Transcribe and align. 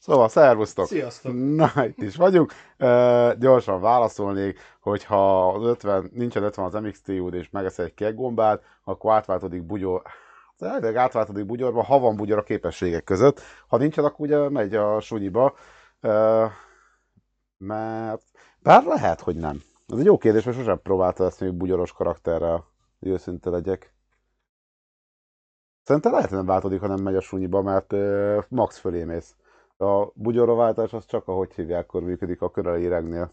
Szóval, 0.00 0.28
szervusztok! 0.28 0.86
Sziasztok! 0.86 1.32
Na, 1.34 1.72
itt 1.84 2.02
is 2.02 2.16
vagyunk. 2.16 2.52
Uh, 2.78 3.34
gyorsan 3.38 3.80
válaszolnék, 3.80 4.58
hogyha 4.80 5.48
az 5.48 5.64
50, 5.64 6.10
nincsen 6.14 6.42
50 6.42 6.64
az 6.64 6.72
MXT-ud 6.72 7.34
és 7.34 7.50
megeszel 7.50 7.84
egy 7.84 7.94
keggombát, 7.94 8.62
akkor 8.84 9.12
átváltodik 9.12 9.62
bugyor, 9.62 10.02
elvileg 10.58 10.96
átváltodik 10.96 11.46
bugyorba, 11.46 11.82
ha 11.82 11.98
van 11.98 12.16
bugyor 12.16 12.38
a 12.38 12.42
képességek 12.42 13.04
között. 13.04 13.40
Ha 13.68 13.76
nincsen, 13.76 14.04
akkor 14.04 14.26
ugye 14.26 14.48
megy 14.48 14.74
a 14.74 15.00
sunyiba. 15.00 15.54
Uh, 16.02 16.50
mert 17.58 18.22
bár 18.58 18.84
lehet, 18.84 19.20
hogy 19.20 19.36
nem. 19.36 19.62
Ez 19.88 19.98
egy 19.98 20.04
jó 20.04 20.18
kérdés, 20.18 20.44
mert 20.44 20.56
sosem 20.56 20.80
próbálta 20.82 21.24
ezt 21.24 21.40
még 21.40 21.52
bugyoros 21.52 21.92
karakterrel, 21.92 22.64
hogy 22.98 23.08
őszinte 23.08 23.50
legyek. 23.50 23.94
Szerintem 25.82 26.12
lehet, 26.12 26.28
hogy 26.28 26.38
nem 26.38 26.46
változik, 26.46 26.80
ha 26.80 26.86
nem 26.86 27.02
megy 27.02 27.16
a 27.16 27.20
sunyiba, 27.20 27.62
mert 27.62 27.92
uh, 27.92 28.44
max 28.48 28.78
fölé 28.78 29.04
mész. 29.04 29.34
A 29.80 30.12
bugyorováltás 30.14 30.92
az 30.92 31.06
csak 31.06 31.28
ahogy 31.28 31.54
hívják, 31.54 31.84
akkor 31.84 32.02
működik 32.02 32.42
a 32.42 32.50
köreli 32.50 32.88
regnél. 32.88 33.32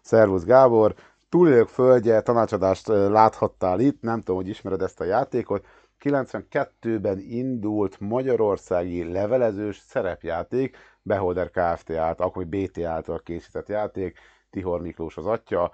Szervusz 0.00 0.44
Gábor! 0.44 0.94
Túlélők 1.28 1.68
földje 1.68 2.20
tanácsadást 2.20 2.86
láthattál 2.86 3.80
itt, 3.80 4.02
nem 4.02 4.18
tudom, 4.18 4.36
hogy 4.36 4.48
ismered 4.48 4.82
ezt 4.82 5.00
a 5.00 5.04
játékot. 5.04 5.66
92-ben 6.00 7.18
indult 7.18 8.00
magyarországi 8.00 9.12
levelezős 9.12 9.78
szerepjáték, 9.86 10.76
Beholder 11.02 11.50
Kft. 11.50 11.90
által, 11.90 12.26
akkor 12.26 12.46
BT 12.46 12.78
által 12.78 13.18
készített 13.18 13.68
játék, 13.68 14.18
Tihor 14.50 14.80
Miklós 14.80 15.16
az 15.16 15.26
atya. 15.26 15.72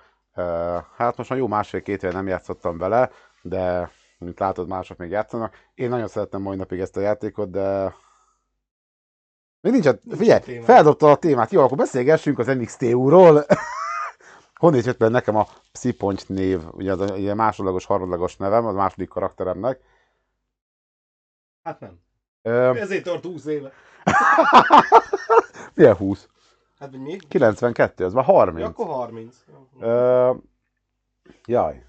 Hát 0.96 1.16
most 1.16 1.30
már 1.30 1.38
jó 1.38 1.46
másfél-két 1.46 2.12
nem 2.12 2.26
játszottam 2.26 2.78
vele, 2.78 3.10
de 3.42 3.90
mint 4.19 4.38
látod, 4.38 4.69
mások 4.69 4.96
még 4.98 5.10
játszanak. 5.10 5.54
Én 5.74 5.88
nagyon 5.88 6.08
szerettem 6.08 6.42
mai 6.42 6.56
napig 6.56 6.80
ezt 6.80 6.96
a 6.96 7.00
játékot, 7.00 7.50
de 7.50 7.94
még 9.62 9.73
nincs, 9.73 9.85
nincs 9.85 10.19
figyelj, 10.19 10.61
feldobta 10.61 11.11
a 11.11 11.17
témát. 11.17 11.50
Jó, 11.50 11.62
akkor 11.62 11.76
beszélgessünk 11.76 12.38
az 12.38 12.47
NXT-ról. 12.47 13.44
Honnét 14.61 14.85
jött 14.85 14.99
be 14.99 15.09
nekem 15.09 15.37
a 15.37 15.47
Psziponcs 15.73 16.26
név, 16.26 16.61
ugye 16.70 16.93
az 16.93 17.00
a 17.00 17.35
másodlagos, 17.35 17.85
harmadlagos 17.85 18.37
nevem, 18.37 18.67
az 18.67 18.75
második 18.75 19.09
karakteremnek. 19.09 19.81
Hát 21.62 21.81
nem. 21.81 22.00
Ö... 22.43 22.75
Ezért 22.75 23.05
tart 23.05 23.25
20 23.25 23.44
éve. 23.44 23.73
Milyen 25.75 25.97
20? 25.97 26.29
Hát 26.79 26.97
még? 26.97 27.29
92, 27.29 28.05
az 28.05 28.12
már 28.12 28.25
30. 28.25 28.61
Ja, 28.61 28.67
akkor 28.67 28.87
30. 28.87 29.37
Ö... 29.81 30.31
Jaj. 31.47 31.85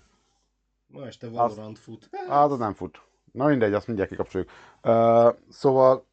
Ma 0.87 1.05
este 1.05 1.29
Valorant 1.29 1.77
az, 1.77 1.83
fut. 1.83 2.09
Az, 2.27 2.51
az 2.51 2.57
nem 2.57 2.73
fut. 2.73 3.01
Na 3.31 3.45
mindegy, 3.45 3.73
azt 3.73 3.87
mindjárt 3.87 4.09
kikapcsoljuk. 4.11 4.49
Uh, 4.83 5.35
szóval, 5.49 6.05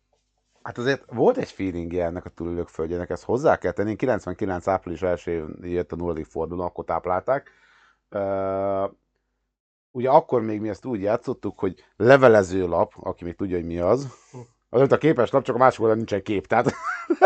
hát 0.62 0.78
azért 0.78 1.04
volt 1.06 1.36
egy 1.36 1.50
feelingje 1.50 2.04
ennek 2.04 2.24
a 2.24 2.30
túlülők 2.30 2.68
földjének, 2.68 3.10
ezt 3.10 3.24
hozzá 3.24 3.56
kell 3.56 3.72
tenni. 3.72 3.96
99 3.96 4.68
április 4.68 5.02
első 5.02 5.56
jött 5.60 5.92
a 5.92 5.96
nulladik 5.96 6.26
forduló, 6.26 6.62
akkor 6.62 6.84
táplálták. 6.84 7.50
Uh, 8.10 8.90
ugye 9.90 10.10
akkor 10.10 10.42
még 10.42 10.60
mi 10.60 10.68
ezt 10.68 10.84
úgy 10.84 11.00
játszottuk, 11.00 11.58
hogy 11.58 11.84
levelező 11.96 12.66
lap, 12.66 12.92
aki 12.96 13.24
még 13.24 13.36
tudja, 13.36 13.56
hogy 13.56 13.66
mi 13.66 13.78
az, 13.78 14.08
az 14.68 14.92
a 14.92 14.98
képes 14.98 15.30
lap, 15.30 15.42
csak 15.42 15.54
a 15.54 15.58
másik 15.58 15.80
oldalon 15.80 15.96
nincsen 15.96 16.22
kép, 16.22 16.46
tehát 16.46 16.72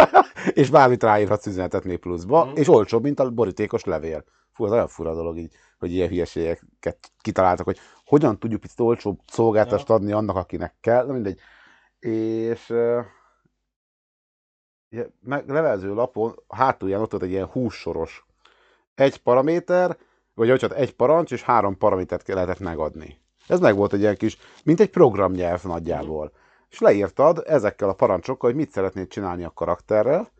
és 0.61 0.71
bármit 0.71 1.03
ráírhatsz 1.03 1.47
üzenetet 1.47 1.85
még 1.85 1.99
pluszba, 1.99 2.47
mm. 2.47 2.55
és 2.55 2.69
olcsóbb, 2.69 3.03
mint 3.03 3.21
a 3.21 3.31
borítékos 3.31 3.85
levél. 3.85 4.25
Fú, 4.53 4.65
az 4.65 4.73
olyan 4.73 4.89
fura 4.89 5.15
dolog 5.15 5.39
így, 5.39 5.55
hogy 5.79 5.93
ilyen 5.93 6.09
hülyeségeket 6.09 6.99
kitaláltak, 7.21 7.65
hogy 7.65 7.79
hogyan 8.05 8.39
tudjuk 8.39 8.65
itt 8.65 8.81
olcsóbb 8.81 9.19
szolgáltást 9.27 9.89
ja. 9.89 9.95
adni 9.95 10.13
annak, 10.13 10.37
akinek 10.37 10.75
kell, 10.81 11.07
mindegy. 11.07 11.41
És 11.99 12.73
meg 15.21 15.49
levelező 15.49 15.95
lapon 15.95 16.35
hátulján 16.49 17.01
ott 17.01 17.23
egy 17.23 17.31
ilyen 17.31 17.47
hússoros. 17.47 18.27
Egy 18.95 19.23
paraméter, 19.23 19.97
vagy 20.35 20.51
hogy 20.51 20.73
egy 20.75 20.95
parancs, 20.95 21.33
és 21.33 21.43
három 21.43 21.79
paramétert 21.79 22.29
lehetett 22.29 22.61
megadni. 22.61 23.19
Ez 23.47 23.61
meg 23.61 23.77
volt 23.77 23.93
egy 23.93 24.01
ilyen 24.01 24.17
kis, 24.17 24.39
mint 24.65 24.81
egy 24.81 24.91
programnyelv 24.91 25.63
nagyjából. 25.65 26.33
És 26.71 26.79
leírtad 26.79 27.43
ezekkel 27.47 27.89
a 27.89 27.95
parancsokkal, 27.95 28.51
hogy 28.51 28.59
mit 28.59 28.71
szeretnéd 28.71 29.09
csinálni 29.09 29.45
a 29.45 29.53
karakterrel, 29.55 30.33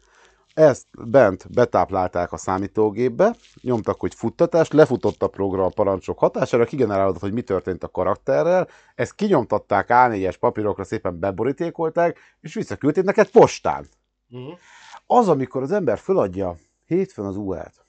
ezt 0.55 0.87
bent 1.09 1.53
betáplálták 1.53 2.33
a 2.33 2.37
számítógépbe, 2.37 3.35
nyomtak, 3.61 4.01
hogy 4.01 4.15
futtatás, 4.15 4.71
lefutott 4.71 5.23
a 5.23 5.29
program 5.29 5.71
parancsok 5.71 6.19
hatására, 6.19 6.65
kigenerálódott, 6.65 7.21
hogy 7.21 7.33
mi 7.33 7.43
történt 7.43 7.85
a 7.85 7.89
karakterrel, 7.89 8.69
ezt 8.95 9.15
kinyomtatták 9.15 9.87
A4-es 9.89 10.35
papírokra, 10.41 10.85
szépen 10.85 11.19
beborítékolták, 11.19 12.19
és 12.41 12.55
visszaküldték 12.55 13.05
neked 13.05 13.31
postán. 13.31 13.87
Uh-huh. 14.35 14.59
Az, 15.07 15.29
amikor 15.29 15.63
az 15.63 15.73
ember 15.73 15.99
föladja 15.99 16.57
hétfőn 16.87 17.25
az 17.25 17.37
UL-t, 17.37 17.85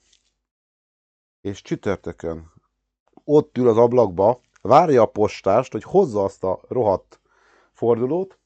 és 1.40 1.62
csütörtökön 1.62 2.52
ott 3.24 3.58
ül 3.58 3.68
az 3.68 3.76
ablakba, 3.76 4.40
várja 4.62 5.02
a 5.02 5.06
postást, 5.06 5.72
hogy 5.72 5.82
hozza 5.82 6.24
azt 6.24 6.44
a 6.44 6.60
rohadt 6.68 7.20
fordulót, 7.72 8.38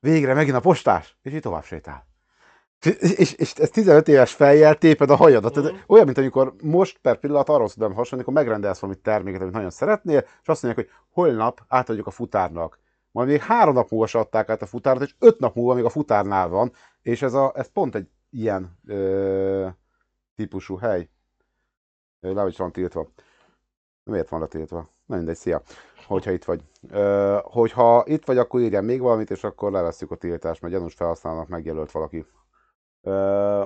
végre 0.00 0.34
megint 0.34 0.56
a 0.56 0.60
postás, 0.60 1.16
és 1.22 1.32
így 1.32 1.40
tovább 1.40 1.64
sétál. 1.64 2.06
És, 2.80 2.96
és, 3.16 3.32
és 3.32 3.52
ez 3.52 3.70
15 3.70 4.08
éves 4.08 4.32
fejjel 4.32 4.78
téped 4.78 5.10
a 5.10 5.16
hajadat. 5.16 5.58
Mm. 5.58 5.76
Olyan, 5.86 6.04
mint 6.04 6.18
amikor 6.18 6.54
most 6.62 6.98
per 6.98 7.18
pillanat 7.18 7.48
arról 7.48 7.68
tudom 7.68 7.94
hasonlítani, 7.94 8.22
amikor 8.22 8.34
megrendelsz 8.34 8.78
valami 8.78 8.98
terméket, 8.98 9.40
amit 9.40 9.52
nagyon 9.52 9.70
szeretnél, 9.70 10.18
és 10.42 10.48
azt 10.48 10.62
mondják, 10.62 10.86
hogy 10.86 10.96
holnap 11.10 11.64
átadjuk 11.68 12.06
a 12.06 12.10
futárnak. 12.10 12.78
Majd 13.12 13.28
még 13.28 13.40
három 13.40 13.74
nap 13.74 13.90
múlva 13.90 14.18
adták 14.18 14.48
át 14.48 14.62
a 14.62 14.66
futárt, 14.66 15.00
és 15.00 15.14
öt 15.18 15.38
nap 15.38 15.54
múlva 15.54 15.74
még 15.74 15.84
a 15.84 15.88
futárnál 15.88 16.48
van, 16.48 16.72
és 17.02 17.22
ez, 17.22 17.34
a, 17.34 17.52
ez 17.54 17.72
pont 17.72 17.94
egy 17.94 18.08
ilyen 18.30 18.78
ö, 18.86 19.68
típusú 20.34 20.76
hely. 20.76 21.08
Le, 22.20 22.42
hogy 22.42 22.56
van 22.56 22.72
tiltva. 22.72 23.08
Miért 24.04 24.28
van 24.28 24.40
letiltva? 24.40 24.88
Na 25.06 25.16
mindegy, 25.16 25.36
szia 25.36 25.62
hogyha 26.10 26.30
itt 26.30 26.44
vagy. 26.44 26.64
Ö, 26.88 27.38
hogyha 27.42 28.04
itt 28.06 28.24
vagy, 28.24 28.38
akkor 28.38 28.60
írjál 28.60 28.82
még 28.82 29.00
valamit, 29.00 29.30
és 29.30 29.44
akkor 29.44 29.72
levesszük 29.72 30.10
a 30.10 30.16
tiltást, 30.16 30.60
mert 30.60 30.74
gyanús 30.74 30.94
felhasználónak 30.94 31.48
megjelölt 31.48 31.90
valaki. 31.90 32.26
Ö, 33.02 33.64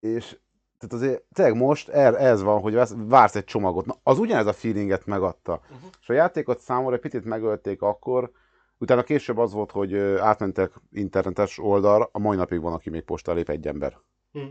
és 0.00 0.38
tehát 0.78 0.94
azért 0.94 1.22
tényleg 1.32 1.56
most 1.56 1.88
er, 1.88 2.14
ez 2.14 2.42
van, 2.42 2.60
hogy 2.60 2.78
vársz 2.96 3.34
egy 3.34 3.44
csomagot. 3.44 3.86
Na, 3.86 3.94
az 4.02 4.18
ugyanez 4.18 4.46
a 4.46 4.52
feelinget 4.52 5.06
megadta. 5.06 5.60
Uh-huh. 5.62 5.90
És 6.00 6.08
a 6.08 6.12
játékot 6.12 6.58
számomra 6.58 6.94
egy 6.94 7.00
picit 7.00 7.24
megölték 7.24 7.82
akkor, 7.82 8.30
utána 8.78 9.02
később 9.02 9.38
az 9.38 9.52
volt, 9.52 9.70
hogy 9.70 9.96
átmentek 10.18 10.72
internetes 10.92 11.58
oldalra, 11.58 12.08
a 12.12 12.18
mai 12.18 12.36
napig 12.36 12.60
van, 12.60 12.72
aki 12.72 12.90
még 12.90 13.02
postalép 13.02 13.48
egy 13.48 13.66
ember. 13.66 13.98
Uh-huh. 14.32 14.50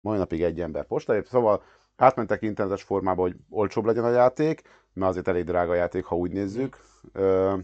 Mai 0.00 0.18
napig 0.18 0.42
egy 0.42 0.60
ember 0.60 0.86
postalép, 0.86 1.26
szóval 1.26 1.62
átmentek 1.96 2.42
internetes 2.42 2.82
formába, 2.82 3.22
hogy 3.22 3.36
olcsóbb 3.48 3.84
legyen 3.84 4.04
a 4.04 4.10
játék, 4.10 4.62
mert 4.92 5.10
azért 5.10 5.28
elég 5.28 5.44
drága 5.44 5.70
a 5.70 5.74
játék, 5.74 6.04
ha 6.04 6.16
úgy 6.16 6.32
nézzük. 6.32 6.76
Ö, 7.12 7.56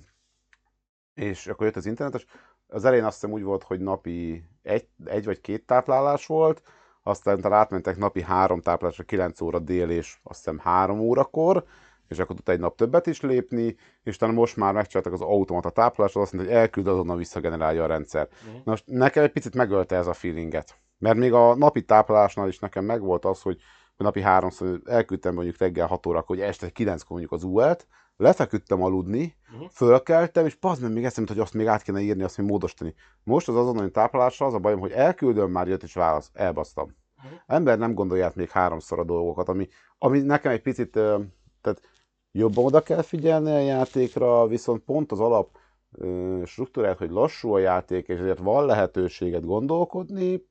és 1.14 1.46
akkor 1.46 1.66
jött 1.66 1.76
az 1.76 1.86
internetes. 1.86 2.26
Az 2.68 2.84
elején 2.84 3.04
azt 3.04 3.20
hiszem 3.20 3.34
úgy 3.34 3.42
volt, 3.42 3.62
hogy 3.62 3.80
napi 3.80 4.44
egy, 4.62 4.88
egy 5.04 5.24
vagy 5.24 5.40
két 5.40 5.66
táplálás 5.66 6.26
volt, 6.26 6.62
aztán 7.06 7.40
talán 7.40 7.58
átmentek 7.58 7.96
napi 7.96 8.22
három 8.22 8.60
táplálásra, 8.60 9.04
9 9.04 9.40
óra 9.40 9.58
dél 9.58 9.90
és 9.90 10.18
azt 10.22 10.38
hiszem 10.38 10.58
3 10.58 11.00
órakor, 11.00 11.64
és 12.08 12.18
akkor 12.18 12.36
tudta 12.36 12.52
egy 12.52 12.58
nap 12.58 12.76
többet 12.76 13.06
is 13.06 13.20
lépni, 13.20 13.76
és 14.02 14.16
talán 14.16 14.34
most 14.34 14.56
már 14.56 14.74
megcsináltak 14.74 15.12
az 15.12 15.20
automata 15.20 15.70
táplálást, 15.70 16.16
azt 16.16 16.32
mondta, 16.32 16.52
hogy 16.52 16.60
elküld 16.60 16.86
azonnal 16.86 17.16
visszagenerálja 17.16 17.84
a 17.84 17.86
rendszer. 17.86 18.28
Uh-huh. 18.32 18.60
Na 18.64 18.70
most 18.70 18.84
nekem 18.86 19.22
egy 19.24 19.32
picit 19.32 19.54
megölte 19.54 19.96
ez 19.96 20.06
a 20.06 20.12
feelinget. 20.12 20.78
Mert 20.98 21.16
még 21.16 21.32
a 21.32 21.56
napi 21.56 21.84
táplálásnál 21.84 22.48
is 22.48 22.58
nekem 22.58 22.84
megvolt 22.84 23.24
az, 23.24 23.42
hogy 23.42 23.58
napi 23.96 24.20
háromszor 24.20 24.80
elküldtem 24.84 25.34
mondjuk 25.34 25.58
reggel 25.58 25.86
6 25.86 26.06
óra, 26.06 26.22
hogy 26.26 26.40
este 26.40 26.68
9 26.68 27.02
mondjuk 27.08 27.32
az 27.32 27.42
UL-t, 27.42 27.86
lefeküdtem 28.16 28.82
aludni, 28.82 29.36
uh-huh. 29.52 29.68
fölkeltem, 29.68 30.46
és 30.46 30.54
pazd 30.54 30.82
meg 30.82 30.92
még 30.92 31.04
eszembe, 31.04 31.32
hogy 31.32 31.40
azt 31.40 31.54
még 31.54 31.66
át 31.66 31.82
kéne 31.82 32.00
írni, 32.00 32.22
azt 32.22 32.38
még 32.38 32.46
módosítani. 32.46 32.94
Most 33.22 33.48
az 33.48 33.56
azonnali 33.56 33.90
táplálásra 33.90 34.46
az 34.46 34.54
a 34.54 34.58
bajom, 34.58 34.80
hogy 34.80 34.92
elküldöm, 34.92 35.50
már 35.50 35.68
jött 35.68 35.82
és 35.82 35.94
válasz, 35.94 36.30
elbasztam. 36.32 36.94
Uh-huh. 37.16 37.40
Ember 37.46 37.78
nem 37.78 37.94
gondolja 37.94 38.24
át 38.24 38.34
még 38.34 38.50
háromszor 38.50 38.98
a 38.98 39.04
dolgokat, 39.04 39.48
ami, 39.48 39.68
ami 39.98 40.20
nekem 40.20 40.52
egy 40.52 40.62
picit, 40.62 40.90
tehát 41.60 41.80
jobban 42.32 42.64
oda 42.64 42.82
kell 42.82 43.02
figyelni 43.02 43.50
a 43.50 43.58
játékra, 43.58 44.46
viszont 44.46 44.82
pont 44.82 45.12
az 45.12 45.20
alap 45.20 45.58
struktúrát, 46.44 46.98
hogy 46.98 47.10
lassú 47.10 47.52
a 47.52 47.58
játék, 47.58 48.08
és 48.08 48.18
ezért 48.18 48.38
van 48.38 48.66
lehetőséget 48.66 49.44
gondolkodni, 49.44 50.46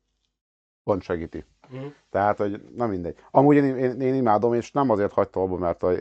pont 0.83 1.01
segíti. 1.01 1.45
Uh-huh. 1.71 1.91
Tehát, 2.09 2.37
hogy 2.37 2.61
na 2.75 2.87
mindegy. 2.87 3.17
Amúgy 3.31 3.55
én, 3.55 3.77
én, 3.77 4.01
én 4.01 4.13
imádom, 4.13 4.53
és 4.53 4.71
nem 4.71 4.89
azért 4.89 5.11
hagytam 5.11 5.43
abba, 5.43 5.57
mert 5.57 5.83
a 5.83 5.91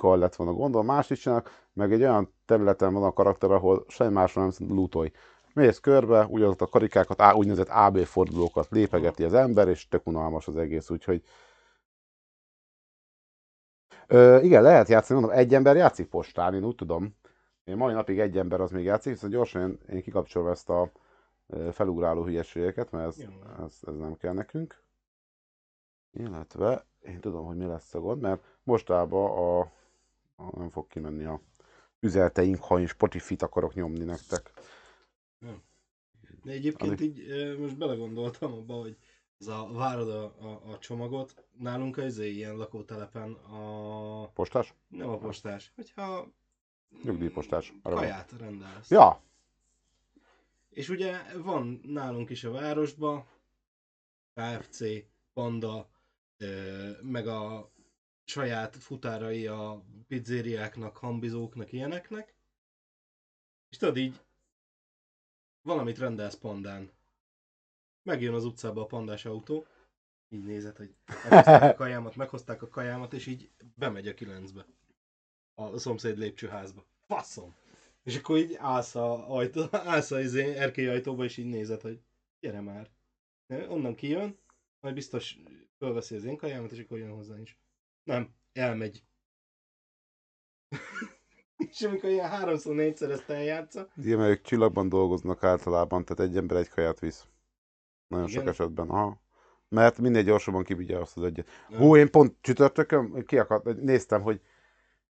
játékkal 0.00 0.18
lett 0.18 0.34
volna 0.34 0.52
gondol, 0.52 0.82
más 0.82 1.10
is 1.10 1.20
csinálnak, 1.20 1.50
meg 1.72 1.92
egy 1.92 2.00
olyan 2.00 2.32
területen 2.44 2.92
van 2.92 3.02
a 3.02 3.12
karakter, 3.12 3.50
ahol 3.50 3.84
semmi 3.88 4.12
másra 4.12 4.42
nem 4.42 4.52
lootolj. 4.68 5.10
Mész 5.54 5.78
körbe, 5.78 6.24
ugyanazokat 6.24 6.68
a 6.68 6.70
karikákat, 6.70 7.34
úgynevezett 7.34 7.68
AB 7.68 7.98
fordulókat 7.98 8.66
lépegeti 8.70 9.24
az 9.24 9.34
ember, 9.34 9.68
és 9.68 9.88
tök 9.88 10.06
unalmas 10.06 10.48
az 10.48 10.56
egész, 10.56 10.90
úgyhogy 10.90 11.22
Ö, 14.06 14.40
igen, 14.40 14.62
lehet 14.62 14.88
játszani, 14.88 15.20
mondom, 15.20 15.38
egy 15.38 15.54
ember 15.54 15.76
játszik 15.76 16.08
postán, 16.08 16.54
én 16.54 16.64
úgy 16.64 16.74
tudom. 16.74 17.16
Én 17.64 17.76
mai 17.76 17.92
napig 17.92 18.18
egy 18.18 18.38
ember 18.38 18.60
az 18.60 18.70
még 18.70 18.84
játszik, 18.84 19.14
szóval 19.14 19.30
gyorsan 19.30 19.60
én, 19.62 19.78
én 19.94 20.02
kikapcsolom 20.02 20.48
ezt 20.48 20.68
a 20.68 20.90
felugráló 21.72 22.24
hülyeségeket, 22.24 22.90
mert 22.90 23.06
ez, 23.06 23.24
ez, 23.64 23.78
ez 23.86 23.96
nem 23.96 24.16
kell 24.16 24.32
nekünk. 24.32 24.82
Illetve 26.12 26.84
én 27.00 27.20
tudom, 27.20 27.46
hogy 27.46 27.56
mi 27.56 27.64
lesz 27.64 27.94
a 27.94 28.00
gond, 28.00 28.20
mert 28.20 28.42
mostában 28.62 29.30
a 29.30 29.70
nem 30.56 30.70
fog 30.70 30.86
kimenni 30.86 31.24
a 31.24 31.40
üzeneteink, 32.00 32.62
ha 32.62 32.80
én 32.80 32.86
Spotify-t 32.86 33.42
akarok 33.42 33.74
nyomni 33.74 34.04
nektek. 34.04 34.52
De 36.42 36.52
egyébként 36.52 37.00
Ami... 37.00 37.08
így 37.08 37.58
most 37.58 37.76
belegondoltam 37.76 38.52
abba, 38.52 38.74
hogy 38.74 38.96
ez 39.38 39.46
a 39.46 39.68
várod 39.72 40.08
a, 40.08 40.24
a, 40.24 40.72
a 40.72 40.78
csomagot, 40.78 41.44
nálunk 41.58 41.96
az 41.96 42.18
ilyen 42.18 42.56
lakótelepen 42.56 43.32
a... 43.32 44.28
Postás? 44.28 44.74
Nem 44.88 45.08
a 45.08 45.18
postás, 45.18 45.72
hogyha... 45.74 46.32
Nyugdíjpostás. 47.02 47.72
Kaját 47.82 48.32
rendelsz. 48.38 48.90
Ja, 48.90 49.22
és 50.70 50.88
ugye 50.88 51.18
van 51.42 51.80
nálunk 51.84 52.30
is 52.30 52.44
a 52.44 52.50
városban 52.50 53.24
KFC, 54.34 54.84
Panda, 55.32 55.90
meg 57.02 57.26
a 57.26 57.70
saját 58.30 58.76
futárai 58.76 59.46
a 59.46 59.84
pizzériáknak, 60.08 60.96
hambizóknak, 60.96 61.72
ilyeneknek. 61.72 62.34
És 63.70 63.76
tudod 63.76 63.96
így, 63.96 64.20
valamit 65.62 65.98
rendelsz 65.98 66.36
pandán. 66.36 66.90
Megjön 68.02 68.34
az 68.34 68.44
utcába 68.44 68.80
a 68.80 68.86
pandás 68.86 69.24
autó, 69.24 69.66
így 70.28 70.44
nézed, 70.44 70.76
hogy 70.76 70.94
meghozták 71.06 71.62
a 71.62 71.74
kajámat, 71.74 72.16
meghozták 72.16 72.62
a 72.62 72.68
kajámat, 72.68 73.12
és 73.12 73.26
így 73.26 73.50
bemegy 73.74 74.08
a 74.08 74.14
kilencbe. 74.14 74.66
A 75.54 75.78
szomszéd 75.78 76.18
lépcsőházba. 76.18 76.84
Faszom! 77.06 77.54
És 78.02 78.16
akkor 78.16 78.38
így 78.38 78.54
állsz 78.54 78.94
a, 78.94 79.36
ajtó, 79.36 79.66
állsz 79.70 80.10
a 80.10 80.20
izé, 80.20 80.54
erkély 80.54 80.88
ajtóba, 80.88 81.24
és 81.24 81.36
így 81.36 81.46
nézed, 81.48 81.80
hogy 81.80 82.00
gyere 82.40 82.60
már. 82.60 82.90
Onnan 83.68 83.94
kijön, 83.94 84.38
majd 84.80 84.94
biztos 84.94 85.38
fölveszi 85.76 86.14
az 86.14 86.24
én 86.24 86.36
kajámat, 86.36 86.72
és 86.72 86.78
akkor 86.78 86.98
jön 86.98 87.14
hozzá 87.14 87.40
is. 87.40 87.58
Nem, 88.10 88.28
elmegy. 88.52 89.02
és 91.70 91.82
amikor 91.82 92.10
ilyen 92.10 92.28
háromszor, 92.28 92.74
négyszer 92.74 93.10
ezt 93.10 93.30
eljátsza. 93.30 93.88
Igen, 93.96 94.18
mert 94.18 94.30
ők 94.30 94.40
csillagban 94.40 94.88
dolgoznak 94.88 95.44
általában, 95.44 96.04
tehát 96.04 96.30
egy 96.30 96.36
ember 96.36 96.56
egy 96.56 96.68
kaját 96.68 96.98
visz. 96.98 97.26
Nagyon 98.08 98.28
Igen. 98.28 98.40
sok 98.40 98.48
esetben, 98.48 98.88
aha. 98.88 99.20
mert 99.68 99.98
minél 99.98 100.22
gyorsabban 100.22 100.64
kivigye 100.64 100.98
azt 100.98 101.16
az 101.16 101.22
egyet. 101.22 101.48
Hú, 101.66 101.96
én 101.96 102.10
pont 102.10 102.36
csütörtökön 102.40 103.24
ki 103.26 103.38
akart, 103.38 103.80
néztem, 103.80 104.22
hogy 104.22 104.40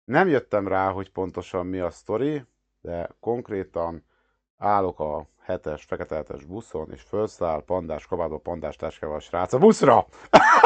nem 0.04 0.28
jöttem 0.28 0.68
rá, 0.68 0.92
hogy 0.92 1.12
pontosan 1.12 1.66
mi 1.66 1.80
a 1.80 1.90
sztori, 1.90 2.44
de 2.82 3.16
konkrétan 3.20 4.06
állok 4.58 5.00
a 5.00 5.30
hetes, 5.46 5.84
fekete 5.88 6.16
hetes 6.16 6.44
buszon, 6.44 6.92
és 6.94 7.02
felszáll 7.02 7.64
pandás 7.66 8.06
kabátba, 8.06 8.38
pandás 8.38 8.75
táskával 8.75 9.16
a 9.16 9.20
srác 9.20 9.54
a 9.54 9.58
buszra. 9.58 10.06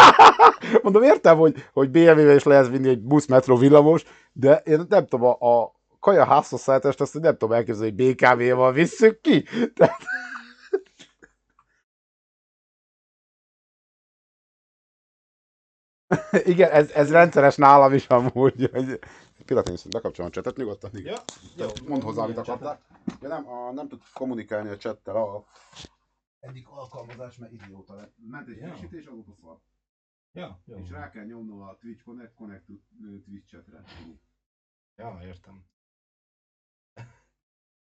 Mondom, 0.83 1.03
értem, 1.03 1.37
hogy, 1.37 1.55
hogy 1.73 1.89
BMW-vel 1.89 2.35
is 2.35 2.43
lehet 2.43 2.67
vinni 2.67 2.89
egy 2.89 3.01
busz, 3.01 3.25
metró, 3.25 3.57
villamos, 3.57 4.03
de 4.33 4.61
én 4.65 4.85
nem 4.89 5.05
tudom, 5.05 5.25
a, 5.25 5.47
a 5.47 5.73
kaja 5.99 6.25
házhozszállítást 6.25 7.01
azt 7.01 7.19
nem 7.19 7.37
tudom 7.37 7.55
elképzelni, 7.55 7.93
hogy 7.95 8.15
BKV-val 8.15 8.71
visszük 8.71 9.21
ki. 9.21 9.43
Tehát... 9.75 9.97
Igen, 16.53 16.71
ez, 16.71 16.91
ez 16.91 17.11
rendszeres 17.11 17.55
nálam 17.55 17.93
is 17.93 18.07
amúgy. 18.07 18.69
Hogy... 18.71 18.99
Pillanat, 19.45 19.69
én 19.69 19.75
bekapcsolom 19.89 20.29
a 20.29 20.33
csetet 20.33 20.57
nyugodtan. 20.57 20.89
Igen. 20.93 21.17
Ja, 21.57 21.65
jó. 21.65 21.87
Mondd 21.87 22.01
hozzá, 22.01 22.23
amit 22.23 22.37
akartál. 22.37 22.79
Ja, 23.21 23.27
nem, 23.27 23.47
a, 23.49 23.71
nem 23.71 23.87
tud 23.87 24.01
kommunikálni 24.13 24.69
a 24.69 24.77
csettel 24.77 25.15
a 25.15 25.45
egyik 26.39 26.67
alkalmazás, 26.69 27.37
mert 27.37 27.51
idióta 27.51 27.93
lett. 27.95 28.13
Ment 28.27 28.47
egy 28.47 28.57
Ja. 28.57 28.67
frissítés, 28.67 29.05
azóta 29.05 29.33
szar. 29.41 29.59
Ja, 30.31 30.61
jó. 30.65 30.77
És 30.77 30.89
rá 30.89 31.09
kell 31.09 31.25
nyomnom 31.25 31.61
a 31.61 31.77
Twitch 31.77 32.03
Connect, 32.03 32.33
Connect 32.33 32.65
to 32.65 32.73
ö, 33.03 33.19
Twitch 33.25 33.47
chatre. 33.49 33.83
Ja, 34.95 35.19
értem. 35.23 35.65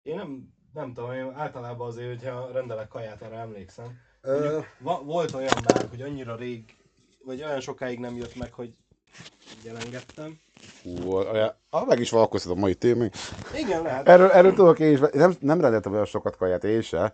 Én 0.01 0.15
nem, 0.15 0.53
nem 0.73 0.93
tudom, 0.93 1.11
én 1.11 1.33
általában 1.33 1.87
azért, 1.87 2.07
hogyha 2.21 2.51
rendelek 2.51 2.87
kaját, 2.87 3.21
arra 3.21 3.35
emlékszem. 3.35 3.97
Mondjuk, 4.21 4.65
va- 4.79 5.03
volt 5.03 5.33
olyan 5.33 5.63
már, 5.63 5.89
hogy 5.89 6.01
annyira 6.01 6.35
rég, 6.35 6.77
vagy 7.25 7.43
olyan 7.43 7.59
sokáig 7.59 7.99
nem 7.99 8.15
jött 8.15 8.35
meg, 8.35 8.53
hogy 8.53 8.73
jelengedtem. 9.63 10.39
Hú, 10.83 11.15
ah, 11.69 11.87
meg 11.87 11.99
is 11.99 12.09
valkoztatom 12.09 12.57
a 12.57 12.61
mai 12.61 12.75
témén. 12.75 13.09
Igen, 13.55 13.81
lehet. 13.81 14.07
Erről, 14.07 14.29
erről 14.29 14.53
tudok 14.53 14.79
én 14.79 14.91
is, 14.91 14.99
nem, 15.11 15.33
nem 15.39 15.61
rendeltem 15.61 15.91
olyan 15.93 16.05
sokat 16.05 16.35
kaját 16.35 16.63
én 16.63 16.81
se, 16.81 17.13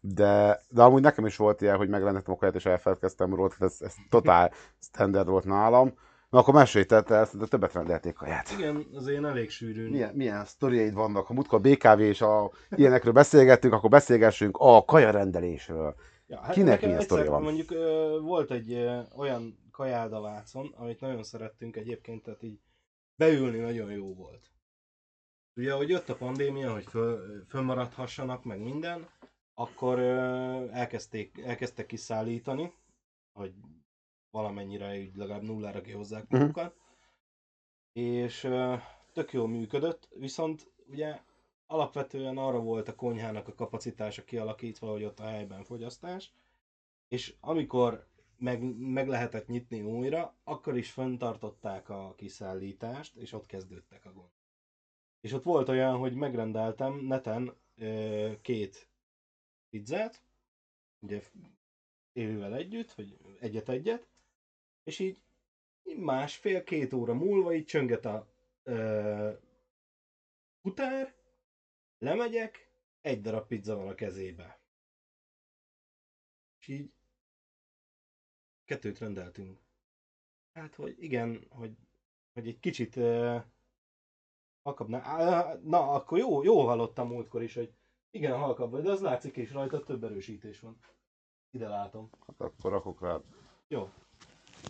de, 0.00 0.60
de 0.68 0.82
amúgy 0.82 1.02
nekem 1.02 1.26
is 1.26 1.36
volt 1.36 1.60
ilyen, 1.60 1.76
hogy 1.76 1.88
megrendeltem 1.88 2.34
a 2.34 2.36
kaját 2.36 2.54
és 2.54 2.66
elfeledkeztem 2.66 3.34
róla, 3.34 3.48
tehát 3.48 3.62
ez, 3.72 3.86
ez 3.86 3.94
totál 4.08 4.52
standard 4.80 5.28
volt 5.28 5.44
nálam. 5.44 5.94
Na 6.30 6.38
akkor 6.38 6.54
mesélj, 6.54 6.84
te, 6.84 7.02
te, 7.02 7.28
te 7.38 7.46
többet 7.46 7.72
rendelték 7.72 8.14
kaját. 8.14 8.50
Igen, 8.58 8.86
azért 8.94 9.18
én 9.18 9.24
elég 9.24 9.50
sűrűn. 9.50 9.90
Milyen, 9.90 10.14
milyen 10.14 10.44
sztoriaid 10.44 10.94
vannak? 10.94 11.26
Ha 11.26 11.34
múltkor 11.34 11.58
a 11.58 11.68
BKV 11.68 12.00
és 12.00 12.20
a 12.20 12.50
ilyenekről 12.70 13.12
beszélgettünk, 13.12 13.72
akkor 13.72 13.90
beszélgessünk 13.90 14.56
a 14.60 14.84
kajarendelésről. 14.84 15.94
Ja, 16.30 16.40
hát 16.40 16.54
Kinek 16.54 16.80
milyen 16.80 16.94
egyszer 16.98 17.06
sztoria 17.08 17.30
van? 17.30 17.42
Mondjuk 17.42 17.70
ö, 17.70 18.18
volt 18.22 18.50
egy 18.50 18.72
ö, 18.72 19.00
olyan 19.16 19.58
Vácon, 20.08 20.66
amit 20.76 21.00
nagyon 21.00 21.22
szerettünk 21.22 21.76
egyébként, 21.76 22.22
tehát 22.22 22.42
így 22.42 22.60
beülni 23.14 23.58
nagyon 23.58 23.90
jó 23.90 24.14
volt. 24.14 24.50
Ugye, 25.56 25.72
hogy 25.72 25.88
jött 25.88 26.08
a 26.08 26.16
pandémia, 26.16 26.72
hogy 26.72 26.84
föl, 26.84 27.44
fölmaradhassanak, 27.48 28.44
meg 28.44 28.60
minden, 28.60 29.08
akkor 29.54 29.98
ö, 29.98 30.12
elkezdték, 30.70 31.38
elkezdtek 31.38 31.86
kiszállítani, 31.86 32.72
hogy 33.32 33.54
valamennyire 34.30 34.98
így 34.98 35.16
legalább 35.16 35.42
nullára 35.42 35.80
kihozzák 35.80 36.28
Mhm. 36.28 36.40
magukat. 36.40 36.74
És 37.92 38.44
ö, 38.44 38.74
tök 39.12 39.32
jól 39.32 39.48
működött, 39.48 40.08
viszont 40.16 40.72
ugye 40.86 41.20
alapvetően 41.70 42.38
arra 42.38 42.60
volt 42.60 42.88
a 42.88 42.94
konyhának 42.94 43.48
a 43.48 43.54
kapacitása 43.54 44.24
kialakítva, 44.24 44.90
hogy 44.90 45.04
ott 45.04 45.20
a 45.20 45.26
helyben 45.26 45.64
fogyasztás, 45.64 46.32
és 47.08 47.34
amikor 47.40 48.06
meg, 48.36 48.62
meg 48.78 49.08
lehetett 49.08 49.46
nyitni 49.46 49.82
újra, 49.82 50.36
akkor 50.44 50.76
is 50.76 50.90
fenntartották 50.90 51.88
a 51.88 52.14
kiszállítást, 52.16 53.16
és 53.16 53.32
ott 53.32 53.46
kezdődtek 53.46 54.04
a 54.04 54.12
gond. 54.12 54.30
És 55.20 55.32
ott 55.32 55.42
volt 55.42 55.68
olyan, 55.68 55.96
hogy 55.96 56.14
megrendeltem 56.14 56.94
neten 56.94 57.56
ö, 57.76 58.30
két 58.42 58.88
pizzát, 59.70 60.22
ugye 61.00 61.22
élővel 62.12 62.54
együtt, 62.54 62.92
vagy 62.92 63.16
egyet-egyet, 63.40 64.08
és 64.84 64.98
így 64.98 65.22
másfél-két 65.96 66.92
óra 66.92 67.14
múlva 67.14 67.54
így 67.54 67.66
csönget 67.66 68.04
a 68.04 68.26
ö, 68.62 69.30
futár, 70.62 71.18
lemegyek, 72.00 72.72
egy 73.00 73.20
darab 73.20 73.46
pizza 73.46 73.76
van 73.76 73.88
a 73.88 73.94
kezébe. 73.94 74.60
És 76.60 76.68
így 76.68 76.92
kettőt 78.64 78.98
rendeltünk. 78.98 79.60
Hát, 80.52 80.74
hogy 80.74 81.02
igen, 81.02 81.46
hogy, 81.50 81.76
hogy 82.32 82.48
egy 82.48 82.58
kicsit 82.58 82.96
uh, 82.96 83.42
halkabbnál. 84.62 85.02
Á, 85.02 85.54
Na, 85.62 85.92
akkor 85.92 86.18
jó, 86.18 86.42
jó 86.42 86.66
hallottam 86.66 87.08
múltkor 87.08 87.42
is, 87.42 87.54
hogy 87.54 87.72
igen, 88.10 88.38
halkabb 88.38 88.70
vagy, 88.70 88.82
de 88.82 88.90
az 88.90 89.00
látszik 89.00 89.36
is 89.36 89.52
rajta, 89.52 89.84
több 89.84 90.04
erősítés 90.04 90.60
van. 90.60 90.78
Ide 91.50 91.68
látom. 91.68 92.10
Hát 92.26 92.40
akkor 92.40 92.70
rakok 92.70 93.00
rá. 93.00 93.20
Jó. 93.68 93.90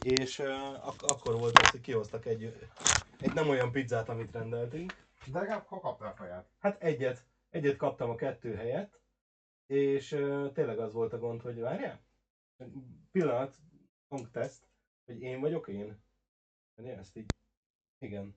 És 0.05 0.39
uh, 0.39 0.87
ak- 0.87 1.11
akkor 1.11 1.39
volt 1.39 1.59
az, 1.59 1.71
hogy 1.71 1.81
kihoztak 1.81 2.27
egy, 2.27 2.57
egy 3.19 3.33
nem 3.33 3.49
olyan 3.49 3.73
pizzát, 3.73 4.09
amit 4.09 4.33
rendeltünk. 4.33 5.10
De 5.27 5.39
legalább 5.39 5.67
ha 5.67 5.81
kaptál 5.81 6.15
kaját. 6.15 6.51
Hát 6.59 6.83
egyet, 6.83 7.27
egyet 7.51 7.77
kaptam 7.77 8.11
a 8.11 8.15
kettő 8.15 8.55
helyett, 8.55 9.01
és 9.67 10.13
uh, 10.13 10.53
tényleg 10.53 10.79
az 10.79 10.93
volt 10.93 11.13
a 11.13 11.19
gond, 11.19 11.41
hogy 11.41 11.59
várjál, 11.59 12.01
pillanat, 13.11 13.57
hangteszt, 14.09 14.67
hogy 15.05 15.21
én 15.21 15.41
vagyok 15.41 15.69
én. 15.69 16.03
Várjál, 16.75 16.99
ezt 16.99 17.17
így, 17.17 17.35
igen. 17.99 18.37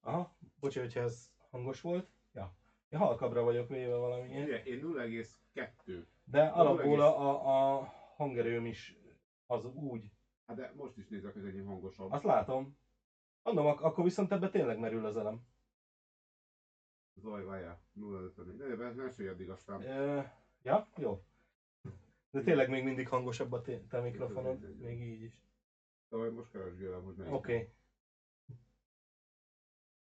Aha, 0.00 0.36
bocsi, 0.60 0.78
hogyha 0.78 1.00
ez 1.00 1.30
hangos 1.50 1.80
volt. 1.80 2.10
Ja, 2.32 2.56
én 2.88 2.98
halkabbra 2.98 3.42
vagyok 3.42 3.68
véve 3.68 3.94
valamiért. 3.94 4.46
Ugye, 4.46 4.62
én 4.62 4.80
0,2. 4.80 6.04
De 6.24 6.46
alapból 6.46 7.00
a, 7.00 7.20
a, 7.20 7.76
a 7.76 7.92
hangerőm 8.16 8.66
is 8.66 8.98
az 9.46 9.64
úgy. 9.64 10.10
Hát 10.46 10.56
de 10.56 10.72
most 10.76 10.96
is 10.96 11.08
nézek, 11.08 11.32
hogy 11.32 11.44
egy 11.44 11.62
hangosabb. 11.66 12.12
Azt 12.12 12.24
látom. 12.24 12.78
Mondom, 13.42 13.66
ak- 13.66 13.80
akkor 13.80 14.04
viszont 14.04 14.32
ebbe 14.32 14.48
tényleg 14.48 14.78
merül 14.78 15.06
az 15.06 15.16
elem. 15.16 15.40
Zaj, 17.14 17.44
várjál. 17.44 17.80
0,54. 17.94 18.76
Ne, 18.76 18.92
ne, 18.92 19.10
sülj 19.10 19.28
addig 19.28 19.50
aztán. 19.50 19.82
Ö, 19.82 20.22
ja, 20.62 20.88
jó. 20.96 21.24
De 22.30 22.42
tényleg 22.42 22.68
még 22.68 22.84
mindig 22.84 23.08
hangosabb 23.08 23.52
a 23.52 23.60
te, 23.62 23.80
te 23.80 24.00
mikrofonod, 24.00 24.78
még 24.78 25.00
így 25.00 25.22
is. 25.22 25.40
Zaj, 26.08 26.30
most 26.30 26.50
keresgélem, 26.50 27.04
hogy 27.04 27.14
melyik. 27.14 27.34
Oké. 27.34 27.54
Okay. 27.54 27.72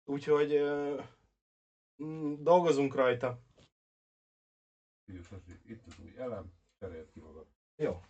Úgyhogy 0.04 0.54
ö, 0.54 1.02
mm, 2.04 2.44
dolgozunk 2.44 2.96
rajta. 2.96 3.42
Itt 5.66 5.86
az 5.86 6.00
új 6.04 6.18
elem, 6.18 6.54
cserélt 6.80 7.12
ki 7.12 7.20
magad. 7.20 7.48
Jó. 7.76 8.02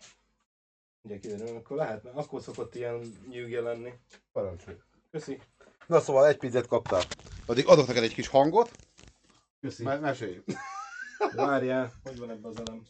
Ugye 1.01 1.20
kiderül, 1.20 1.55
akkor 1.55 1.77
lehet, 1.77 2.03
mert 2.03 2.15
akkor 2.17 2.41
szokott 2.41 2.75
ilyen 2.75 3.01
nyűgje 3.27 3.62
lenni. 3.62 3.94
Parancsolj. 4.32 4.77
Köszi. 5.15 5.41
Na 5.88 6.00
szóval 6.00 6.27
egy 6.27 6.38
pizzát 6.38 6.67
kaptál. 6.67 7.01
Addig 7.45 7.67
adok 7.67 7.88
neked 7.88 8.03
egy 8.03 8.13
kis 8.13 8.27
hangot. 8.27 8.72
Köszi. 9.60 9.84
Me- 9.84 10.00
mesélj. 10.00 10.43
Várjál, 11.36 11.93
hogy 12.03 12.17
van 12.17 12.29
ebben 12.29 12.51
az 12.51 12.60
elem? 12.60 12.81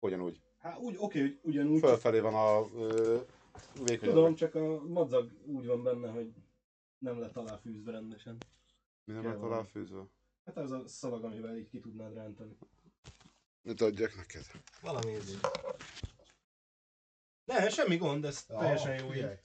Ugyanúgy. 0.00 0.40
Hát 0.58 0.78
úgy, 0.78 0.96
oké, 0.98 1.18
okay, 1.18 1.38
ugyanúgy. 1.42 1.78
Fölfelé 1.78 2.18
van 2.20 2.34
a 2.34 2.66
ö, 2.76 3.18
vékony. 3.84 4.08
Tudom, 4.08 4.34
csak 4.34 4.54
a 4.54 4.82
madzag 4.82 5.30
úgy 5.46 5.66
van 5.66 5.82
benne, 5.82 6.10
hogy 6.10 6.32
nem 6.98 7.20
lett 7.20 7.36
aláfűzve 7.36 7.90
rendesen. 7.90 8.36
Mi 9.04 9.12
nem 9.12 9.22
kell 9.22 9.30
lett 9.30 9.40
valami. 9.40 9.58
aláfűzve? 9.58 10.02
Hát 10.44 10.56
az 10.56 10.70
a 10.70 10.88
szalag, 10.88 11.24
amivel 11.24 11.56
így 11.56 11.68
ki 11.68 11.80
tudnád 11.80 12.14
rántani. 12.14 12.56
Mit 13.62 13.80
adjak 13.80 14.16
neked? 14.16 14.44
Valami 14.80 15.14
ez 15.14 15.30
így. 15.30 15.40
Ne, 17.44 17.68
semmi 17.68 17.96
gond, 17.96 18.24
ez 18.24 18.44
teljesen 18.44 19.04
jó 19.04 19.14
így. 19.14 19.38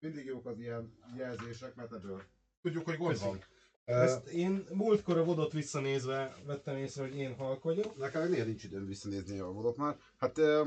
Mindig 0.00 0.24
jók 0.24 0.46
az 0.46 0.58
ilyen 0.58 0.98
jelzések, 1.16 1.74
mert 1.74 1.92
ebből 1.92 2.22
tudjuk, 2.62 2.84
hogy 2.84 2.96
gond 2.96 3.20
van. 3.20 3.44
Ezt 3.84 4.26
én 4.26 4.66
múltkor 4.72 5.18
a 5.18 5.24
vodot 5.24 5.52
visszanézve 5.52 6.36
vettem 6.46 6.76
észre, 6.76 7.02
hogy 7.02 7.16
én 7.16 7.36
halk 7.36 7.62
vagyok. 7.62 7.96
Nekem 7.96 8.28
néha 8.30 8.44
nincs 8.44 8.64
időm 8.64 8.86
visszanézni 8.86 9.38
a 9.38 9.52
vodot 9.52 9.76
már. 9.76 9.96
Hát... 10.18 10.38
Uh, 10.38 10.66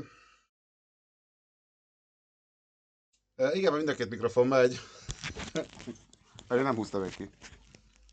uh, 3.36 3.56
igen, 3.56 3.72
mert 3.72 3.84
mind 3.84 3.88
a 3.88 3.94
két 3.94 4.10
mikrofon 4.10 4.46
megy. 4.46 4.78
Én 6.50 6.62
nem 6.62 6.74
húztam 6.74 7.00
még 7.00 7.14
ki. 7.14 7.30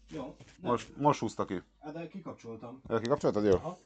Jó. 0.10 0.24
Nem. 0.24 0.72
Most, 0.72 0.98
most 0.98 1.20
húzta 1.20 1.46
ki. 1.46 1.62
De 1.94 2.08
kikapcsoltam. 2.08 2.82
Ö, 2.88 3.00
Kikapcsoltad? 3.00 3.46
Jó. 3.46 3.54
Aha. 3.54 3.80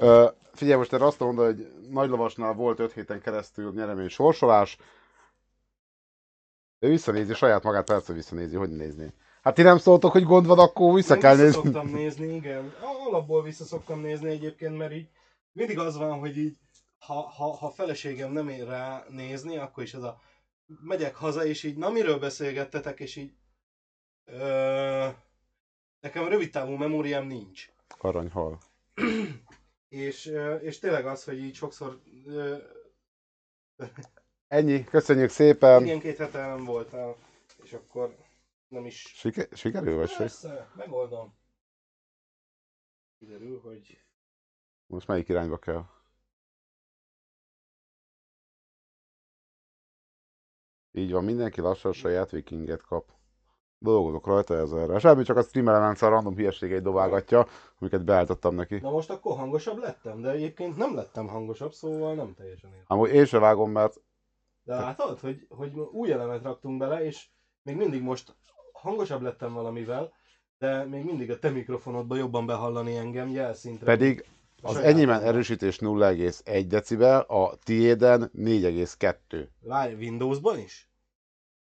Ö, 0.00 0.28
figyelj, 0.52 0.78
most 0.78 0.92
erre 0.92 1.06
azt 1.06 1.18
mondod, 1.18 1.44
hogy 1.44 1.88
Nagy 1.90 2.08
Lovasnál 2.08 2.52
volt 2.52 2.78
5 2.78 2.92
héten 2.92 3.20
keresztül 3.20 3.72
nyeremény 3.72 4.08
sorsolás. 4.08 4.76
Ő 6.84 6.88
visszanézi 6.88 7.34
saját 7.34 7.62
magát, 7.62 7.84
persze 7.84 8.12
visszanézi, 8.12 8.56
hogy 8.56 8.70
nézni. 8.70 9.14
Hát 9.42 9.54
ti 9.54 9.62
nem 9.62 9.78
szóltok, 9.78 10.12
hogy 10.12 10.24
gond 10.24 10.46
van, 10.46 10.58
akkor 10.58 10.94
vissza 10.94 11.14
Én 11.14 11.20
kell 11.20 11.34
vissza 11.36 11.44
nézni. 11.44 11.62
szoktam 11.62 11.88
nézni, 11.88 12.34
igen. 12.34 12.74
Alapból 13.06 13.42
vissza 13.42 13.64
szoktam 13.64 14.00
nézni 14.00 14.28
egyébként, 14.28 14.76
mert 14.76 14.92
így 14.92 15.08
mindig 15.52 15.78
az 15.78 15.96
van, 15.96 16.18
hogy 16.18 16.36
így 16.36 16.56
ha, 16.98 17.20
ha, 17.20 17.56
ha 17.56 17.70
feleségem 17.70 18.32
nem 18.32 18.48
ér 18.48 18.66
rá 18.66 19.04
nézni, 19.08 19.56
akkor 19.56 19.82
is 19.82 19.94
ez 19.94 20.02
a 20.02 20.20
megyek 20.66 21.14
haza, 21.14 21.44
és 21.44 21.62
így, 21.62 21.76
na 21.76 21.90
miről 21.90 22.18
beszélgettetek, 22.18 23.00
és 23.00 23.16
így 23.16 23.32
ö, 24.24 25.08
nekem 26.00 26.28
rövid 26.28 26.50
távú 26.50 26.72
memóriám 26.72 27.26
nincs. 27.26 27.68
Aranyhal. 27.98 28.58
És, 29.88 30.32
és 30.60 30.78
tényleg 30.78 31.06
az, 31.06 31.24
hogy 31.24 31.38
így 31.38 31.54
sokszor 31.54 32.00
ö, 32.26 32.56
Ennyi, 34.48 34.84
köszönjük 34.84 35.30
szépen. 35.30 35.82
igen, 35.82 36.00
két 36.00 36.16
hete 36.16 36.46
nem 36.46 36.64
voltál, 36.64 37.16
és 37.62 37.72
akkor 37.72 38.16
nem 38.68 38.84
is... 38.84 39.12
Siker, 39.16 39.48
sikerül 39.52 39.96
vagy? 39.96 40.16
Persze, 40.16 40.70
megoldom. 40.76 41.34
Kiderül, 43.18 43.60
hogy 43.60 44.04
Most 44.86 45.06
melyik 45.06 45.28
irányba 45.28 45.58
kell? 45.58 45.84
Így 50.92 51.12
van, 51.12 51.24
mindenki 51.24 51.60
lassan 51.60 51.92
saját 51.92 52.30
vikinget 52.30 52.82
kap. 52.82 53.12
Dolgozok 53.78 54.26
rajta 54.26 54.56
ezerre. 54.56 54.98
Semmi, 54.98 55.22
csak 55.22 55.36
a 55.36 55.42
stream 55.42 55.68
elementszer 55.68 56.10
random 56.10 56.34
hülyeségeit 56.34 56.82
dobálgatja, 56.82 57.46
amiket 57.78 58.04
beállítottam 58.04 58.54
neki. 58.54 58.78
Na 58.78 58.90
most 58.90 59.10
akkor 59.10 59.36
hangosabb 59.36 59.78
lettem, 59.78 60.20
de 60.20 60.30
egyébként 60.30 60.76
nem 60.76 60.94
lettem 60.94 61.28
hangosabb, 61.28 61.72
szóval 61.72 62.14
nem 62.14 62.34
teljesen 62.34 62.70
értem. 62.70 62.84
Amúgy 62.86 63.10
én 63.10 63.24
se 63.24 63.38
vágom, 63.38 63.70
mert 63.70 64.00
De 64.64 64.74
látod, 64.74 65.20
hogy, 65.20 65.46
hogy 65.48 65.72
új 65.92 66.12
elemet 66.12 66.42
raktunk 66.42 66.78
bele, 66.78 67.04
és 67.04 67.26
még 67.62 67.76
mindig 67.76 68.02
most 68.02 68.34
hangosabb 68.72 69.22
lettem 69.22 69.52
valamivel, 69.52 70.12
de 70.58 70.84
még 70.84 71.04
mindig 71.04 71.30
a 71.30 71.38
te 71.38 71.50
mikrofonodban 71.50 72.18
jobban 72.18 72.46
behallani 72.46 72.96
engem 72.96 73.28
jelszintre. 73.28 73.86
pedig 73.86 74.24
az 74.62 74.74
hangomat. 74.76 75.22
erősítés 75.22 75.78
0,1 75.78 76.64
decibel, 76.68 77.20
a 77.20 77.56
tiéden 77.64 78.30
4,2. 78.36 79.48
Várj, 79.60 79.94
Windowsban 79.94 80.58
is? 80.58 80.88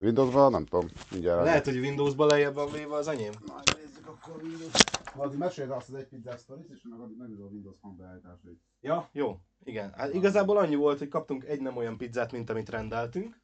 Windowsban 0.03 0.51
nem 0.51 0.67
tudom, 0.67 0.89
mindjárt. 1.11 1.45
Lehet, 1.45 1.65
hogy 1.65 1.79
Windowsban 1.79 2.27
lejjebb 2.27 2.55
van 2.55 2.71
véve 2.73 2.95
az 2.95 3.09
enyém. 3.09 3.33
Majd 3.47 3.77
nézzük 3.77 4.07
akkor 4.07 4.43
Windows. 4.43 4.73
Addig 5.17 5.39
meséld 5.39 5.71
azt 5.71 5.89
az 5.89 5.95
egy 5.95 6.09
pizzás 6.09 6.41
sztorit, 6.41 6.69
és 6.71 6.83
meg 6.91 7.01
addig 7.01 7.17
megnézem 7.17 7.45
a 7.45 7.49
Windows 7.49 7.77
hangbeállításait. 7.81 8.61
Ja, 8.81 9.09
jó. 9.13 9.39
Igen. 9.65 9.93
Hát 9.93 10.15
igazából 10.15 10.57
annyi 10.57 10.75
volt, 10.75 10.99
hogy 10.99 11.09
kaptunk 11.09 11.45
egy 11.45 11.61
nem 11.61 11.77
olyan 11.77 11.97
pizzát, 11.97 12.33
mint 12.33 12.51
amit 12.51 12.69
rendeltünk. 12.69 13.41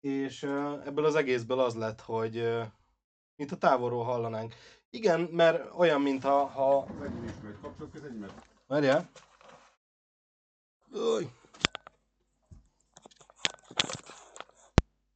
És 0.00 0.42
ebből 0.84 1.04
az 1.04 1.14
egészből 1.14 1.58
az 1.58 1.74
lett, 1.74 2.00
hogy 2.00 2.58
mint 3.36 3.52
a 3.52 3.56
távolról 3.56 4.04
hallanánk. 4.04 4.54
Igen, 4.90 5.20
mert 5.20 5.74
olyan, 5.74 6.00
mintha 6.00 6.46
ha... 6.46 6.78
Az 6.78 7.02
enyém 7.02 7.24
is 7.24 7.32
megy. 7.42 7.56
Kapcsolat 7.62 7.92
köz 7.92 8.04
enyémet. 8.04 9.12
Új. 10.92 11.28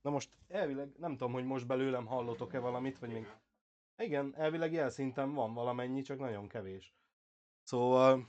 Na 0.01 0.11
most 0.11 0.31
elvileg, 0.49 0.99
nem 0.99 1.11
tudom, 1.11 1.33
hogy 1.33 1.45
most 1.45 1.67
belőlem 1.67 2.07
hallotok-e 2.07 2.59
valamit, 2.59 2.99
vagy 2.99 3.13
még... 3.13 3.27
Igen, 3.97 4.35
elvileg 4.37 4.73
jelszinten 4.73 5.33
van 5.33 5.55
valamennyi, 5.55 6.03
csak 6.03 6.19
nagyon 6.19 6.49
kevés. 6.49 6.95
Szóval... 7.63 8.29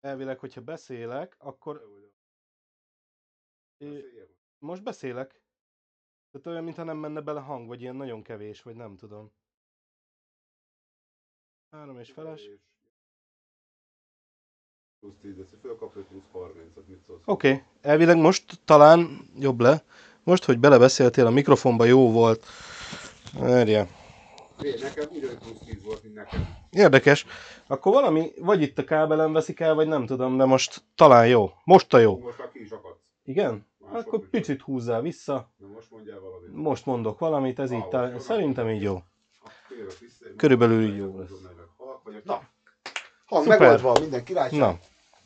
Elvileg, 0.00 0.38
hogyha 0.38 0.60
beszélek, 0.60 1.36
akkor... 1.38 1.82
É, 3.76 4.04
Most 4.58 4.82
beszélek. 4.82 5.42
Tehát 6.30 6.46
olyan, 6.46 6.64
mintha 6.64 6.82
nem 6.82 6.96
menne 6.96 7.20
bele 7.20 7.40
hang, 7.40 7.66
vagy 7.66 7.80
ilyen 7.80 7.96
nagyon 7.96 8.22
kevés, 8.22 8.62
vagy 8.62 8.76
nem 8.76 8.96
tudom. 8.96 9.32
Három 11.70 11.98
és 11.98 12.12
feles. 12.12 12.48
Plusz 15.00 15.14
10 15.22 15.36
decibel, 15.36 15.60
fölkapsz, 15.62 15.94
hogy 15.94 16.04
plusz 16.04 16.22
30, 16.32 16.56
mit 16.86 17.02
szólsz? 17.06 17.20
Oké, 17.24 17.48
okay. 17.50 17.62
elvileg 17.80 18.16
most 18.16 18.58
talán 18.64 19.30
jobb 19.38 19.60
le. 19.60 19.82
Most, 20.22 20.44
hogy 20.44 20.58
belebeszéltél 20.58 21.26
a 21.26 21.30
mikrofonba, 21.30 21.84
jó 21.84 22.12
volt. 22.12 22.44
Hé, 23.32 24.74
nekem 24.80 25.08
ugyanúgy 25.10 25.38
plusz 25.38 25.58
10 25.64 25.82
volt, 25.84 26.02
mint 26.02 26.14
nekem. 26.14 26.56
Érdekes. 26.70 27.26
Akkor 27.66 27.92
valami, 27.92 28.32
vagy 28.38 28.62
itt 28.62 28.78
a 28.78 28.84
kábelen 28.84 29.32
veszik 29.32 29.60
el, 29.60 29.74
vagy 29.74 29.88
nem 29.88 30.06
tudom, 30.06 30.36
de 30.36 30.44
most 30.44 30.82
talán 30.94 31.28
jó. 31.28 31.50
Most 31.64 31.94
a 31.94 31.98
jó. 31.98 32.18
Most 32.18 32.38
már 32.38 32.50
ki 32.50 32.60
is 32.60 32.70
akadsz. 32.70 33.00
Igen? 33.24 33.66
Már 33.78 33.96
Akkor 33.96 34.28
picit 34.28 34.60
húzzál 34.62 35.02
vissza. 35.02 35.50
Na 35.56 35.66
most 35.66 35.90
mondjál 35.90 36.20
valamit. 36.20 36.54
Most 36.54 36.86
mondok 36.86 37.18
valamit, 37.18 37.58
ez 37.58 37.70
így 37.70 37.80
Ah, 37.80 37.88
talán, 37.88 38.12
most 38.12 38.24
szerintem 38.24 38.68
így 38.68 38.82
jó. 38.82 39.02
Körülbelül 40.36 40.82
így 40.82 40.96
jó 40.96 41.18
lesz. 41.18 41.30
Na, 42.24 42.42
hang 43.26 43.42
Szuper. 43.42 43.58
megoldva, 43.58 44.00
minden 44.00 44.24
királyság. 44.24 44.60
Na, 44.60 44.78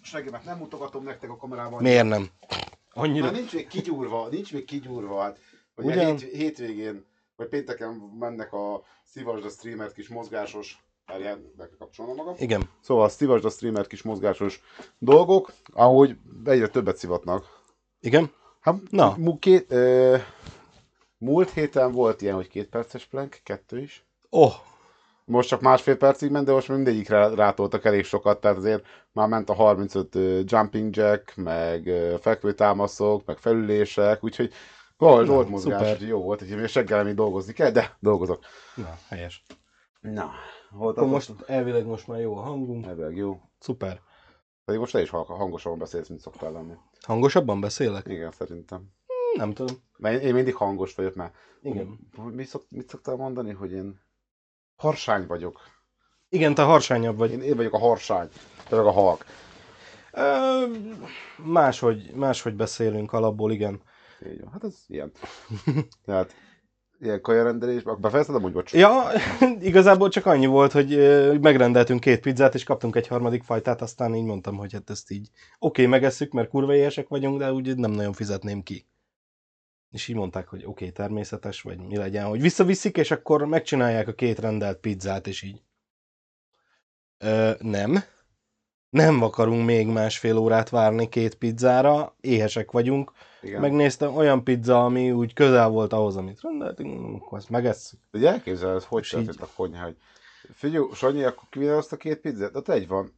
Segemet 0.03 0.45
nem 0.45 0.59
mutogatom 0.59 1.05
nektek 1.05 1.31
a 1.31 1.37
kamerában. 1.37 1.83
miért 1.83 2.09
nem? 2.09 2.29
Annyira. 2.93 3.25
Már 3.25 3.35
nincs 3.35 3.53
még 3.55 3.67
kigyúrva, 3.67 4.29
nincs 4.29 4.53
még 4.53 4.65
kigyúrva. 4.65 5.21
Hát, 5.21 5.39
hogy 5.75 5.85
Ugyan? 5.85 6.17
hét, 6.19 6.31
hétvégén, 6.33 7.05
vagy 7.37 7.49
pénteken 7.49 7.93
mennek 8.19 8.53
a 8.53 8.83
Szívasd 9.05 9.45
a 9.45 9.49
streamert 9.49 9.95
kis 9.95 10.09
mozgásos, 10.09 10.85
várjál, 11.07 11.37
be 11.57 11.67
kell 11.67 11.77
kapcsolnom 11.79 12.17
magam. 12.17 12.35
Igen. 12.39 12.69
Szóval 12.81 13.05
a 13.05 13.09
Szívasd 13.09 13.45
a 13.45 13.51
streamert 13.51 13.89
kis 13.89 14.03
mozgásos 14.03 14.63
dolgok, 14.99 15.53
ahogy 15.73 16.17
egyre 16.45 16.69
többet 16.69 16.97
szivatnak. 16.97 17.61
Igen? 18.01 18.33
Hát, 18.61 18.75
Na. 18.91 19.15
Mu- 19.19 19.39
két, 19.39 19.73
ö, 19.73 20.17
múlt 21.19 21.51
héten 21.51 21.93
volt 21.93 22.23
ilyen, 22.23 22.35
hogy 22.35 22.49
két 22.49 22.69
perces 22.69 23.05
plank, 23.05 23.41
kettő 23.43 23.79
is. 23.81 24.05
Oh, 24.31 24.53
Most 25.25 25.49
csak 25.49 25.61
másfél 25.61 25.97
percig 25.97 26.31
ment, 26.31 26.47
de 26.47 26.53
most 26.53 26.69
mindegyikre 26.69 27.35
rátoltak 27.35 27.85
elég 27.85 28.05
sokat, 28.05 28.41
tehát 28.41 28.57
azért 28.57 28.87
már 29.13 29.29
ment 29.29 29.49
a 29.51 29.55
35 29.55 30.15
ö, 30.15 30.41
jumping 30.45 30.97
jack, 30.97 31.37
meg 31.37 31.91
fekvőtámaszok, 32.21 33.25
meg 33.27 33.39
felülések, 33.39 34.25
úgyhogy 34.25 34.53
Na, 34.97 35.25
volt 35.25 35.49
mozgás, 35.49 35.89
szuper. 35.89 36.09
jó 36.09 36.23
volt, 36.23 36.43
úgyhogy 36.43 36.59
még 36.59 36.67
seggel 36.67 37.05
még 37.05 37.15
dolgozni 37.15 37.53
kell, 37.53 37.71
de 37.71 37.97
dolgozok. 38.01 38.45
na, 38.75 38.97
helyes. 39.09 39.45
Na, 40.01 40.31
volt 40.71 40.97
Akkor 40.97 41.09
most 41.11 41.33
elvileg 41.47 41.87
most 41.87 42.07
már 42.07 42.21
jó 42.21 42.37
a 42.37 42.41
hangunk. 42.41 42.87
Elvileg 42.87 43.17
jó. 43.17 43.41
Szuper. 43.59 44.01
Pedig 44.65 44.81
most 44.81 44.93
te 44.93 45.01
is 45.01 45.11
hang- 45.11 45.27
hangosabban 45.27 45.79
beszélsz, 45.79 46.09
mint 46.09 46.21
szoktál 46.21 46.53
lenni. 46.53 46.75
Hangosabban 47.01 47.61
beszélek? 47.61 48.09
Igen, 48.09 48.31
szerintem. 48.31 48.89
Nem 49.37 49.53
tudom. 49.53 49.77
Mert 49.97 50.23
én, 50.23 50.35
mindig 50.35 50.55
hangos 50.55 50.95
vagyok, 50.95 51.15
mert 51.15 51.35
Igen. 51.63 51.99
Hogy 52.17 52.35
mi 52.35 52.45
szok, 52.45 52.65
mit 52.69 52.89
szoktál 52.89 53.17
mondani, 53.17 53.53
hogy 53.53 53.73
én 53.73 54.01
harsány 54.77 55.27
vagyok. 55.27 55.61
Igen, 56.29 56.55
te 56.55 56.63
harsányabb 56.63 57.17
vagy. 57.17 57.31
Én, 57.31 57.43
én 57.43 57.57
vagyok 57.57 57.75
a 57.75 57.79
harsány, 57.79 58.29
te 58.69 58.81
a 58.81 58.91
halk. 58.91 59.25
Ö, 60.13 60.65
máshogy, 61.37 62.11
máshogy 62.15 62.55
beszélünk 62.55 63.13
alapból, 63.13 63.53
igen. 63.53 63.81
Így 64.27 64.41
van. 64.41 64.53
Hát 64.53 64.65
ez 64.65 64.75
ilyen. 64.87 65.13
Tehát 66.07 66.35
ilyen 67.01 67.21
kajarendelés, 67.21 67.83
akkor 67.83 68.01
befejezted 68.01 68.35
amúgy, 68.35 68.53
bocs? 68.53 68.73
Ja, 68.73 69.03
igazából 69.61 70.09
csak 70.09 70.27
annyi 70.27 70.47
volt, 70.47 70.73
hogy 70.73 70.89
megrendeltünk 71.41 72.01
két 72.01 72.21
pizzát, 72.21 72.55
és 72.55 72.65
kaptunk 72.65 72.97
egy 72.97 73.07
harmadik 73.07 73.43
fajtát, 73.43 73.83
aztán 73.83 74.15
így 74.15 74.25
mondtam, 74.25 74.57
hogy 74.57 74.73
hát 74.73 74.91
ezt 74.91 75.11
így 75.11 75.29
oké, 75.59 75.83
okay, 75.83 75.87
megesszük, 75.87 76.33
mert 76.33 76.49
kurva 76.49 76.75
éhesek 76.75 77.09
vagyunk, 77.09 77.39
de 77.39 77.53
úgy 77.53 77.77
nem 77.77 77.91
nagyon 77.91 78.13
fizetném 78.13 78.63
ki. 78.63 78.87
És 79.93 80.09
így 80.09 80.17
mondták, 80.17 80.49
hogy 80.49 80.59
oké, 80.59 80.69
okay, 80.71 80.91
természetes, 80.91 81.63
vagy 81.63 81.79
mi 81.79 81.97
legyen, 81.97 82.27
hogy 82.27 82.41
visszaviszik, 82.41 82.97
és 82.97 83.11
akkor 83.11 83.45
megcsinálják 83.45 84.09
a 84.09 84.13
két 84.15 84.39
rendelt 84.39 84.79
pizzát, 84.79 85.27
és 85.27 85.43
így. 85.43 85.63
Ö, 87.19 87.51
nem. 87.59 88.05
Nem 88.91 89.23
akarunk 89.23 89.65
még 89.65 89.87
másfél 89.87 90.37
órát 90.37 90.69
várni 90.69 91.09
két 91.09 91.35
pizzára, 91.35 92.17
éhesek 92.21 92.71
vagyunk. 92.71 93.13
Igen. 93.43 93.61
Megnéztem 93.61 94.17
olyan 94.17 94.45
pizza, 94.45 94.85
ami 94.85 95.13
úgy 95.13 95.33
közel 95.33 95.69
volt 95.69 95.93
ahhoz, 95.93 96.17
amit 96.17 96.41
rendeltünk, 96.41 97.23
akkor 97.23 97.39
ezt 97.39 97.51
megesszük. 97.51 97.99
Ugye 98.13 98.29
elképzeled, 98.29 98.83
hogy 98.83 99.09
történt 99.11 99.41
a 99.41 99.49
konyha, 99.57 99.85
hogy 99.85 99.97
figyelj, 100.55 100.85
Sanyi, 100.95 101.23
akkor 101.23 101.49
kivinni 101.51 101.71
azt 101.71 101.93
a 101.93 101.97
két 101.97 102.21
pizzát? 102.21 102.57
Ott 102.57 102.69
egy 102.69 102.89
van. 102.89 103.13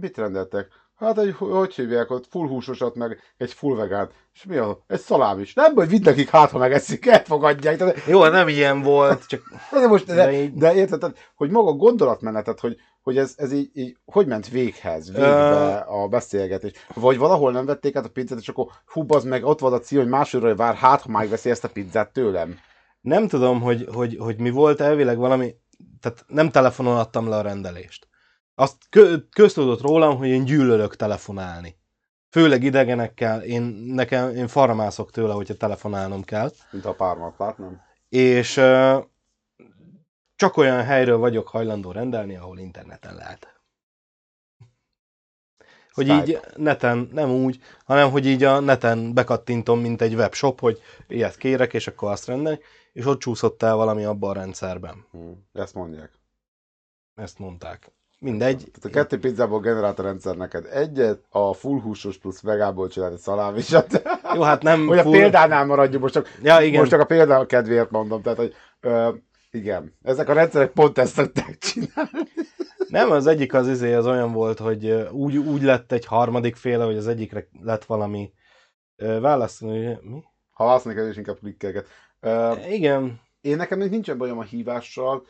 Mit 0.00 0.16
rendeltek? 0.16 0.68
Hát 1.00 1.18
egy, 1.18 1.34
hogy 1.38 1.74
hívják 1.74 2.10
ott, 2.10 2.26
full 2.30 2.48
húsosat, 2.48 2.94
meg 2.94 3.18
egy 3.36 3.52
full 3.52 3.76
vegán. 3.76 4.10
És 4.34 4.44
mi 4.44 4.56
az? 4.56 4.76
Egy 4.86 5.00
szalám 5.00 5.40
is. 5.40 5.54
Nem, 5.54 5.74
hogy 5.74 5.88
vidd 5.88 6.04
nekik, 6.04 6.28
hát 6.28 6.50
ha 6.50 6.58
megeszik, 6.58 7.06
elfogadják. 7.06 7.76
Tehát, 7.76 8.04
Jó, 8.06 8.26
nem 8.26 8.48
ilyen 8.48 8.82
volt, 8.82 9.26
csak 9.26 9.42
de, 9.72 9.86
most, 9.86 10.06
de, 10.06 10.14
De 10.14 10.24
de, 10.24 10.32
így- 10.32 10.54
de 10.54 10.74
érted, 10.74 10.98
tehát, 10.98 11.32
hogy 11.34 11.50
maga 11.50 11.68
a 11.70 11.74
gondolatmenetet, 11.74 12.60
hogy, 12.60 12.76
hogy 13.02 13.18
ez, 13.18 13.34
ez 13.36 13.52
így, 13.52 13.70
így, 13.74 13.96
hogy 14.04 14.26
ment 14.26 14.48
véghez, 14.48 15.06
végbe 15.12 15.76
a 15.76 16.08
beszélgetés. 16.08 16.72
Vagy 16.94 17.18
valahol 17.18 17.52
nem 17.52 17.66
vették 17.66 17.96
át 17.96 18.04
a 18.04 18.08
pizzát, 18.08 18.38
és 18.38 18.48
akkor 18.48 18.66
hú, 18.86 19.04
az 19.08 19.24
meg 19.24 19.44
ott 19.44 19.60
van 19.60 19.72
a 19.72 19.78
cím, 19.78 19.98
hogy 19.98 20.08
másodra 20.08 20.54
vár, 20.56 20.74
hát 20.74 21.00
ha 21.02 21.10
megveszi 21.10 21.50
ezt 21.50 21.64
a 21.64 21.68
pizzát 21.68 22.12
tőlem. 22.12 22.58
nem 23.00 23.28
tudom, 23.28 23.60
hogy, 23.60 23.88
hogy, 23.92 24.16
hogy 24.18 24.38
mi 24.40 24.50
volt, 24.50 24.80
elvileg 24.80 25.18
valami, 25.18 25.54
tehát 26.00 26.24
nem 26.26 26.50
telefonon 26.50 26.96
adtam 26.96 27.28
le 27.28 27.36
a 27.36 27.40
rendelést. 27.42 28.08
Azt 28.60 28.76
kö, 28.90 29.16
köztudott 29.30 29.80
rólam, 29.80 30.16
hogy 30.16 30.28
én 30.28 30.44
gyűlölök 30.44 30.96
telefonálni. 30.96 31.76
Főleg 32.30 32.62
idegenekkel, 32.62 33.42
én, 33.42 33.62
nekem, 33.86 34.36
én 34.36 34.48
farmászok 34.48 35.10
tőle, 35.10 35.32
hogyha 35.32 35.54
telefonálnom 35.54 36.22
kell. 36.22 36.50
Mint 36.70 36.84
a 36.84 36.94
pármat 36.94 37.38
látnám. 37.38 37.80
És 38.08 38.56
ö, 38.56 38.98
csak 40.36 40.56
olyan 40.56 40.82
helyről 40.82 41.18
vagyok 41.18 41.48
hajlandó 41.48 41.92
rendelni, 41.92 42.36
ahol 42.36 42.58
interneten 42.58 43.14
lehet. 43.14 43.60
hogy 45.92 46.06
Skype. 46.06 46.26
így 46.26 46.40
neten, 46.56 47.08
nem 47.12 47.30
úgy, 47.30 47.60
hanem 47.84 48.10
hogy 48.10 48.26
így 48.26 48.44
a 48.44 48.60
neten 48.60 49.14
bekattintom, 49.14 49.80
mint 49.80 50.02
egy 50.02 50.14
webshop, 50.14 50.60
hogy 50.60 50.80
ilyet 51.08 51.36
kérek, 51.36 51.72
és 51.74 51.86
akkor 51.86 52.10
azt 52.10 52.26
rendelni, 52.26 52.60
és 52.92 53.06
ott 53.06 53.20
csúszott 53.20 53.62
el 53.62 53.76
valami 53.76 54.04
abban 54.04 54.30
a 54.30 54.40
rendszerben. 54.40 55.06
Hm, 55.10 55.30
Ezt 55.52 55.74
mondják. 55.74 56.10
Ezt 57.14 57.38
mondták. 57.38 57.90
Mindegy. 58.22 58.56
Tehát 58.56 58.84
a 58.84 58.88
kettő 58.88 59.18
pizzából 59.18 59.60
generált 59.60 59.98
a 59.98 60.02
rendszer 60.02 60.36
neked 60.36 60.66
egyet, 60.72 61.24
a 61.28 61.52
full 61.52 61.80
húsos 61.80 62.18
plusz 62.18 62.40
vegából 62.42 62.88
csinált 62.88 63.12
egy 63.12 63.18
szalámisat. 63.18 64.02
Jó, 64.34 64.42
hát 64.42 64.62
nem 64.62 64.86
Hogy 64.86 64.98
a 64.98 65.02
full- 65.02 65.16
példánál 65.16 65.64
maradjunk, 65.66 66.02
most 66.02 66.14
csak, 66.14 66.38
Ja, 66.42 66.60
igen. 66.60 66.78
most 66.78 66.90
csak 66.90 67.00
a 67.00 67.04
példa 67.04 67.46
kedvéért 67.46 67.90
mondom. 67.90 68.22
Tehát, 68.22 68.38
hogy 68.38 68.54
ö, 68.80 69.12
igen, 69.50 69.96
ezek 70.02 70.28
a 70.28 70.32
rendszerek 70.32 70.70
pont 70.70 70.98
ezt 70.98 71.14
szokták 71.14 71.58
csinálni. 71.58 72.28
Nem, 72.88 73.10
az 73.10 73.26
egyik 73.26 73.54
az 73.54 73.68
izé, 73.68 73.94
az 73.94 74.06
olyan 74.06 74.32
volt, 74.32 74.58
hogy 74.58 74.90
úgy, 75.10 75.36
úgy 75.36 75.62
lett 75.62 75.92
egy 75.92 76.06
harmadik 76.06 76.56
féle, 76.56 76.84
hogy 76.84 76.96
az 76.96 77.06
egyikre 77.08 77.46
lett 77.62 77.84
valami 77.84 78.32
választani, 78.96 79.84
hogy 79.84 79.98
mi? 80.02 80.22
Ha 80.50 80.64
válaszolni 80.64 80.98
kell, 80.98 81.08
és 81.08 81.16
inkább 81.16 81.38
klikkelget. 81.38 81.86
Ö, 82.20 82.52
Igen, 82.70 83.20
Én 83.40 83.56
nekem 83.56 83.78
még 83.78 83.90
nincsen 83.90 84.18
bajom 84.18 84.38
a 84.38 84.42
hívással. 84.42 85.24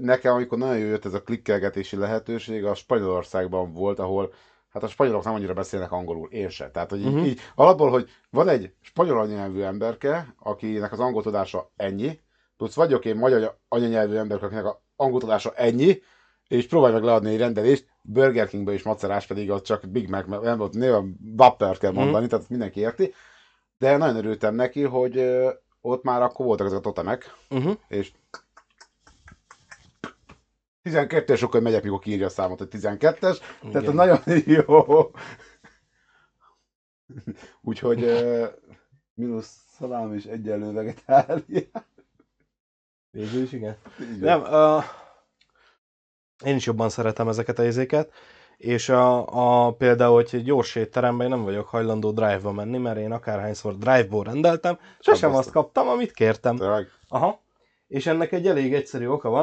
Nekem, 0.00 0.34
amikor 0.34 0.58
nagyon 0.58 0.78
jött 0.86 1.04
ez 1.04 1.14
a 1.14 1.22
klikkelgetési 1.22 1.96
lehetőség, 1.96 2.64
a 2.64 2.74
Spanyolországban 2.74 3.72
volt, 3.72 3.98
ahol 3.98 4.32
hát 4.68 4.82
a 4.82 4.88
spanyolok 4.88 5.24
nem 5.24 5.34
annyira 5.34 5.54
beszélnek 5.54 5.92
angolul, 5.92 6.28
én 6.30 6.48
se. 6.48 6.70
Tehát, 6.70 6.90
hogy 6.90 7.00
Mhm. 7.00 7.08
uh-huh. 7.08 7.26
így 7.26 7.40
alapból, 7.54 7.90
hogy 7.90 8.08
van 8.30 8.48
egy 8.48 8.72
spanyol 8.80 9.20
anyanyelvű 9.20 9.60
emberke, 9.60 10.34
akinek 10.38 10.92
az 10.92 11.00
angol 11.00 11.22
tudása 11.22 11.70
ennyi, 11.76 12.20
plusz 12.56 12.74
vagyok 12.74 13.04
én 13.04 13.16
magyar 13.16 13.58
anyanyelvű 13.68 14.16
emberke, 14.16 14.46
akinek 14.46 14.64
a 14.64 14.82
angol 14.96 15.20
tudása 15.20 15.52
ennyi, 15.56 16.02
és 16.48 16.66
próbálj 16.66 16.92
meg 16.92 17.02
leadni 17.02 17.30
egy 17.30 17.38
rendelést, 17.38 17.86
Burger 18.02 18.48
Kingbe 18.48 18.72
is 18.72 18.82
macerás, 18.82 19.26
pedig 19.26 19.50
az 19.50 19.62
csak 19.62 19.88
Big 19.88 20.08
Mac, 20.08 20.26
mert 20.26 20.42
nem 20.42 20.58
volt 20.58 20.74
néven 20.74 21.16
Whopper 21.36 21.78
kell 21.78 21.92
mondani, 21.92 22.24
Mhm. 22.24 22.28
tehát 22.28 22.48
mindenki 22.48 22.80
érti. 22.80 23.14
De 23.78 23.96
nagyon 23.96 24.16
örültem 24.16 24.54
neki, 24.54 24.82
hogy 24.82 25.30
ott 25.80 26.02
már 26.02 26.22
akkor 26.22 26.46
voltak 26.46 26.66
ezek 26.66 26.78
a 26.78 26.82
totemek, 26.82 27.34
uh-huh. 27.50 27.74
és 27.88 28.12
12-es 30.84 31.38
sokkal 31.38 31.60
megyek, 31.60 31.82
mikor 31.82 31.98
kiírja 31.98 32.26
a 32.26 32.30
számot, 32.30 32.58
hogy 32.58 32.68
12-es, 32.70 33.38
tehát 33.72 33.82
Igen. 33.82 33.94
nagyon 33.94 34.18
jó. 34.66 35.10
Úgyhogy 37.60 38.02
uh, 38.02 38.46
mínusz 39.14 39.64
szalám 39.78 40.14
és 40.14 40.24
egyenlő 40.24 40.72
vegetária. 40.72 41.62
végül 43.10 43.42
is 43.42 43.52
igen. 43.52 43.76
Így 44.00 44.18
Nem, 44.18 44.40
uh, 44.40 44.84
én 46.44 46.56
is 46.56 46.66
jobban 46.66 46.88
szeretem 46.88 47.28
ezeket 47.28 47.58
a 47.58 47.64
izéket, 47.64 48.12
és 48.56 48.88
a, 48.88 49.26
a, 49.66 49.72
például, 49.72 50.14
hogy 50.14 50.28
egy 50.32 50.44
gyors 50.44 50.74
étteremben 50.74 51.26
én 51.26 51.32
nem 51.32 51.44
vagyok 51.44 51.68
hajlandó 51.68 52.10
drive-ba 52.10 52.52
menni, 52.52 52.78
mert 52.78 52.98
én 52.98 53.12
akárhányszor 53.12 53.78
drive-ból 53.78 54.24
rendeltem, 54.24 54.78
sosem 55.00 55.34
azt 55.34 55.50
kaptam, 55.50 55.88
amit 55.88 56.12
kértem. 56.12 56.56
Tényleg? 56.56 56.88
Aha. 57.08 57.42
És 57.86 58.06
ennek 58.06 58.32
egy 58.32 58.46
elég 58.46 58.74
egyszerű 58.74 59.06
oka 59.06 59.28
van. 59.28 59.42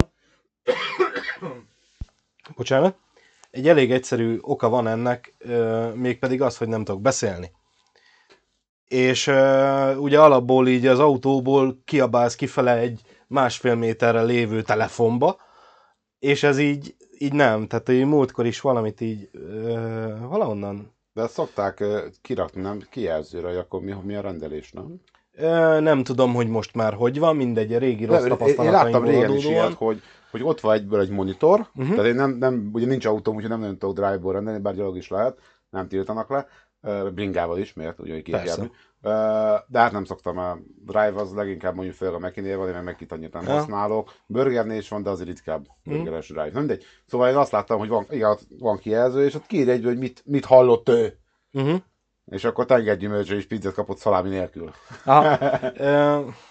Bocsánat. 2.55 2.95
Egy 3.51 3.67
elég 3.67 3.91
egyszerű 3.91 4.37
oka 4.41 4.69
van 4.69 4.87
ennek, 4.87 5.33
mégpedig 5.93 6.41
az, 6.41 6.57
hogy 6.57 6.67
nem 6.67 6.83
tudok 6.83 7.01
beszélni. 7.01 7.51
És 8.87 9.27
ugye 9.97 10.19
alapból 10.19 10.67
így 10.67 10.87
az 10.87 10.99
autóból 10.99 11.81
kiabálsz 11.85 12.35
kifele 12.35 12.77
egy 12.77 13.01
másfél 13.27 13.75
méterre 13.75 14.23
lévő 14.23 14.61
telefonba, 14.61 15.37
és 16.19 16.43
ez 16.43 16.57
így, 16.57 16.95
így 17.17 17.33
nem. 17.33 17.67
Tehát 17.67 17.89
így 17.89 18.05
múltkor 18.05 18.45
is 18.45 18.61
valamit 18.61 19.01
így 19.01 19.29
valahonnan 20.19 20.93
De 21.13 21.21
ezt 21.21 21.33
szokták 21.33 21.83
kirakni, 22.21 22.61
nem? 22.61 22.81
Kijelzőre, 22.89 23.47
hogy 23.47 23.57
akkor 23.57 23.81
mi, 23.81 23.95
mi 24.03 24.15
a 24.15 24.21
rendelés, 24.21 24.71
nem? 24.71 25.01
Nem 25.81 26.03
tudom, 26.03 26.33
hogy 26.33 26.47
most 26.47 26.75
már 26.75 26.93
hogy 26.93 27.19
van, 27.19 27.35
mindegy, 27.35 27.73
a 27.73 27.79
régi 27.79 28.05
rossz 28.05 28.21
Nem, 28.21 28.31
én, 28.31 28.37
tapasztalataimból 28.37 29.01
láttam 29.01 29.05
régen 29.05 29.37
is 29.37 29.45
ilyet, 29.45 29.73
hogy, 29.73 30.01
hogy 30.31 30.43
ott 30.43 30.59
van 30.59 30.73
egyből 30.73 30.99
egy 30.99 31.09
monitor, 31.09 31.59
uh-huh. 31.75 31.95
tehát 31.95 32.09
én 32.09 32.15
nem, 32.15 32.31
nem, 32.31 32.69
ugye 32.73 32.85
nincs 32.85 33.05
autóm, 33.05 33.35
úgyhogy 33.35 33.49
nem 33.49 33.59
nagyon 33.59 33.77
tudok 33.77 33.95
drive-ból 33.95 34.33
rendelni, 34.33 34.59
bár 34.59 34.75
gyalog 34.75 34.97
is 34.97 35.09
lehet, 35.09 35.37
nem 35.69 35.87
tiltanak 35.87 36.29
le, 36.29 36.47
bringával 37.13 37.57
is, 37.57 37.73
mert 37.73 37.99
ugye 37.99 38.21
két 38.21 38.35
Persze. 38.35 38.47
jármű. 38.49 38.67
Ö, 39.01 39.09
De 39.67 39.79
hát 39.79 39.91
nem 39.91 40.05
szoktam, 40.05 40.37
a 40.37 40.57
drive 40.85 41.13
az 41.15 41.33
leginkább 41.33 41.75
mondjuk 41.75 41.95
főleg 41.95 42.13
a 42.15 42.19
Mac-nél 42.19 42.57
van, 42.57 42.67
én 42.67 42.73
meg 42.73 42.83
Mac-it 42.83 43.11
annyit 43.11 43.33
nem 43.33 43.43
Ja. 43.43 43.51
használok. 43.51 44.13
Burgernél 44.25 44.77
is 44.77 44.89
van, 44.89 45.03
de 45.03 45.09
azért 45.09 45.27
ritkább 45.27 45.65
Mhm. 45.83 45.95
burgeres 45.95 46.27
drive. 46.27 46.43
Nem 46.51 46.53
mindegy. 46.63 46.83
Szóval 47.05 47.29
én 47.29 47.35
azt 47.35 47.51
láttam, 47.51 47.79
hogy 47.79 47.87
van, 47.89 48.05
igen, 48.09 48.37
van 48.59 48.77
kijelző, 48.77 49.25
és 49.25 49.35
ott 49.35 49.45
kiír 49.45 49.69
egyből, 49.69 49.89
hogy 49.91 49.99
mit, 49.99 50.23
mit 50.25 50.45
hallott 50.45 50.89
ő. 50.89 51.17
Uh-huh. 51.53 51.79
És 52.25 52.43
akkor 52.43 52.65
tenger 52.65 52.97
gyümölcsö 52.97 53.35
és 53.35 53.47
pizzát 53.47 53.73
kapott 53.73 53.97
szalámi 53.97 54.29
nélkül. 54.29 54.71
Aha. 55.05 55.37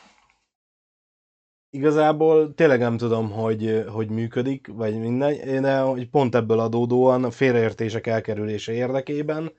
Igazából 1.71 2.55
tényleg 2.55 2.79
nem 2.79 2.97
tudom, 2.97 3.31
hogy, 3.31 3.85
hogy 3.89 4.09
működik, 4.09 4.67
vagy 4.73 4.99
minden, 4.99 5.63
de 5.63 5.79
hogy 5.79 6.09
pont 6.09 6.35
ebből 6.35 6.59
adódóan 6.59 7.25
a 7.25 7.31
félreértések 7.31 8.07
elkerülése 8.07 8.73
érdekében 8.73 9.53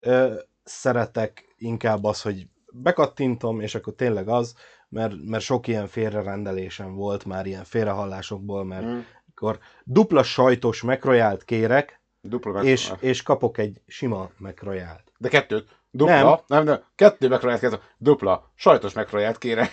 ö, 0.00 0.34
szeretek 0.64 1.54
inkább 1.56 2.04
az, 2.04 2.22
hogy 2.22 2.46
bekattintom, 2.72 3.60
és 3.60 3.74
akkor 3.74 3.94
tényleg 3.94 4.28
az, 4.28 4.54
mert, 4.88 5.14
mert 5.24 5.42
sok 5.44 5.66
ilyen 5.66 5.86
félrerendelésem 5.86 6.94
volt 6.94 7.24
már 7.24 7.46
ilyen 7.46 7.64
félrehallásokból, 7.64 8.64
mert 8.64 8.84
Mm. 8.84 8.98
akkor 9.34 9.58
dupla 9.84 10.22
sajtos 10.22 10.82
McRoyalt 10.82 11.44
kérek, 11.44 12.00
Dupla 12.24 12.62
és, 12.62 12.92
és 13.00 13.22
kapok 13.22 13.58
egy 13.58 13.80
sima 13.86 14.30
McRoyalt. 14.36 15.12
De 15.18 15.28
kettőt. 15.28 15.81
Dupla. 15.94 16.14
Nem. 16.14 16.38
Nem, 16.46 16.64
nem, 16.64 16.82
kettő 16.94 17.28
megraját 17.28 17.60
kezdve. 17.60 17.80
Dupla. 17.98 18.50
Sajtos 18.54 18.92
megraját 18.92 19.38
kére. 19.38 19.70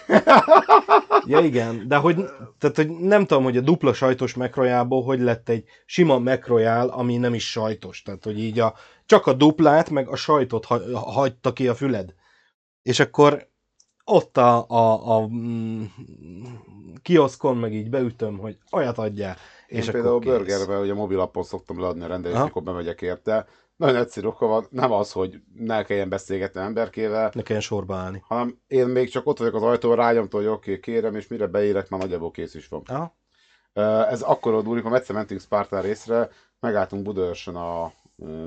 Ja 1.25 1.39
igen, 1.39 1.87
de 1.87 1.95
hogy, 1.95 2.15
tehát, 2.57 2.75
hogy 2.75 2.89
nem 2.89 3.25
tudom, 3.25 3.43
hogy 3.43 3.57
a 3.57 3.61
dupla 3.61 3.93
sajtos 3.93 4.33
McRoyalból 4.33 5.03
hogy 5.03 5.19
lett 5.19 5.49
egy 5.49 5.63
sima 5.85 6.19
McRoyal, 6.19 6.87
ami 6.87 7.17
nem 7.17 7.33
is 7.33 7.49
sajtos. 7.49 8.01
Tehát, 8.01 8.23
hogy 8.23 8.39
így 8.39 8.59
a, 8.59 8.73
csak 9.05 9.27
a 9.27 9.33
duplát, 9.33 9.89
meg 9.89 10.07
a 10.07 10.15
sajtot 10.15 10.65
ha, 10.65 10.99
hagyta 10.99 11.53
ki 11.53 11.67
a 11.67 11.75
füled. 11.75 12.13
És 12.81 12.99
akkor 12.99 13.47
ott 14.03 14.37
a, 14.37 14.65
a, 14.67 15.15
a 15.15 15.27
mm, 15.27 15.83
kioszkon 17.01 17.57
meg 17.57 17.73
így 17.73 17.89
beütöm, 17.89 18.37
hogy 18.37 18.57
olyat 18.71 18.97
adjál. 18.97 19.35
Én 19.67 19.77
és 19.77 19.89
például 19.91 20.19
kész. 20.19 20.31
burgerbe, 20.31 20.79
ugye 20.79 20.93
mobilappon 20.93 21.43
szoktam 21.43 21.79
leadni 21.79 22.03
a 22.03 22.07
rendelést, 22.07 22.37
Aha. 22.37 22.45
mikor 22.45 22.63
bemegyek 22.63 23.01
érte. 23.01 23.47
Nagyon 23.79 23.95
egyszerű 23.95 24.27
oka 24.27 24.45
van, 24.45 24.67
nem 24.69 24.91
az, 24.91 25.11
hogy 25.11 25.41
ne 25.53 25.83
kelljen 25.83 26.09
beszélgetni 26.09 26.59
emberkével, 26.59 27.31
Ne 27.33 27.41
kelljen 27.41 27.63
sorba 27.63 27.95
állni. 27.95 28.23
hanem 28.27 28.59
én 28.67 28.87
még 28.87 29.09
csak 29.09 29.27
ott 29.27 29.37
vagyok 29.37 29.55
az 29.55 29.63
ajtón, 29.63 29.95
rányomtam, 29.95 30.39
hogy 30.39 30.49
oké, 30.49 30.71
okay, 30.71 30.79
kérem, 30.79 31.15
és 31.15 31.27
mire 31.27 31.47
beérek, 31.47 31.89
már 31.89 31.99
nagyjából 31.99 32.31
kész 32.31 32.53
is 32.53 32.67
van. 32.67 32.81
Aha. 32.85 33.15
Ez 34.09 34.21
akkor 34.21 34.53
oldódik, 34.53 34.83
ha 34.83 34.95
egyszer 34.95 35.15
mentünk 35.15 35.41
Spartan 35.41 35.81
részre, 35.81 36.29
megálltunk 36.59 37.03
Budaörsön 37.03 37.55
a 37.55 37.91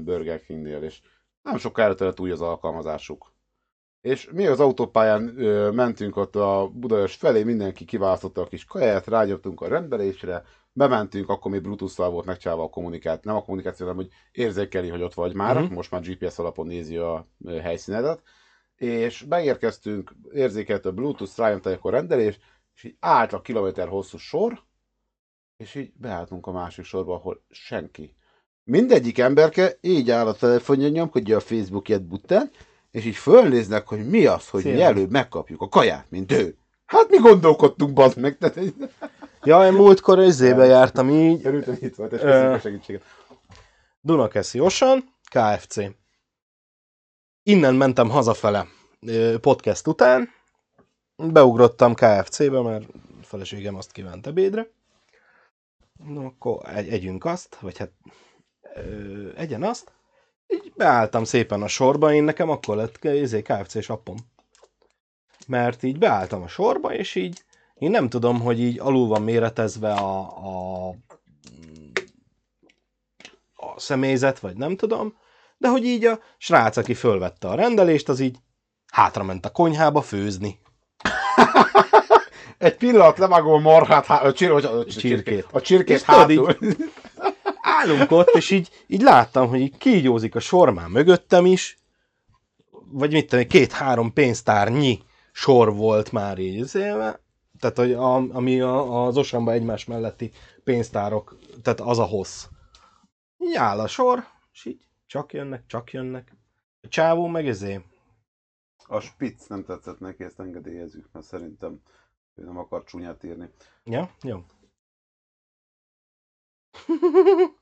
Burger 0.01 0.41
Kingnél, 0.45 0.83
és 0.83 1.01
nem 1.43 1.59
sokára 1.59 1.95
előtt 1.99 2.21
új 2.21 2.31
az 2.31 2.41
alkalmazásuk. 2.41 3.33
És 4.01 4.31
mi 4.33 4.47
az 4.47 4.61
autópályán 4.61 5.35
ö, 5.39 5.71
mentünk 5.71 6.17
ott 6.17 6.37
a 6.37 6.71
Budaörs 6.75 7.15
felé, 7.15 7.43
mindenki 7.43 7.85
kiválasztotta 7.85 8.41
a 8.41 8.47
kis 8.47 8.65
kajáját, 8.65 9.07
rágyomtunk 9.07 9.61
a 9.61 9.69
rendelésre, 9.69 10.45
bementünk, 10.73 11.29
akkor 11.29 11.51
még 11.51 11.63
Bluetooth-szal 11.63 12.11
volt 12.11 12.27
megcsinálva 12.27 12.63
a 12.63 12.69
kommunikáció, 12.69 13.21
nem 13.25 13.37
a 13.37 13.45
kommunikáció, 13.45 13.87
hanem 13.87 14.03
hogy 14.03 14.13
érzékeli, 14.33 14.89
hogy 14.89 15.03
ott 15.03 15.15
vagy 15.15 15.35
már, 15.35 15.57
uh-huh. 15.57 15.71
most 15.71 15.91
már 15.91 16.03
GPS 16.03 16.39
alapon 16.39 16.67
nézi 16.67 16.97
a 16.97 17.27
helyszínedet, 17.63 18.23
és 18.77 19.23
beérkeztünk, 19.23 20.15
érzékelte 20.33 20.89
a 20.89 20.93
Bluetooth, 20.93 21.37
rájöntek 21.37 21.85
a 21.85 21.91
rendelés, 21.91 22.39
és 22.75 22.85
így 22.85 22.97
állt 23.01 23.33
a 23.33 23.41
kilométer 23.41 23.89
hosszú 23.89 24.17
sor, 24.19 24.63
és 25.57 25.75
így 25.75 25.93
beálltunk 25.95 26.47
a 26.47 26.53
másik 26.53 26.85
sorba, 26.85 27.15
ahol 27.15 27.43
senki. 27.51 28.17
Mindegyik 28.65 29.19
emberke 29.19 29.79
így 29.81 30.11
áll 30.11 30.27
a 30.27 30.35
telefonja, 30.35 30.89
nyomkodja 30.89 31.37
a 31.37 31.41
Facebookját 31.41 32.03
bután, 32.03 32.51
és 32.91 33.05
így 33.05 33.17
fölnéznek, 33.17 33.89
hogy 33.89 34.09
mi 34.09 34.27
az, 34.27 34.49
hogy 34.49 34.65
mi 34.65 34.71
Szépen. 34.71 34.87
előbb 34.87 35.11
megkapjuk 35.11 35.61
a 35.61 35.69
kaját, 35.69 36.11
mint 36.11 36.33
ő. 36.33 36.57
Hát 36.85 37.11
mi 37.11 37.17
gondolkodtunk, 37.17 37.93
bazd 37.93 38.19
meg, 38.19 38.39
tehát. 38.39 38.59
Ja, 39.45 39.67
én 39.67 39.73
múltkor 39.73 40.19
izébe 40.19 40.65
jártam 40.65 41.11
így, 41.11 41.47
Örültem, 41.47 41.77
itt 41.81 41.95
volt, 41.95 42.13
és 42.13 42.21
köszönjük 42.21 42.55
a 42.55 42.59
segítséget. 42.59 43.03
Dunakeszi 44.01 44.61
Osan, 44.61 45.15
KFC. 45.31 45.77
Innen 47.43 47.75
mentem 47.75 48.09
hazafele 48.09 48.67
podcast 49.41 49.87
után, 49.87 50.29
beugrottam 51.17 51.95
KFC-be, 51.95 52.63
mert 52.63 52.85
a 53.21 53.25
feleségem 53.25 53.77
azt 53.77 53.93
kívánt 53.93 54.27
ebédre. 54.27 54.67
No, 56.07 56.25
akkor 56.25 56.61
egy, 56.69 56.89
együnk 56.89 57.25
azt, 57.25 57.57
vagy 57.61 57.79
hát 57.79 57.91
ö, 58.75 59.29
egyen 59.37 59.63
azt. 59.63 59.93
Így 60.47 60.73
beálltam 60.77 61.25
szépen 61.25 61.63
a 61.63 61.69
sorba, 61.69 62.13
én 62.13 62.25
nekem 62.25 62.51
akkor 62.51 62.77
lett 62.77 63.05
izé, 63.05 63.43
KFC-s 63.43 63.89
appom. 63.89 64.17
Mert 65.47 65.83
így 65.83 65.99
beálltam 65.99 66.43
a 66.43 66.49
sorba, 66.49 66.95
és 66.95 67.15
így 67.15 67.45
én 67.83 67.91
nem 67.91 68.09
tudom, 68.09 68.41
hogy 68.41 68.61
így 68.61 68.79
alul 68.79 69.07
van 69.07 69.23
méretezve 69.23 69.93
a, 69.93 70.19
a 70.21 70.95
a 73.55 73.81
személyzet, 73.81 74.39
vagy 74.39 74.57
nem 74.57 74.77
tudom, 74.77 75.17
de 75.57 75.69
hogy 75.69 75.85
így 75.85 76.05
a 76.05 76.19
srác, 76.39 76.77
aki 76.77 76.95
fölvette 76.95 77.49
a 77.49 77.55
rendelést, 77.55 78.09
az 78.09 78.21
így 78.21 78.37
hátrament 78.93 79.47
a 79.47 79.51
konyhába 79.51 80.03
főzni. 80.03 80.59
Egy 82.59 82.77
pillanat 82.77 83.19
levágom 83.19 83.53
a 83.53 83.59
marhát, 83.71 84.07
há- 84.07 84.23
a, 84.23 84.33
csir, 84.33 84.51
a, 84.51 84.79
a, 84.79 84.85
Csirkét. 84.85 85.47
a 85.53 85.61
csirkét 85.61 85.97
És 85.97 86.03
tudod, 86.03 86.21
hátul. 86.21 86.57
Állunk 87.61 88.11
ott, 88.11 88.29
és 88.29 88.51
így, 88.51 88.85
így 88.87 89.03
láttam, 89.03 89.49
hogy 89.49 89.61
így 89.61 89.77
kígyózik 89.79 90.35
a 90.35 90.41
sormán 90.41 90.91
mögöttem 90.91 91.47
is, 91.47 91.79
vagy 92.71 93.13
mit 93.13 93.29
tudom, 93.29 93.47
két-három 93.47 94.13
pénztárnyi 94.13 95.03
sor 95.33 95.75
volt 95.75 96.13
már 96.13 96.39
így 96.39 96.61
tehát 97.63 97.77
hogy 97.77 97.93
a, 97.93 98.15
ami 98.15 98.61
a, 98.61 99.05
az 99.05 99.17
Osamba 99.17 99.53
egymás 99.53 99.85
melletti 99.85 100.33
pénztárok, 100.65 101.39
tehát 101.63 101.81
az 101.81 101.99
a 101.99 102.05
hossz. 102.05 102.47
Így 103.39 103.55
áll 103.55 103.81
a 103.81 103.87
sor, 103.87 104.25
és 104.53 104.65
így 104.65 104.87
csak 105.07 105.33
jönnek, 105.33 105.67
csak 105.67 105.93
jönnek. 105.93 106.37
A 106.81 106.89
csávó 106.89 107.27
meg 107.27 107.49
ezé. 107.49 107.85
A 108.87 109.01
spitz 109.01 109.47
nem 109.47 109.65
tetszett 109.65 109.99
neki, 110.01 110.25
ezt 110.25 110.41
engedélyezzük, 110.41 111.09
mert 111.13 111.27
szerintem 111.27 111.83
ő 112.35 112.45
nem 112.45 112.59
akar 112.59 112.85
csúnyát 112.85 113.25
írni. 113.25 113.51
Ja, 113.85 114.15
jó. 114.23 114.45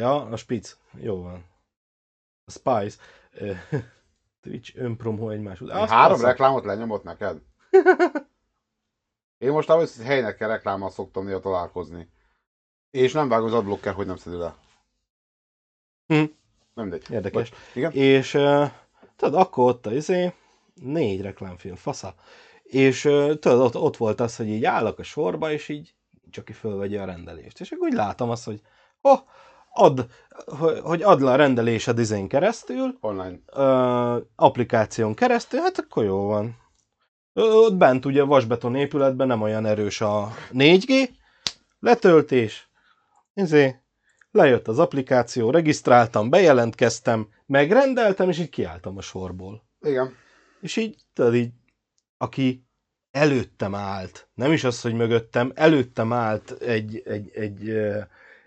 ja, 0.00 0.22
a 0.22 0.36
spic. 0.36 0.78
Jó 0.92 1.22
van. 1.22 1.44
A 2.44 2.50
Spice. 2.50 2.98
Twitch 4.40 4.76
önpromó 4.76 5.30
egymás 5.30 5.60
után. 5.60 5.88
Három 5.88 6.20
reklámot 6.20 6.64
lenyomott 6.64 7.02
neked? 7.02 7.42
Én 9.38 9.50
most 9.50 9.70
ahhoz 9.70 10.02
helynekkel 10.02 10.48
reklámmal 10.48 10.90
szoktam 10.90 11.24
néha 11.24 11.40
találkozni. 11.40 12.08
És 12.90 13.12
nem 13.12 13.28
vágom 13.28 13.46
az 13.46 13.52
adblocker, 13.52 13.94
hogy 13.94 14.06
nem 14.06 14.16
szedi 14.16 14.36
le. 14.36 14.56
Hm. 16.06 16.14
Nem 16.74 16.86
mindegy. 16.86 17.10
Érdekes. 17.10 17.48
Vagy- 17.48 17.58
igen? 17.74 17.92
És 17.92 18.34
uh, 18.34 18.70
tudod, 19.16 19.34
akkor 19.40 19.68
ott 19.68 19.86
a 19.86 19.94
izé, 19.94 20.32
négy 20.74 21.20
reklámfilm, 21.20 21.74
fasza. 21.74 22.14
És 22.62 23.04
uh, 23.04 23.34
tudod, 23.38 23.60
ott, 23.60 23.76
ott 23.76 23.96
volt 23.96 24.20
az, 24.20 24.36
hogy 24.36 24.48
így 24.48 24.64
állok 24.64 24.98
a 24.98 25.02
sorba, 25.02 25.50
és 25.50 25.68
így 25.68 25.94
csak 26.30 26.44
ki 26.44 26.52
fölvegye 26.52 27.00
a 27.02 27.04
rendelést. 27.04 27.60
És 27.60 27.70
akkor 27.70 27.88
úgy 27.88 27.94
látom 27.94 28.30
azt, 28.30 28.44
hogy 28.44 28.60
oh, 29.00 29.20
ad, 29.72 30.06
hogy, 30.46 30.80
hogy 30.80 31.02
ad 31.02 31.20
le 31.20 31.30
a 31.30 31.36
rendelésed 31.36 31.98
izén 31.98 32.28
keresztül, 32.28 32.98
Online. 33.00 33.38
ö, 33.52 34.18
applikáción 34.36 35.14
keresztül, 35.14 35.60
hát 35.60 35.78
akkor 35.78 36.04
jó 36.04 36.26
van. 36.26 36.56
Ott 37.34 37.74
bent 37.74 38.04
ugye 38.04 38.22
vasbeton 38.22 38.74
épületben 38.74 39.26
nem 39.26 39.42
olyan 39.42 39.66
erős 39.66 40.00
a 40.00 40.34
4G, 40.52 41.08
letöltés, 41.80 42.68
izé, 43.34 43.76
lejött 44.30 44.68
az 44.68 44.78
applikáció, 44.78 45.50
regisztráltam, 45.50 46.30
bejelentkeztem, 46.30 47.28
megrendeltem, 47.46 48.28
és 48.28 48.38
így 48.38 48.50
kiálltam 48.50 48.96
a 48.96 49.00
sorból. 49.00 49.62
Igen. 49.80 50.14
És 50.60 50.76
így, 50.76 50.96
tudod 51.12 51.34
így, 51.34 51.52
aki 52.18 52.64
előttem 53.10 53.74
állt, 53.74 54.28
nem 54.34 54.52
is 54.52 54.64
az, 54.64 54.80
hogy 54.80 54.94
mögöttem, 54.94 55.52
előttem 55.54 56.12
állt 56.12 56.50
egy, 56.50 57.02
egy, 57.04 57.30
egy, 57.34 57.68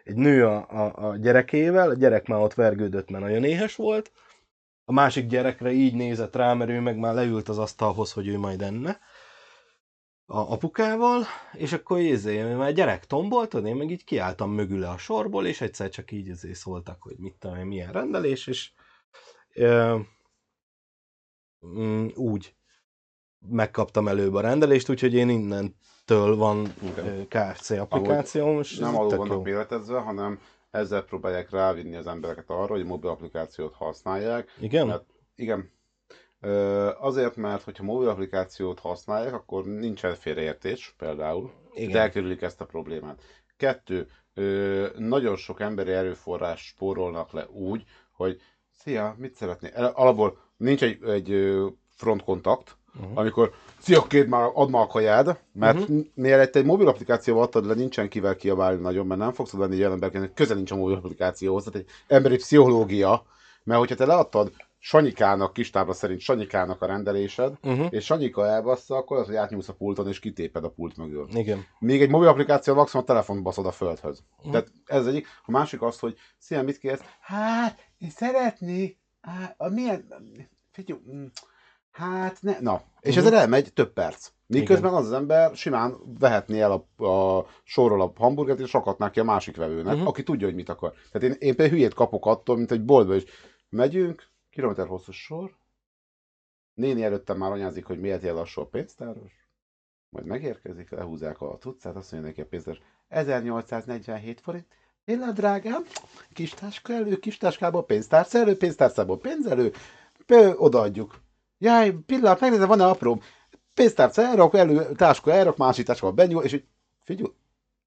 egy 0.04 0.15
nő 0.15 0.45
a, 0.45 0.56
a, 0.69 1.10
a 1.10 1.17
gyerekével, 1.17 1.89
a 1.89 1.95
gyerek 1.95 2.28
már 2.28 2.39
ott 2.39 2.54
vergődött, 2.54 3.10
mert 3.10 3.23
nagyon 3.23 3.43
éhes 3.43 3.76
volt, 3.76 4.12
a 4.89 4.93
másik 4.93 5.28
gyerekre 5.28 5.71
így 5.71 5.93
nézett 5.93 6.36
rá, 6.36 6.54
mert 6.54 6.69
ő 6.69 6.80
meg 6.80 6.97
már 6.97 7.13
leült 7.13 7.50
az 7.50 7.58
asztalhoz, 7.58 8.12
hogy 8.12 8.28
ő 8.28 8.38
majd 8.38 8.62
enne 8.62 9.00
a 10.26 10.38
apukával, 10.38 11.23
és 11.54 11.73
akkor 11.73 12.00
izé, 12.00 12.54
már 12.54 12.73
gyerek 12.73 13.06
tombolt, 13.06 13.50
tudod, 13.50 13.65
én 13.65 13.76
meg 13.76 13.91
így 13.91 14.04
kiálltam 14.04 14.52
mögüle 14.52 14.89
a 14.89 14.97
sorból, 14.97 15.45
és 15.45 15.62
egyszer 15.62 15.89
csak 15.89 16.12
így 16.12 16.28
izé 16.28 16.54
szóltak, 16.54 17.02
hogy 17.02 17.15
mit 17.17 17.36
tudom 17.39 17.58
milyen 17.58 17.91
rendelés, 17.91 18.47
és 18.47 18.71
ö, 19.54 19.97
mm, 21.65 22.08
úgy 22.15 22.56
megkaptam 23.39 24.08
előbb 24.08 24.34
a 24.34 24.41
rendelést, 24.41 24.89
úgyhogy 24.89 25.13
én 25.13 25.30
innentől 25.30 26.36
van 26.36 26.73
ö, 26.95 27.21
KFC 27.28 27.69
applikációm, 27.69 28.60
és 28.60 28.78
Nem 28.78 28.95
alul 28.95 29.15
vannak 29.17 29.43
méretezve, 29.43 30.00
hanem 30.00 30.39
ezzel 30.71 31.03
próbálják 31.03 31.49
rávinni 31.49 31.95
az 31.95 32.08
embereket 32.08 32.49
arra, 32.49 32.73
hogy 32.73 32.86
mobil 32.86 33.10
applikációt 33.10 33.73
használják. 33.73 34.56
Igen? 34.60 34.88
Mert 34.88 35.06
igen. 35.36 35.71
Ö, 36.39 36.89
Azért, 36.99 37.36
mert 37.36 37.63
hogyha 37.63 37.84
mobil 37.84 38.10
applikációt 38.10 38.80
használják, 38.80 39.34
akkor 39.34 39.65
nincsen 39.65 40.15
félreértés 40.15 40.93
például. 40.97 41.51
Igen. 41.73 41.91
De 41.91 41.99
elkerülik 41.99 42.41
ezt 42.41 42.62
a 42.62 42.65
problémát. 42.65 43.21
Kettő, 43.58 44.08
nagyon 44.97 45.36
sok 45.36 45.60
emberi 45.60 45.91
erőforrás 45.91 46.65
spórolnak 46.65 47.32
le 47.32 47.47
úgy, 47.47 47.84
hogy 48.12 48.41
szia, 48.71 49.15
mit 49.17 49.36
szeretnél? 49.36 49.71
Alapból 49.95 50.38
nincs 50.58 50.84
egy, 50.84 51.03
egy 51.03 51.56
frontkontakt, 51.89 52.77
Uh-huh. 53.01 53.17
amikor 53.17 53.51
szia, 53.79 54.01
két 54.01 54.27
már, 54.27 54.49
add 54.53 54.69
már 54.69 54.81
a 54.81 54.88
kajád, 54.88 55.39
mert 55.53 55.79
uh-huh. 55.79 56.05
mielőtt 56.13 56.55
egy 56.55 56.65
mobil 56.65 56.88
applikációval 56.88 57.43
adtad 57.43 57.65
le, 57.65 57.73
nincsen 57.73 58.10
kivel 58.10 58.36
kiabálni 58.36 58.81
nagyon, 58.81 59.07
mert 59.07 59.19
nem 59.19 59.33
fogsz 59.33 59.51
venni 59.51 59.73
egy 59.73 59.79
olyan 59.79 59.91
emberként, 59.91 60.33
köze 60.33 60.53
nincs 60.53 60.71
a 60.71 60.75
mobil 60.75 60.95
applikációhoz, 60.95 61.63
tehát 61.63 61.79
egy 61.79 61.88
emberi 62.07 62.36
pszichológia, 62.36 63.25
mert 63.63 63.79
hogyha 63.79 63.95
te 63.95 64.05
leadtad 64.05 64.51
Sanyikának, 64.79 65.53
kis 65.53 65.69
tábla 65.69 65.93
szerint 65.93 66.19
Sanyikának 66.19 66.81
a 66.81 66.86
rendelésed, 66.86 67.53
Uh-huh. 67.63 67.88
és 67.89 68.05
Sanyika 68.05 68.45
elbassza, 68.45 68.95
akkor 68.95 69.17
az, 69.17 69.25
hogy 69.25 69.36
átnyúlsz 69.36 69.69
a 69.69 69.73
pulton, 69.73 70.07
és 70.07 70.19
kitéped 70.19 70.63
a 70.63 70.69
pult 70.69 70.97
mögül. 70.97 71.27
Igen. 71.33 71.65
Még 71.79 72.01
egy 72.01 72.10
mobil 72.10 72.27
applikáció 72.27 72.73
maximum 72.73 73.05
a 73.05 73.07
telefont 73.07 73.43
baszod 73.43 73.65
a 73.65 73.71
földhöz. 73.71 74.23
Mhm. 74.41 74.51
Tehát 74.51 74.71
ez 74.86 75.05
egyik. 75.05 75.27
A 75.45 75.51
másik 75.51 75.81
az, 75.81 75.99
hogy 75.99 76.17
szia, 76.38 76.63
mit 76.63 76.77
kérsz? 76.77 77.01
Hát, 77.19 77.79
én 77.97 78.10
szeretnék. 78.10 78.97
Hát, 79.21 79.55
a 79.57 79.69
milyen... 79.69 80.07
Figyelj, 80.71 80.99
mm, 81.12 81.25
hát 81.97 82.41
ne... 82.41 82.60
Na, 82.60 82.81
és 83.01 83.15
Mhm. 83.15 83.25
ezzel 83.25 83.39
elmegy 83.39 83.73
több 83.73 83.93
perc. 83.93 84.31
Miközben 84.47 84.93
az 84.93 85.05
az 85.05 85.13
ember 85.13 85.55
simán 85.55 85.95
vehetné 86.19 86.60
el 86.60 86.71
a, 86.97 87.05
a 87.05 87.45
sorról 87.63 88.01
a 88.01 88.12
hamburgert, 88.15 88.60
és 88.60 88.73
rakatná 88.73 89.10
ki 89.10 89.19
a 89.19 89.23
másik 89.23 89.55
vevőnek, 89.55 89.95
Mhm. 89.97 90.07
aki 90.07 90.23
tudja, 90.23 90.47
hogy 90.47 90.55
mit 90.55 90.69
akar. 90.69 90.93
Tehát 91.12 91.27
én, 91.27 91.36
én 91.39 91.55
például 91.55 91.69
hülyét 91.69 91.93
kapok 91.93 92.25
attól, 92.25 92.57
mint 92.57 92.71
egy 92.71 92.86
boltba 92.86 93.15
is. 93.15 93.23
Megyünk, 93.69 94.27
kilométer 94.49 94.88
hosszú 94.88 95.12
sor, 95.12 95.55
néni 96.73 97.03
előttem 97.03 97.38
már 97.38 97.51
anyázik, 97.51 97.86
hogy 97.86 97.99
miért 97.99 98.23
jel 98.23 98.33
lassú 98.33 98.62
a 98.62 98.65
pénztáros, 98.65 99.47
majd 100.10 100.25
megérkezik, 100.25 100.89
lehúzzák 100.89 101.41
a 101.41 101.57
cuccát, 101.60 101.95
azt 101.95 102.12
mondja 102.12 102.29
neki 102.29 102.41
a 102.41 102.45
pénztáros, 102.45 102.79
1847 103.07 104.41
forint, 104.41 104.65
Éla 105.05 105.31
drágám, 105.31 105.83
kis 106.33 106.49
táska 106.53 106.93
elő, 106.93 107.17
kis 107.19 107.38
táskából 107.38 107.86
pénztárca 107.86 108.38
elő, 108.39 108.57
pénztárcából 108.57 109.17
pénz 109.17 109.45
elő, 109.45 109.73
odaadjuk. 110.57 111.19
Jaj, 111.57 111.91
pillanat, 112.05 112.39
megnézem, 112.39 112.67
van-e 112.67 112.85
apró 112.85 113.21
pénztárca 113.77 114.21
elrak, 114.21 114.53
elő, 114.53 114.91
táska 114.95 115.31
elrak, 115.31 115.57
másik 115.57 115.85
táska 115.85 116.11
benyúl, 116.11 116.43
és 116.43 116.53
így, 116.53 116.65
figyelj, 117.03 117.31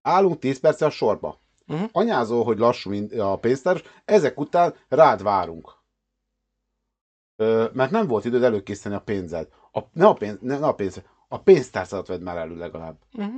állunk 0.02 0.38
10 0.38 0.60
perce 0.60 0.86
a 0.86 0.90
sorba. 0.90 1.40
Mhm. 1.66 1.84
Anyázó, 1.92 2.42
hogy 2.42 2.58
lassú 2.58 2.92
a 3.18 3.38
pénztárs, 3.38 3.82
ezek 4.04 4.40
után 4.40 4.74
rád 4.88 5.22
várunk. 5.22 5.78
Ö, 7.36 7.68
mert 7.72 7.90
nem 7.90 8.06
volt 8.06 8.24
időd 8.24 8.42
előkészíteni 8.42 8.94
a 8.94 9.00
pénzed. 9.00 9.48
A, 9.72 9.80
ne 9.92 10.06
a 10.06 10.12
pénz, 10.12 10.38
ne, 10.40 10.58
ne 10.58 10.66
a 10.66 10.74
pénz, 10.74 11.02
a 11.28 11.40
pénztárcát 11.40 12.06
vedd 12.06 12.20
már 12.20 12.36
elő 12.36 12.56
legalább. 12.56 12.98
Uh-huh. 13.12 13.34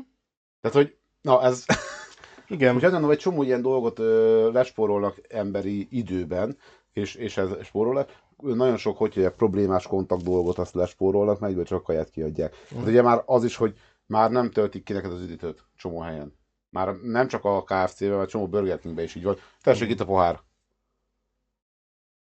Tehát, 0.60 0.76
hogy, 0.76 0.96
na 1.20 1.42
ez, 1.42 1.64
Igen. 2.48 2.72
most 2.72 2.90
mondom, 2.90 3.10
egy 3.10 3.18
csomó 3.18 3.42
ilyen 3.42 3.62
dolgot 3.62 3.98
ö, 3.98 4.50
lespórolnak 4.52 5.20
emberi 5.28 5.86
időben, 5.90 6.56
és, 6.92 7.14
és 7.14 7.36
ez 7.36 7.48
spórol 7.62 7.94
le. 7.94 8.06
Nagyon 8.36 8.76
sok, 8.76 8.96
hogy 8.96 9.14
hívják, 9.14 9.34
problémás 9.34 9.86
kontakt 9.86 10.22
dolgot 10.24 10.58
azt 10.58 10.74
lespórolnak, 10.74 11.38
mert 11.38 11.50
egyből 11.50 11.66
csak 11.66 11.82
kaját 11.82 12.10
kiadják. 12.10 12.54
Mhm. 12.70 12.78
Hát 12.78 12.88
ugye 12.88 13.02
már 13.02 13.22
az 13.26 13.44
is, 13.44 13.56
hogy 13.56 13.78
már 14.06 14.30
nem 14.30 14.50
töltik 14.50 14.84
ki 14.84 14.92
neked 14.92 15.12
az 15.12 15.20
üdítőt 15.22 15.64
csomó 15.76 16.00
helyen. 16.00 16.34
Már 16.70 16.94
nem 16.94 17.28
csak 17.28 17.44
a 17.44 17.62
KFC-ben, 17.62 18.16
mert 18.16 18.30
csomó 18.30 18.48
Burger 18.48 18.78
Kingben 18.78 19.04
is 19.04 19.14
így 19.14 19.24
van. 19.24 19.36
Tessék 19.62 19.82
Mhm. 19.82 19.92
itt 19.92 20.00
a 20.00 20.04
pohár. 20.04 20.40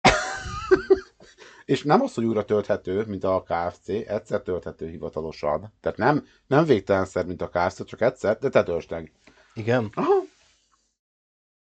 És 1.65 1.83
nem 1.83 2.01
az, 2.01 2.13
hogy 2.13 2.23
újra 2.25 2.45
tölthető, 2.45 3.05
mint 3.07 3.23
a 3.23 3.43
KFC, 3.47 3.87
egyszer 3.87 4.41
tölthető 4.41 4.87
hivatalosan. 4.89 5.73
Tehát 5.81 5.97
nem, 5.97 6.25
nem 6.47 6.65
végtelenszer, 6.65 7.25
mint 7.25 7.41
a 7.41 7.49
KFC, 7.49 7.85
csak 7.85 8.01
egyszer, 8.01 8.37
de 8.37 8.49
te 8.49 8.63
töltsd 8.63 8.91
meg. 8.91 9.11
Igen. 9.53 9.89
Aha. 9.93 10.13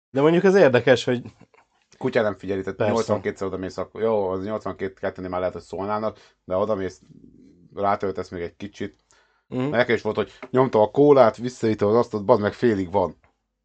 De 0.10 0.22
mondjuk 0.22 0.44
az 0.44 0.56
érdekes, 0.56 1.04
hogy 1.04 1.22
Kutya 1.98 2.22
nem 2.22 2.38
figyeli, 2.38 2.62
tehát 2.62 2.78
Persze. 2.78 3.20
82-szer 3.24 3.46
oda 3.46 3.58
mész, 3.58 3.78
akkor 3.78 4.02
jó, 4.02 4.28
az 4.30 4.44
82 4.44 4.94
kettőnél 4.94 5.30
már 5.30 5.40
lehet, 5.40 5.56
hogy 5.56 5.64
szólnának, 5.64 6.18
de 6.46 6.56
oda 6.56 6.76
mész, 6.76 7.02
rátöltesz 7.76 8.30
még 8.30 8.42
egy 8.42 8.56
kicsit. 8.56 8.96
Mhm. 9.48 9.70
Nekem 9.70 9.96
is 9.96 10.02
volt, 10.02 10.16
hogy 10.16 10.32
nyomta 10.52 10.82
a 10.82 10.92
kólát, 10.92 11.38
visszaítom 11.38 11.90
az 11.90 11.96
asztalt, 11.96 12.26
bazd 12.26 12.42
meg 12.42 12.54
félig 12.54 12.92
van. 12.92 13.18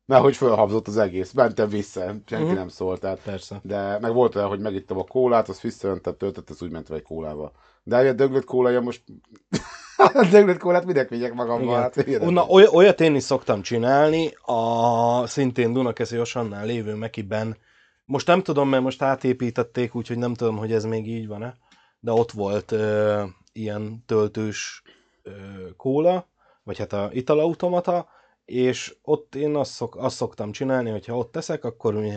Mert 0.07 0.23
hogy 0.23 0.37
fölhabzott 0.37 0.87
az 0.87 0.97
egész, 0.97 1.33
mentem 1.33 1.69
vissza, 1.69 2.01
senki 2.27 2.45
Mhm. 2.45 2.55
nem 2.55 2.69
szólt, 2.69 3.01
tehát 3.01 3.21
persze. 3.25 3.61
de 3.63 3.99
meg 3.99 4.13
volt 4.13 4.35
olyan, 4.35 4.49
hogy 4.49 4.61
megittem 4.61 4.99
a 4.99 5.05
kólát, 5.05 5.49
azt 5.49 5.61
visszajöntem, 5.61 6.17
töltött, 6.17 6.51
az 6.51 6.63
úgy 6.63 6.71
ment 6.71 6.91
egy 6.91 7.03
kólával. 7.03 7.53
De 7.83 7.97
egy 7.97 8.15
döglött 8.15 8.45
kólája 8.45 8.81
most... 8.81 9.03
a 9.97 10.27
döglött 10.31 10.59
kólát 10.59 10.85
minek 10.85 11.09
vigyek 11.09 11.33
magammal? 11.35 11.81
Hát, 11.81 12.21
Na, 12.21 12.47
oly, 12.47 12.67
olyat 12.73 13.01
én 13.01 13.15
is 13.15 13.23
szoktam 13.23 13.63
csinálni, 13.63 14.31
a 14.43 15.27
szintén 15.27 15.73
Dunakeszi 15.73 16.19
Osannál 16.21 16.67
lévő 16.67 16.95
Mekiben 16.95 17.57
Most 18.13 18.27
nem 18.27 18.43
tudom, 18.43 18.69
mert 18.69 18.83
most 18.83 19.03
átépítették, 19.03 19.95
úgyhogy 19.95 20.19
nem 20.19 20.35
tudom, 20.35 20.57
hogy 20.57 20.73
ez 20.73 20.85
még 20.85 21.09
így 21.09 21.27
van-e, 21.27 21.57
de 22.01 22.13
ott 22.13 22.31
volt 22.31 22.73
ö, 22.73 23.23
ilyen 23.53 24.05
töltős 24.07 24.83
ö, 25.23 25.31
kóla, 25.77 26.29
vagy 26.63 26.79
hát 26.79 26.93
a 26.93 27.09
italautomata, 27.13 28.09
és 28.45 28.97
ott 29.03 29.35
én 29.35 29.57
azt, 29.57 29.71
szok, 29.71 29.97
azt 29.97 30.17
szoktam 30.17 30.53
csinálni, 30.53 30.91
hogyha 30.91 31.17
ott 31.17 31.33
teszek, 31.33 31.65
akkor 31.65 31.95
mi 31.95 32.13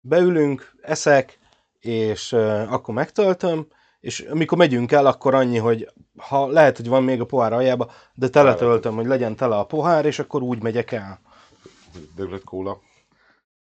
beülünk, 0.00 0.74
eszek, 0.82 1.38
és 1.78 2.32
ö, 2.32 2.64
akkor 2.68 2.94
megtöltöm, 2.94 3.66
és 4.00 4.20
amikor 4.20 4.58
megyünk 4.58 4.92
el, 4.92 5.06
akkor 5.06 5.34
annyi, 5.34 5.58
hogy 5.58 5.92
ha 6.16 6.46
lehet, 6.46 6.76
hogy 6.76 6.88
van 6.88 7.02
még 7.02 7.20
a 7.20 7.26
pohár 7.26 7.52
aljába, 7.52 7.90
de 8.14 8.28
teletöltöm, 8.28 8.94
hogy 8.94 9.06
legyen 9.06 9.36
tele 9.36 9.56
a 9.58 9.66
pohár, 9.66 10.06
és 10.06 10.18
akkor 10.18 10.42
úgy 10.42 10.62
megyek 10.62 10.92
el. 10.92 11.20
Döglött 12.16 12.44
kóla. 12.44 12.80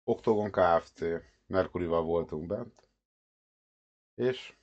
Oktogon 0.04 0.52
Kft. 0.52 1.04
Merkurival 1.48 2.04
voltunk 2.04 2.48
bent. 2.48 2.88
És 4.16 4.56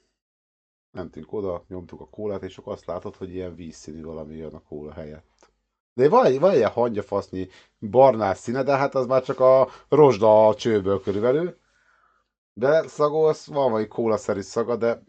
mentünk 0.90 1.32
oda, 1.32 1.64
nyomtuk 1.68 2.00
a 2.00 2.08
kólát, 2.08 2.42
és 2.42 2.58
akkor 2.58 2.72
azt 2.72 2.86
látod, 2.86 3.16
hogy 3.16 3.34
ilyen 3.34 3.54
vízszínű 3.54 4.02
valami 4.02 4.36
jön 4.36 4.54
a 4.54 4.62
kóla 4.62 4.92
helyett. 4.92 5.50
De 5.94 6.08
van, 6.08 6.38
van 6.38 6.54
ilyen 6.54 6.70
hangyafasznyi 6.70 7.48
barnás 7.78 8.38
színe, 8.38 8.62
de 8.62 8.76
hát 8.76 8.94
az 8.94 9.06
már 9.06 9.22
csak 9.22 9.40
a 9.40 9.68
rozsda 9.88 10.48
a 10.48 10.54
csőből 10.54 11.00
körülbelül. 11.00 11.60
De 12.52 12.88
szagolsz, 12.88 13.46
van 13.46 13.70
valami 13.70 13.86
kólaszerű 13.86 14.40
szaga, 14.40 14.76
de 14.76 15.02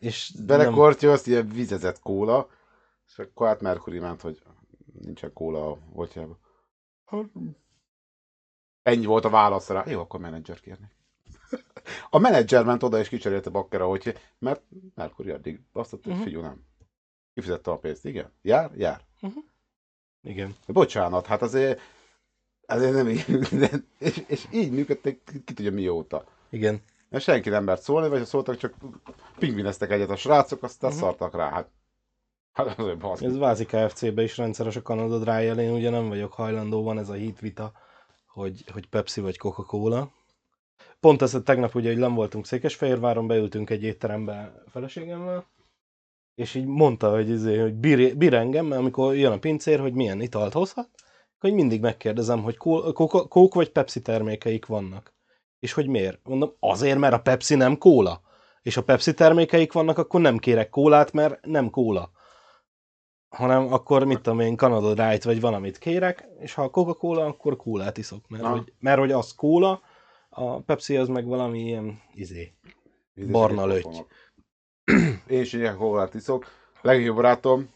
És 0.00 0.32
nem, 0.32 0.46
belekortyolsz, 0.46 1.26
ilyen 1.26 1.48
vizezett 1.48 2.00
kóla, 2.00 2.48
és 3.06 3.18
akkor 3.18 3.46
hát 3.46 3.60
Merkuri 3.60 3.98
ment, 3.98 4.20
hogy 4.20 4.42
nincsen 5.00 5.32
kóla 5.32 5.70
a 5.70 5.78
voltjában. 5.92 6.38
Ennyi 8.86 9.06
volt 9.06 9.24
a 9.24 9.30
válasz 9.30 9.68
rá. 9.68 9.84
Jó, 9.86 10.00
akkor 10.00 10.20
menedzser 10.20 10.60
kérni. 10.60 10.86
A 12.10 12.18
menedzser 12.18 12.64
ment 12.64 12.82
oda 12.82 12.98
és 12.98 13.08
kicserélte 13.08 13.50
Bakkera, 13.50 13.86
hogy 13.86 14.18
mert 14.38 14.62
Merkuri 14.94 15.30
addig 15.30 15.60
azt 15.72 15.92
mondta, 15.92 16.10
hogy 16.12 16.22
figyú, 16.22 16.40
nem. 16.40 16.64
Kifizette 17.34 17.70
a 17.70 17.78
pénzt, 17.78 18.04
igen. 18.04 18.32
Jár? 18.42 18.70
Jár. 18.76 19.00
igen. 20.22 20.54
De 20.66 20.72
bocsánat, 20.72 21.26
hát 21.26 21.42
azért, 21.42 21.80
azért 22.66 22.92
nem 22.92 23.08
így, 23.08 23.24
és, 23.98 24.22
és, 24.26 24.46
így 24.52 24.70
működtek, 24.70 25.18
ki 25.44 25.54
tudja 25.54 25.72
mióta. 25.72 26.24
Igen. 26.50 26.82
Mert 27.08 27.24
senki 27.24 27.48
nem 27.48 27.64
mert 27.64 27.82
szólni, 27.82 28.08
vagy 28.08 28.18
ha 28.18 28.24
szóltak, 28.24 28.56
csak 28.56 28.74
pingvineztek 29.38 29.90
egyet 29.90 30.10
a 30.10 30.16
srácok, 30.16 30.62
aztán 30.62 30.90
Mhm. 30.90 30.98
szartak 31.00 31.34
rá. 31.34 31.50
Hát, 31.50 31.70
hát 32.52 32.78
azért 32.78 32.98
basz. 32.98 33.20
Ez 33.20 33.36
Vázi 33.36 33.64
Kfc-be 33.64 34.22
is 34.22 34.36
rendszeres 34.36 34.76
a 34.76 34.82
Kanada 34.82 35.18
Dry 35.18 35.62
én 35.62 35.72
ugye 35.72 35.90
nem 35.90 36.08
vagyok 36.08 36.32
hajlandó, 36.32 36.82
van 36.82 36.98
ez 36.98 37.08
a 37.08 37.14
hit 37.14 37.40
vita, 37.40 37.72
hogy, 38.36 38.64
hogy 38.72 38.86
Pepsi 38.86 39.20
vagy 39.20 39.38
Coca-Cola. 39.38 40.12
Pont 41.00 41.22
ez 41.22 41.36
tegnap 41.44 41.74
ugye, 41.74 41.88
hogy 41.88 41.98
nem 41.98 42.14
voltunk 42.14 42.46
Székesfehérváron, 42.46 43.26
beültünk 43.26 43.70
egy 43.70 43.82
étterembe 43.82 44.62
feleségemmel, 44.66 45.46
és 46.34 46.54
így 46.54 46.66
mondta, 46.66 47.10
hogy, 47.10 47.28
izé, 47.28 47.58
hogy 47.58 47.74
bír, 47.74 48.16
bír 48.16 48.34
engem, 48.34 48.66
mert 48.66 48.80
amikor 48.80 49.16
jön 49.16 49.32
a 49.32 49.38
pincér, 49.38 49.80
hogy 49.80 49.92
milyen 49.92 50.20
italt 50.20 50.52
hozhat, 50.52 50.88
hogy 51.38 51.52
mindig 51.52 51.80
megkérdezem, 51.80 52.42
hogy 52.42 52.56
kó- 52.56 52.92
Coca- 52.92 53.28
Coke 53.28 53.54
vagy 53.54 53.70
Pepsi 53.70 54.02
termékeik 54.02 54.66
vannak. 54.66 55.14
És 55.58 55.72
hogy 55.72 55.86
miért? 55.86 56.20
Mondom, 56.28 56.52
azért, 56.60 56.98
mert 56.98 57.14
a 57.14 57.20
Pepsi 57.20 57.54
nem 57.54 57.78
kóla. 57.78 58.20
És 58.62 58.76
a 58.76 58.82
Pepsi 58.82 59.14
termékeik 59.14 59.72
vannak, 59.72 59.98
akkor 59.98 60.20
nem 60.20 60.38
kérek 60.38 60.68
kólát, 60.68 61.12
mert 61.12 61.46
nem 61.46 61.70
kóla. 61.70 62.10
Hanem 63.36 63.72
akkor, 63.72 64.04
mit 64.04 64.20
tudom 64.20 64.40
én, 64.40 64.56
Canada 64.56 64.94
Dry-t 64.94 65.24
vagy 65.24 65.40
valamit 65.40 65.78
kérek, 65.78 66.28
és 66.38 66.54
ha 66.54 66.70
Coca-Cola, 66.70 67.24
akkor 67.24 67.56
kólát 67.56 67.98
iszok. 67.98 68.28
Mert, 68.28 68.42
Aha. 68.42 68.52
hogy, 68.52 68.72
mert 68.78 68.98
hogy 68.98 69.12
az 69.12 69.34
kóla, 69.34 69.82
a 70.28 70.60
Pepsi 70.60 70.96
az 70.96 71.08
meg 71.08 71.26
valami 71.26 71.60
ilyen, 71.60 72.00
izé. 72.14 72.52
Ízesek 73.14 73.32
barna 73.32 73.66
löty. 73.66 74.04
Én 75.26 75.40
is 75.40 75.52
ilyen 75.52 75.76
kólát 75.76 76.14
iszok. 76.14 76.46
Legjobb 76.82 77.16
barátom, 77.16 77.70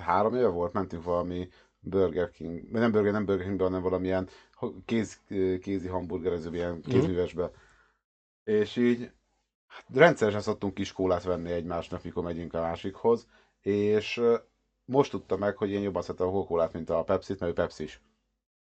három 0.00 0.34
éve 0.34 0.48
volt, 0.48 0.72
mentünk 0.72 1.04
valami 1.04 1.48
Burger 1.80 2.30
King, 2.30 2.70
nem 2.70 2.92
Burger, 2.92 3.12
nem 3.12 3.24
Burger 3.24 3.44
Kingbe, 3.44 3.64
hanem 3.64 3.82
valamilyen 3.82 4.28
kéz, 4.84 5.20
kézi 5.60 5.88
hamburgerező, 5.88 6.54
ilyen 6.54 6.82
kézművesbe. 6.82 7.50
És 8.44 8.76
így 8.76 9.10
hát 9.66 9.84
rendszeresen 9.94 10.40
szoktunk 10.40 10.74
kis 10.74 10.92
kólát 10.92 11.22
venni 11.22 11.50
egymásnak, 11.50 12.02
mikor 12.02 12.22
megyünk 12.22 12.54
a 12.54 12.60
másikhoz, 12.60 13.26
és 13.60 14.20
most 14.86 15.10
tudtam 15.10 15.38
meg, 15.38 15.56
hogy 15.56 15.70
én 15.70 15.82
jobban 15.82 16.02
szeretem 16.02 16.26
a 16.26 16.30
Coca-Colát, 16.30 16.72
mint 16.72 16.90
a 16.90 17.02
Pepsi-t, 17.04 17.40
mert 17.40 17.52
ő 17.52 17.54
Pepsi 17.54 17.82
is. 17.82 18.00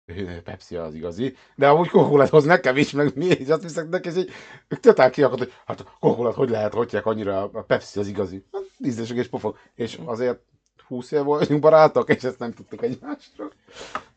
Pepsi 0.43 0.75
az 0.75 0.93
igazi, 0.93 1.35
de 1.55 1.69
amúgy 1.69 1.89
Coca-Colát 1.89 2.29
hoz 2.29 2.43
nekem 2.45 2.77
is, 2.77 2.91
meg 2.91 3.15
mi 3.15 3.25
is, 3.25 3.47
azt 3.47 3.61
hiszek 3.61 3.89
neki, 3.89 4.09
így 4.09 4.29
ők 4.67 4.79
totál 4.79 5.09
kiakadt, 5.09 5.39
hogy 5.39 5.53
hát 5.65 5.79
a 5.79 5.83
Coca-Colát 5.99 6.33
hogy 6.33 6.49
lehet, 6.49 6.73
hogyják 6.73 7.05
annyira, 7.05 7.41
a 7.41 7.63
Pepsi 7.63 7.99
az 7.99 8.07
igazi. 8.07 8.45
Hát, 8.51 8.63
ízlések 8.77 9.17
és 9.17 9.27
pofog. 9.27 9.57
És 9.75 9.99
azért 10.05 10.39
20 10.87 11.11
év 11.11 11.23
voltunk 11.23 11.59
barátok, 11.61 12.09
és 12.09 12.23
ezt 12.23 12.39
nem 12.39 12.53
tudtuk 12.53 12.81
egymásról. 12.81 13.51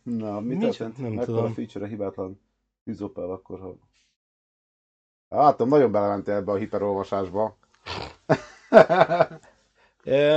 Na, 0.02 0.40
mit 0.40 0.58
Nincs- 0.58 0.76
történt? 0.76 0.98
nem 0.98 1.12
Mekkora 1.12 1.36
tudom. 1.36 1.52
feature 1.52 1.84
a 1.84 1.88
hibátlan 1.88 2.40
tűzopel 2.84 3.30
akkor, 3.30 3.60
ha... 3.60 3.76
Látom, 5.28 5.68
nagyon 5.68 5.92
belementél 5.92 6.34
ebbe 6.34 6.52
a 6.52 6.56
hiperolvasásba. 6.56 7.56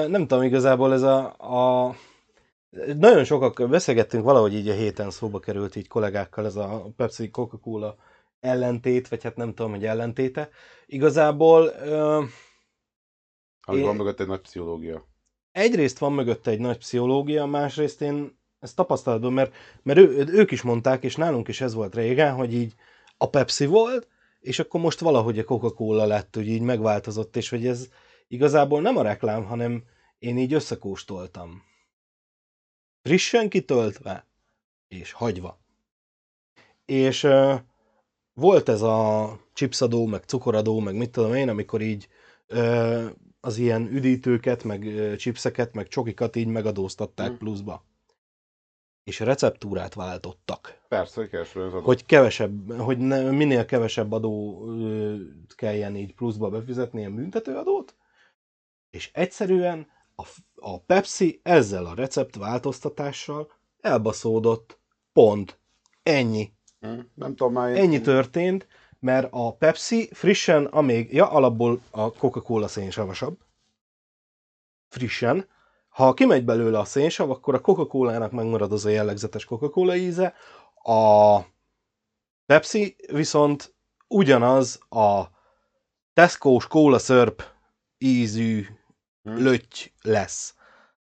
Nem 0.07 0.27
tudom, 0.27 0.43
igazából 0.43 0.93
ez 0.93 1.01
a, 1.01 1.25
a... 1.37 1.95
Nagyon 2.97 3.23
sokak 3.23 3.69
beszélgettünk 3.69 4.23
valahogy 4.23 4.53
így 4.53 4.69
a 4.69 4.73
héten 4.73 5.09
szóba 5.09 5.39
került 5.39 5.75
így 5.75 5.87
kollégákkal 5.87 6.45
ez 6.45 6.55
a 6.55 6.85
Pepsi 6.95 7.29
Coca-Cola 7.29 7.95
ellentét, 8.39 9.07
vagy 9.07 9.23
hát 9.23 9.35
nem 9.35 9.53
tudom, 9.53 9.71
hogy 9.71 9.85
ellentéte. 9.85 10.49
Igazából 10.85 11.65
ö, 11.83 12.23
Én- 13.71 13.81
van 13.81 13.95
mögött 13.95 14.19
egy 14.19 14.27
nagy 14.27 14.41
pszichológia. 14.41 15.05
egyrészt 15.51 15.97
van 15.97 16.13
mögötte 16.13 16.51
egy 16.51 16.59
nagy 16.59 16.77
pszichológia, 16.77 17.45
másrészt 17.45 18.01
én 18.01 18.37
ezt 18.59 18.75
tapasztalatban, 18.75 19.33
mert, 19.33 19.53
mert 19.83 19.99
ő, 19.99 20.25
ők 20.27 20.51
is 20.51 20.61
mondták, 20.61 21.03
és 21.03 21.15
nálunk 21.15 21.47
is 21.47 21.61
ez 21.61 21.73
volt 21.73 21.95
régen, 21.95 22.33
hogy 22.33 22.53
így 22.53 22.73
a 23.17 23.29
Pepsi 23.29 23.65
volt, 23.65 24.07
és 24.39 24.59
akkor 24.59 24.79
most 24.81 24.99
valahogy 24.99 25.39
a 25.39 25.43
Coca-Cola 25.43 26.05
lett, 26.05 26.35
hogy 26.35 26.47
így 26.47 26.61
megváltozott, 26.61 27.35
és 27.35 27.49
hogy 27.49 27.67
ez 27.67 27.87
igazából 28.27 28.81
nem 28.81 28.97
a 28.97 29.01
reklám, 29.01 29.45
hanem 29.45 29.83
én 30.19 30.37
így 30.37 30.53
összekóstoltam. 30.53 31.63
Frissen 33.01 33.49
kitöltve, 33.49 34.27
és 34.87 35.11
hagyva. 35.11 35.59
És 36.85 37.23
uh, 37.23 37.59
volt 38.33 38.69
ez 38.69 38.81
a 38.81 39.29
chipsadó, 39.53 40.05
meg 40.05 40.23
cukoradó, 40.23 40.79
meg 40.79 40.95
mit 40.95 41.11
tudom 41.11 41.33
én, 41.33 41.49
amikor 41.49 41.81
így 41.81 42.07
uh, 42.49 43.05
az 43.39 43.57
ilyen 43.57 43.87
üdítőket, 43.87 44.63
meg 44.63 44.83
uh, 44.83 45.15
chipseket, 45.15 45.73
meg 45.73 45.87
csokikat 45.87 46.35
így 46.35 46.47
megadóztatták 46.47 47.27
Hmm. 47.27 47.37
pluszba. 47.37 47.85
És 49.03 49.19
receptúrát 49.19 49.93
váltottak 49.93 50.81
Persze, 50.87 51.19
hogy 51.21 51.29
keresről 51.29 51.65
az 51.65 51.73
adó. 51.73 51.83
hogy 51.85 52.05
kevesebb, 52.05 52.71
hogy 52.79 52.97
ne, 52.97 53.31
minél 53.31 53.65
kevesebb 53.65 54.11
adó 54.11 54.65
kelljen 55.55 55.95
így 55.95 56.13
pluszba 56.13 56.49
befizetni 56.49 56.99
ilyen 56.99 57.15
büntetőadót, 57.15 57.95
és 58.95 59.09
egyszerűen 59.13 59.87
a, 60.15 60.27
a 60.55 60.79
Pepsi 60.79 61.39
ezzel 61.43 61.85
a 61.85 61.95
recept 61.95 62.35
változtatással 62.35 63.51
elbaszódott. 63.81 64.79
Pont. 65.13 65.59
Ennyi. 66.03 66.53
Hm? 66.79 66.99
Nem 67.13 67.35
tudom 67.35 67.53
már 67.53 67.69
én... 67.69 67.75
Ennyi 67.75 68.01
történt, 68.01 68.67
mert 68.99 69.27
a 69.31 69.55
Pepsi 69.55 70.09
frissen, 70.13 70.65
amíg, 70.65 71.13
ja, 71.13 71.29
alapból 71.29 71.81
a 71.91 72.11
Coca-Cola 72.11 72.67
szénsavasabb, 72.67 73.37
frissen, 74.87 75.47
ha 75.89 76.13
kimegy 76.13 76.45
belőle 76.45 76.79
a 76.79 76.85
szénsav, 76.85 77.29
akkor 77.29 77.53
a 77.53 77.61
Coca-Cola-nak 77.61 78.31
megmarad 78.31 78.71
az 78.71 78.85
a 78.85 78.89
jellegzetes 78.89 79.45
Coca-Cola 79.45 79.95
íze, 79.95 80.33
a 80.83 81.39
Pepsi 82.45 82.95
viszont 83.11 83.75
ugyanaz 84.07 84.79
a 84.89 85.23
Tesco-s 86.13 86.67
kóla 86.67 86.99
szörp 86.99 87.43
ízű 87.97 88.65
Hm? 89.25 89.43
löty 89.43 89.91
lesz. 90.01 90.55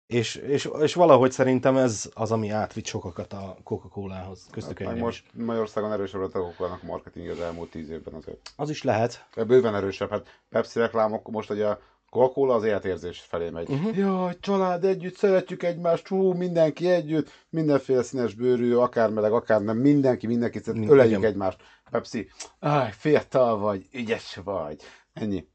És, 0.07 0.35
és, 0.35 0.69
és 0.81 0.93
valahogy 0.93 1.31
szerintem 1.31 1.77
ez 1.77 2.09
az, 2.13 2.31
ami 2.31 2.49
átvitt 2.49 2.85
sokakat 2.85 3.33
a 3.33 3.57
Coca-Colához. 3.63 4.47
Köztük 4.51 4.79
Hát 4.79 4.97
most 4.97 5.25
is. 5.25 5.43
Magyarországon 5.43 5.91
erősebb 5.91 6.21
a 6.21 6.29
Coca-Cola-nak 6.29 6.83
a 6.83 6.85
marketing 6.85 7.29
az 7.29 7.39
elmúlt 7.39 7.69
tíz 7.69 7.89
évben 7.89 8.13
azért. 8.13 8.51
Az 8.55 8.69
is 8.69 8.83
lehet. 8.83 9.25
Bőven 9.47 9.75
erősebb. 9.75 10.09
Hát 10.09 10.41
Pepsi 10.49 10.79
reklámok 10.79 11.29
most 11.29 11.49
ugye 11.49 11.67
a 11.67 11.79
Coca-Cola 12.09 12.53
az 12.53 12.63
életérzés 12.63 13.19
felé 13.19 13.49
megy. 13.49 13.69
Mhm. 13.69 13.99
Jaj, 13.99 14.37
család 14.39 14.83
együtt, 14.83 15.15
szeretjük 15.15 15.63
egymást, 15.63 16.07
hú, 16.07 16.33
mindenki 16.33 16.89
együtt, 16.89 17.29
mindenféle 17.49 18.03
színes 18.03 18.33
bőrű, 18.33 18.75
akár 18.75 19.09
meleg, 19.09 19.31
akár 19.31 19.61
nem, 19.61 19.77
mindenki, 19.77 20.27
mindenki, 20.27 20.59
szeret, 20.59 20.79
Min- 20.79 20.89
öleljük 20.89 21.17
igen. 21.17 21.31
egymást. 21.31 21.61
Pepsi, 21.91 22.29
áj, 22.59 22.91
fiatal 22.91 23.57
vagy, 23.57 23.87
ügyes 23.91 24.39
vagy. 24.43 24.81
Ennyi. 25.13 25.47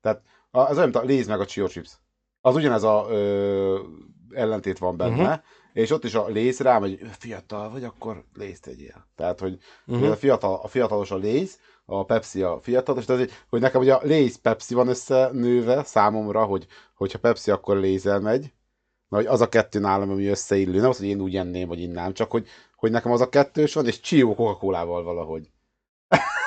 Tehát 0.00 0.22
az 0.60 0.76
olyan, 0.76 0.90
mint 0.90 1.04
a 1.04 1.08
Lay's 1.08 1.28
meg 1.28 1.40
a 1.40 1.44
Chio 1.44 1.66
Chips. 1.66 1.90
Az 2.40 2.54
ugyanez 2.54 2.82
a 2.82 3.06
ö, 3.10 3.80
ellentét 4.34 4.78
van 4.78 4.96
benne, 4.96 5.22
Mhm. 5.22 5.32
és 5.72 5.90
ott 5.90 6.04
is 6.04 6.14
a 6.14 6.26
Lay's 6.26 6.58
rám, 6.58 6.80
hogy 6.80 7.00
fiatal 7.18 7.70
vagy, 7.70 7.84
akkor 7.84 8.24
Lay's 8.38 8.58
tegyél. 8.58 9.06
Tehát, 9.16 9.40
hogy 9.40 9.58
uh-huh. 9.86 10.10
a, 10.10 10.16
fiatal, 10.16 10.60
a 10.62 10.68
fiatalos 10.68 11.10
a 11.10 11.18
Lay's, 11.18 11.50
a 11.84 12.04
Pepsi 12.04 12.42
a 12.42 12.58
fiatalos, 12.62 13.04
de 13.04 13.12
azért, 13.12 13.44
hogy 13.48 13.60
nekem 13.60 13.80
ugye 13.80 13.94
a 13.94 14.00
Lays 14.04 14.36
Pepsi 14.36 14.74
van 14.74 14.88
összenőve 14.88 15.84
számomra, 15.84 16.44
hogy 16.44 16.66
hogyha 16.94 17.18
Pepsi, 17.18 17.50
akkor 17.50 17.76
Lays 17.76 18.02
megy, 18.02 18.52
Na, 19.08 19.18
hogy 19.18 19.26
az 19.26 19.40
a 19.40 19.48
kettő 19.48 19.78
nálam, 19.78 20.10
ami 20.10 20.26
összeillő. 20.26 20.80
Nem 20.80 20.88
az, 20.88 20.98
hogy 20.98 21.06
én 21.06 21.20
úgy 21.20 21.36
enném, 21.36 21.68
vagy 21.68 21.80
innám, 21.80 22.12
csak 22.12 22.30
hogy, 22.30 22.46
hogy 22.76 22.90
nekem 22.90 23.12
az 23.12 23.20
a 23.20 23.28
kettős 23.28 23.74
van, 23.74 23.86
és 23.86 24.00
Csíó 24.00 24.34
coca 24.34 24.84
valahogy. 24.86 25.50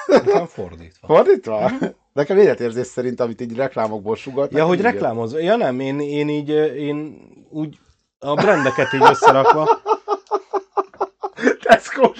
Nekem 0.05 0.45
fordítva. 0.45 1.07
Fordítva? 1.07 1.71
Nekem 2.15 2.37
életérzés 2.37 2.87
szerint, 2.87 3.19
amit 3.19 3.41
így 3.41 3.55
reklámokból 3.55 4.15
sugat. 4.15 4.51
Ja, 4.51 4.65
hogy 4.65 4.81
reklámoz. 4.81 5.33
Ja 5.33 5.55
nem, 5.55 5.79
én, 5.79 5.99
én 5.99 6.29
így, 6.29 6.49
én 6.75 7.27
úgy 7.49 7.79
a 8.19 8.33
brendeket 8.33 8.93
így 8.93 9.03
összerakva. 9.09 9.81
tesco 11.63 12.11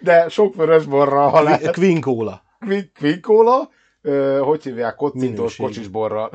De 0.00 0.28
sok 0.28 0.54
vörös 0.54 0.84
borra, 0.84 1.28
ha 1.28 1.42
lehet. 1.42 1.74
Queen 1.74 2.00
Cola. 2.00 2.42
Queen, 2.58 2.90
Queen 2.98 3.20
Cola, 3.20 3.70
ö, 4.02 4.40
hogy 4.44 4.62
hívják, 4.62 4.98
Minőség. 5.12 5.66
kocsis 5.66 5.88
borral. 5.88 6.30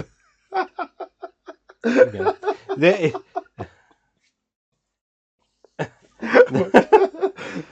Igen. 1.81 2.35
De 2.75 2.97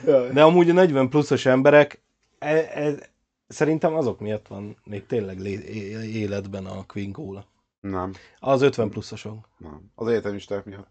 De 0.33 0.43
amúgy 0.43 0.69
a 0.69 0.73
40 0.73 1.09
pluszos 1.09 1.45
emberek, 1.45 2.01
e, 2.39 2.55
e, 2.73 3.08
szerintem 3.49 3.93
azok 3.95 4.19
miatt 4.19 4.47
van 4.47 4.77
még 4.83 5.05
tényleg 5.05 5.39
életben 6.13 6.65
a 6.65 6.85
Queen 6.85 7.11
Cola. 7.11 7.45
Nem, 7.79 8.13
Az 8.39 8.61
50 8.61 8.89
pluszosok. 8.89 9.49
nem. 9.57 9.91
Az 9.95 10.07
egyetemisták 10.07 10.65
miatt. 10.65 10.87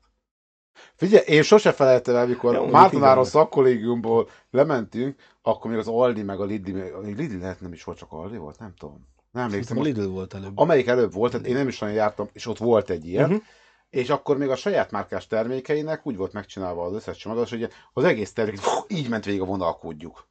Figyelj, 0.95 1.25
én 1.27 1.43
sose 1.43 1.73
felejtem 1.73 2.17
el, 2.17 2.27
mikor 2.27 2.53
Ja, 2.53 2.57
ja, 2.57 2.59
mondjuk 2.61 2.81
Mártonáron 2.83 3.25
szakkollégiumból 3.25 4.29
lementünk, 4.51 5.21
akkor 5.43 5.71
még 5.71 5.79
az 5.81 5.89
Aldi 5.89 6.23
meg 6.23 6.41
a 6.41 6.45
Lidl, 6.45 6.71
még- 6.73 6.93
a 6.93 6.99
Lidl 7.01 7.39
lehet 7.39 7.61
nem 7.61 7.73
is 7.73 7.85
volt, 7.85 7.99
csak 7.99 8.13
Aldi 8.13 8.37
volt, 8.37 8.59
nem 8.59 8.75
tudom. 8.75 9.09
Nem 9.31 9.45
emlékszem. 9.45 9.79
A 9.79 9.83
Lidl 9.83 10.07
volt 10.07 10.35
előbb. 10.35 10.59
Amelyik 10.59 10.87
előbb 10.87 11.13
volt, 11.13 11.33
tehát 11.33 11.47
én 11.47 11.55
nem 11.55 11.69
is 11.69 11.79
nagyon 11.79 11.95
jártam, 11.95 12.29
és 12.33 12.47
ott 12.47 12.59
volt 12.59 12.91
egy 12.91 13.07
ilyen, 13.07 13.25
Uh-huh. 13.31 13.43
és 13.91 14.11
akkor 14.11 14.37
még 14.39 14.49
a 14.49 14.57
saját 14.57 14.91
márkás 14.91 15.27
termékeinek 15.27 16.07
úgy 16.07 16.17
volt 16.17 16.33
megcsinálva 16.33 16.85
az 16.85 16.95
összes 16.95 17.17
csomagolás, 17.17 17.51
hogy 17.51 17.69
az 17.93 18.05
egész 18.05 18.33
termék 18.33 18.61
így 18.89 19.09
ment 19.09 19.25
végig 19.25 19.41
a 19.41 19.45
vonalkódjuk. 19.45 20.29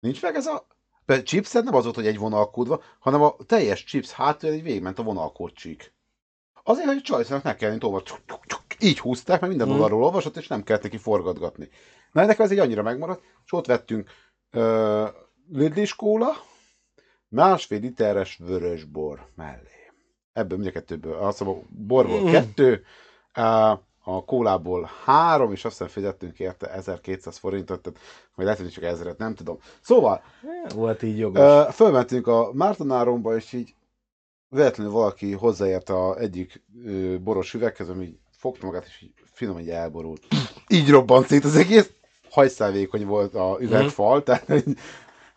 Nincs 0.00 0.22
meg 0.22 0.34
ez 0.34 0.46
a... 0.46 0.66
De 1.06 1.22
chipset 1.22 1.64
nem 1.64 1.74
az 1.74 1.82
volt, 1.82 1.96
hogy 1.96 2.06
egy 2.06 2.18
vonalkódva, 2.18 2.82
hanem 2.98 3.22
a 3.22 3.36
teljes 3.46 3.84
chips 3.84 4.10
hátul 4.10 4.50
egy 4.50 4.62
végigment 4.62 4.98
a 4.98 5.02
vonalkódcsík. 5.02 5.94
Azért, 6.62 6.86
hogy 6.86 6.96
a 6.96 7.00
csajszának 7.00 7.42
ne 7.44 7.54
kelljen 7.56 7.78
tovább 7.78 8.02
így 8.80 8.98
húzták, 8.98 9.40
mert 9.40 9.48
minden 9.52 9.66
Mhm. 9.68 9.76
oldalról 9.76 10.04
olvasott, 10.04 10.36
és 10.36 10.46
nem 10.46 10.62
kellett 10.62 10.82
neki 10.82 10.96
forgatgatni. 10.98 11.68
Na, 12.12 12.20
ennek 12.20 12.38
ez 12.38 12.50
egy 12.50 12.58
annyira 12.58 12.82
megmaradt, 12.82 13.22
és 13.44 13.52
ott 13.52 13.66
vettünk 13.66 14.10
uh, 14.52 15.08
Lidlis 15.52 15.94
kóla, 15.94 16.32
másfél 17.28 17.80
literes 17.80 18.36
vörös 18.36 18.84
bor 18.84 19.26
mellé. 19.34 19.92
Ebből 20.32 20.58
mind 20.58 20.68
a 20.70 20.72
kettőből, 20.72 21.14
azt 21.16 21.40
mondom, 21.44 21.62
a 21.64 21.66
borból 21.86 22.20
Mhm. 22.20 22.30
kettő, 22.30 22.84
á, 23.32 23.80
a 24.08 24.24
kólából 24.24 24.90
három, 25.04 25.52
és 25.52 25.64
azt 25.64 25.78
hiszem 25.78 25.92
fizettünk 25.92 26.38
érte 26.38 26.70
1200 26.70 27.36
forintot, 27.36 27.80
tehát 27.80 27.98
vagy 28.34 28.44
lehet, 28.44 28.60
hogy 28.60 28.70
csak 28.70 28.84
ezeret, 28.84 29.18
nem 29.18 29.34
tudom. 29.34 29.58
Szóval, 29.80 30.22
Volt 30.74 31.02
így 31.02 31.18
jogos. 31.18 31.74
fölmentünk 31.74 32.26
a 32.26 32.50
Mártonáromba, 32.52 33.36
és 33.36 33.52
így 33.52 33.74
véletlenül 34.48 34.92
valaki 34.92 35.32
hozzáért 35.32 35.88
a 35.88 36.18
egyik 36.18 36.62
ö, 36.84 37.18
boros 37.20 37.54
üveghez, 37.54 37.88
ami 37.88 38.18
fogta 38.30 38.66
magát, 38.66 38.84
és 38.84 39.02
így 39.02 39.12
finom, 39.24 39.58
így 39.58 39.70
elborult. 39.70 40.22
Így 40.68 40.90
robbant 40.90 41.26
szét 41.26 41.44
az 41.44 41.56
egész. 41.56 41.92
Hajszálvékony 42.30 43.06
volt 43.06 43.34
a 43.34 43.56
üvegfal, 43.60 44.22
tehát 44.22 44.50
így, 44.50 44.78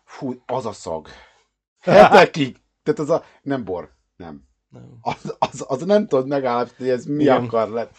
fú, 0.03 0.33
az 0.45 0.65
a 0.65 0.71
szag. 0.71 1.07
Hetekig. 1.79 2.57
Tehát 2.83 2.99
az 2.99 3.09
a, 3.09 3.23
nem 3.41 3.63
bor, 3.63 3.89
nem. 4.15 4.47
Nem. 4.69 4.97
Az, 5.01 5.35
az, 5.39 5.65
az 5.67 5.81
nem 5.83 6.07
tudod 6.07 6.27
megállapítani, 6.27 6.89
hogy 6.89 6.97
ez 6.97 7.05
mi 7.05 7.21
Igen. 7.23 7.43
akar 7.43 7.69
lett. 7.69 7.91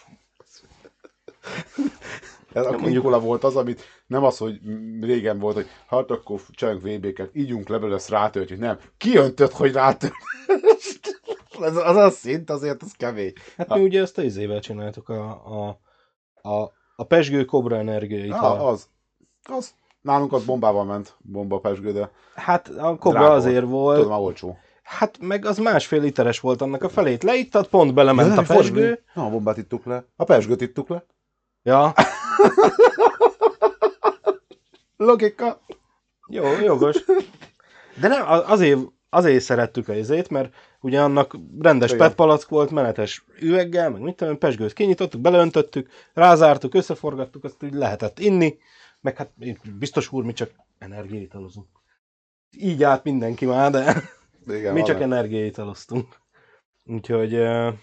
Ez 2.53 2.65
a 2.65 2.77
mondjuk- 2.77 3.21
volt 3.21 3.43
az, 3.43 3.55
amit 3.55 3.81
nem 4.07 4.23
az, 4.23 4.37
hogy 4.37 4.59
régen 5.01 5.39
volt, 5.39 5.55
hogy 5.55 5.67
hát 5.87 6.11
akkor 6.11 6.41
csináljunk 6.49 6.85
VB-ket, 6.85 7.29
ígyunk 7.33 7.67
le 7.67 7.77
belőle, 7.77 7.95
azt 7.95 8.09
rátöltjük, 8.09 8.59
nem. 8.59 8.77
Kiöntött, 8.97 9.51
hogy 9.51 9.71
rátölt. 9.73 10.13
az, 11.59 11.75
az 11.91 11.95
a 11.95 12.09
szint 12.09 12.49
azért, 12.49 12.81
az 12.81 12.91
kemény. 12.97 13.33
Hát 13.57 13.73
mi 13.75 13.81
ugye 13.81 14.01
ezt 14.01 14.17
a 14.17 14.21
izével 14.23 14.59
csináltuk, 14.59 15.09
a, 15.09 15.29
a, 15.29 15.79
a, 16.49 16.71
a 16.95 17.03
Pesgő 17.03 17.45
Cobra 17.45 17.77
energiait. 17.77 18.31
Ah, 18.31 18.65
az. 18.65 18.87
Az. 19.43 19.73
Nálunk 20.01 20.33
az 20.33 20.45
bombával 20.45 20.85
ment, 20.85 21.15
bomba 21.19 21.59
pesgő, 21.59 21.91
de 21.91 22.11
Hát 22.35 22.67
a 22.67 22.95
Cobra 22.95 23.19
Drága 23.19 23.33
azért 23.35 23.65
volt, 23.65 24.01
tudom, 24.01 24.19
olcsó. 24.19 24.57
hát 24.83 25.17
meg 25.21 25.45
az 25.45 25.57
másfél 25.57 26.01
literes 26.01 26.39
volt 26.39 26.61
annak 26.61 26.83
a 26.83 26.89
felét. 26.89 27.23
Leittad, 27.23 27.67
pont 27.67 27.93
belement 27.93 28.33
De 28.33 28.39
a 28.39 28.43
Pesgő. 28.43 29.03
Na, 29.13 29.25
a 29.25 29.29
bombát 29.29 29.57
ittuk 29.57 29.85
le. 29.85 30.05
A 30.15 30.23
pesgőt 30.23 30.61
ittuk 30.61 30.87
le. 30.87 31.05
Ja, 31.63 31.93
Logika. 34.97 35.61
jó, 36.27 36.43
jogos. 36.63 37.03
De 37.99 38.07
nem, 38.07 38.23
azért, 38.27 38.79
azért 39.09 39.43
szerettük 39.43 39.87
a 39.87 39.93
izét, 39.93 40.29
mert 40.29 40.53
ugye 40.81 41.01
annak 41.01 41.35
rendes 41.59 41.91
Igen. 41.91 42.07
PET 42.07 42.15
palack 42.15 42.49
volt, 42.49 42.71
menetes 42.71 43.25
üveggel, 43.39 43.89
meg 43.89 44.01
mit 44.01 44.15
tudom, 44.15 44.37
pesgőt 44.37 44.73
kinyitottuk, 44.73 45.21
beleöntöttük, 45.21 45.89
rázártuk, 46.13 46.73
összeforgattuk, 46.73 47.43
azt 47.43 47.63
úgy 47.63 47.73
lehetett 47.73 48.19
inni, 48.19 48.57
meg 49.01 49.17
hát 49.17 49.31
biztos 49.77 50.11
úr, 50.11 50.23
mi 50.23 50.33
csak 50.33 50.51
energiaitalozunk. 50.77 51.67
Így 52.57 52.83
állt 52.83 53.03
mindenki 53.03 53.45
már, 53.45 53.71
de 53.71 54.01
Igen, 54.47 54.73
mi 54.79 54.81
csak 54.81 54.97
van. 54.97 55.11
energiaitaloztunk. 55.11 56.15
Úgyhogy, 56.85 57.35
A 57.35 57.73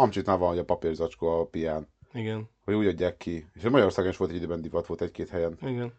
Amcsitnál 0.00 0.36
van, 0.36 0.48
hogy 0.48 0.58
a 0.58 0.64
papírzacskó 0.64 1.40
a 1.40 1.44
pián. 1.46 1.88
igen, 2.12 2.48
Hogy 2.68 2.76
úgy 2.76 2.86
adják 2.86 3.16
ki. 3.16 3.48
És 3.54 3.64
a 3.64 3.70
Magyarországon 3.70 4.10
is 4.10 4.16
volt 4.16 4.30
egy 4.30 4.36
időben 4.36 4.60
divat, 4.60 4.86
volt 4.86 5.00
egy-két 5.00 5.28
helyen. 5.28 5.58
igen. 5.60 5.92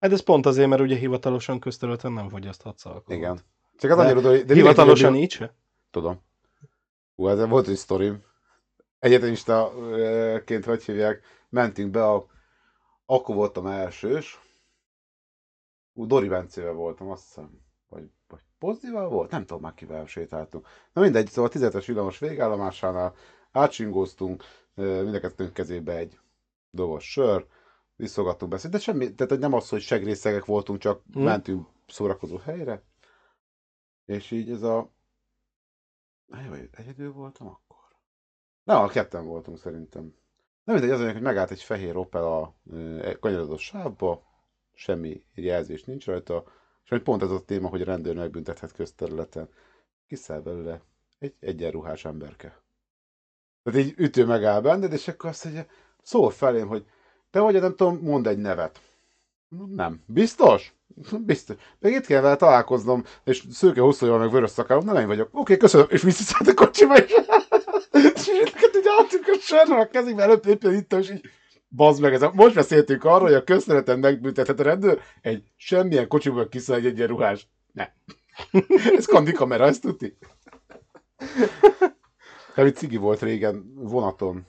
Hát 0.00 0.12
ez 0.12 0.20
pont 0.20 0.46
azért, 0.46 0.68
mert 0.68 0.80
ugye 0.80 0.96
hivatalosan 0.96 1.60
közterületen 1.60 2.12
nem 2.12 2.28
fogyaszthatsz 2.28 2.84
alkoholt. 2.84 3.18
Igen. 3.18 3.40
Csak 3.76 3.90
az 3.90 3.96
De 3.96 4.02
annyira. 4.02 4.42
De 4.42 4.54
Hivatalosan 4.54 5.14
így 5.14 5.30
se? 5.30 5.54
Tudom. 5.90 6.20
Hú, 7.14 7.28
ez 7.28 7.48
volt 7.48 7.68
egy 7.68 7.76
sztorim. 7.76 8.22
Egyetemistaként, 8.98 10.64
hogy 10.64 10.84
hívják, 10.84 11.22
mentünk 11.48 11.90
be 11.90 12.08
a... 12.08 12.26
Akkor 13.06 13.34
voltam 13.34 13.66
elsős. 13.66 14.40
Ú, 15.92 16.06
Dori 16.06 16.28
Bencével 16.28 16.72
voltam, 16.72 17.10
azt 17.10 17.24
hiszem. 17.24 17.60
Vagy, 17.88 18.10
vagy 18.28 18.40
Pozdival 18.58 19.08
volt? 19.08 19.30
Nem 19.30 19.46
tudom 19.46 19.62
már 19.62 19.74
kivel 19.74 20.06
sétáltunk. 20.06 20.66
Na 20.92 21.00
mindegy, 21.00 21.28
szóval 21.28 21.50
a 21.54 21.70
10 21.70 21.86
villamos 21.86 22.18
végállomásánál 22.18 23.14
átsingóztunk, 23.52 24.44
mind 24.78 25.14
a 25.14 25.20
kettőnk 25.20 25.52
kezébe 25.52 25.96
egy 25.96 26.18
dobos 26.70 27.10
sör, 27.10 27.46
visszogattunk 27.96 28.50
beszélni, 28.50 28.76
de 28.76 28.82
semmi, 28.82 29.14
tehát 29.14 29.32
hogy 29.32 29.40
nem 29.40 29.52
az, 29.52 29.68
hogy 29.68 29.80
segrészegek 29.80 30.44
voltunk, 30.44 30.78
csak 30.78 31.02
Hm. 31.12 31.20
mentünk 31.22 31.68
szórakozó 31.86 32.36
helyre, 32.36 32.82
és 34.04 34.30
így 34.30 34.50
ez 34.50 34.62
a... 34.62 34.90
Vagy 36.26 36.68
egyedül 36.72 37.12
voltam 37.12 37.46
akkor? 37.46 37.78
Nem, 38.64 38.82
a 38.82 38.88
ketten 38.88 39.26
voltunk 39.26 39.58
szerintem. 39.58 40.14
Nem 40.64 40.76
mindegy, 40.76 41.00
az 41.00 41.12
hogy 41.12 41.22
megállt 41.22 41.50
egy 41.50 41.62
fehér 41.62 41.96
Opel 41.96 42.24
a 42.24 42.54
kanyarodó 43.20 43.56
sávba, 43.56 44.22
semmi 44.74 45.22
jelzés 45.34 45.84
nincs 45.84 46.06
rajta, 46.06 46.44
és 46.84 46.88
hogy 46.90 47.02
pont 47.02 47.22
ez 47.22 47.30
a 47.30 47.44
téma, 47.44 47.68
hogy 47.68 47.82
a 47.82 47.84
rendőr 47.84 48.14
megbüntethet 48.16 48.72
közterületen. 48.72 49.48
Kiszáll 50.06 50.40
belőle 50.40 50.82
egy 51.18 51.34
egyenruhás 51.40 52.04
emberke. 52.04 52.62
Tehát 53.62 53.80
így 53.80 53.94
ütő 53.96 54.24
megáll 54.24 54.60
benned, 54.60 54.92
és 54.92 55.08
akkor 55.08 55.30
azt 55.30 55.44
mondja, 55.44 55.66
szól 56.02 56.30
felém, 56.30 56.68
hogy 56.68 56.84
te 57.30 57.40
vagy, 57.40 57.60
nem 57.60 57.76
tudom, 57.76 57.98
mondd 58.02 58.28
egy 58.28 58.38
nevet. 58.38 58.80
Nem. 59.74 60.02
Biztos? 60.06 60.72
Biztos. 61.18 61.56
Még 61.78 61.92
itt 61.92 62.06
kell 62.06 62.20
vele 62.20 62.36
találkoznom, 62.36 63.04
és 63.24 63.44
szőke 63.50 63.80
hosszúja 63.80 64.16
meg 64.16 64.30
vörös 64.30 64.50
szakállom, 64.50 64.84
nem 64.84 64.96
én 64.96 65.06
vagyok. 65.06 65.28
Oké, 65.32 65.56
köszönöm, 65.56 65.86
és 65.90 66.02
visszaszállt 66.02 66.48
a 66.48 66.54
kocsiba, 66.54 66.96
és, 66.96 67.14
neked 67.92 68.74
így 68.76 68.88
álltunk 68.98 69.26
a 69.26 69.38
sörre 69.40 69.80
a 69.80 69.88
kezébe, 69.88 70.22
előbb 70.22 70.46
éppen 70.46 70.74
itt, 70.74 70.92
és 70.92 71.10
így 71.10 71.30
Bazd 71.70 72.00
meg, 72.00 72.14
ez 72.14 72.22
a, 72.22 72.32
most 72.34 72.54
beszéltünk 72.54 73.04
arról, 73.04 73.26
hogy 73.26 73.34
a 73.34 73.44
közterületen 73.44 73.98
megbüntethet 73.98 74.60
a 74.60 74.62
rendőr, 74.62 75.00
egy 75.20 75.42
semmilyen 75.56 76.08
kocsiból 76.08 76.48
kiszáll 76.48 76.76
egy 76.76 76.86
egyenruhás. 76.86 77.48
Ne. 77.72 77.88
ez 78.96 79.06
kandi 79.06 79.32
kamera, 79.32 79.66
ezt 79.66 79.82
tudni? 79.82 80.16
Egy 82.64 82.74
cigi 82.74 82.96
volt 82.96 83.20
régen 83.20 83.72
vonaton. 83.74 84.46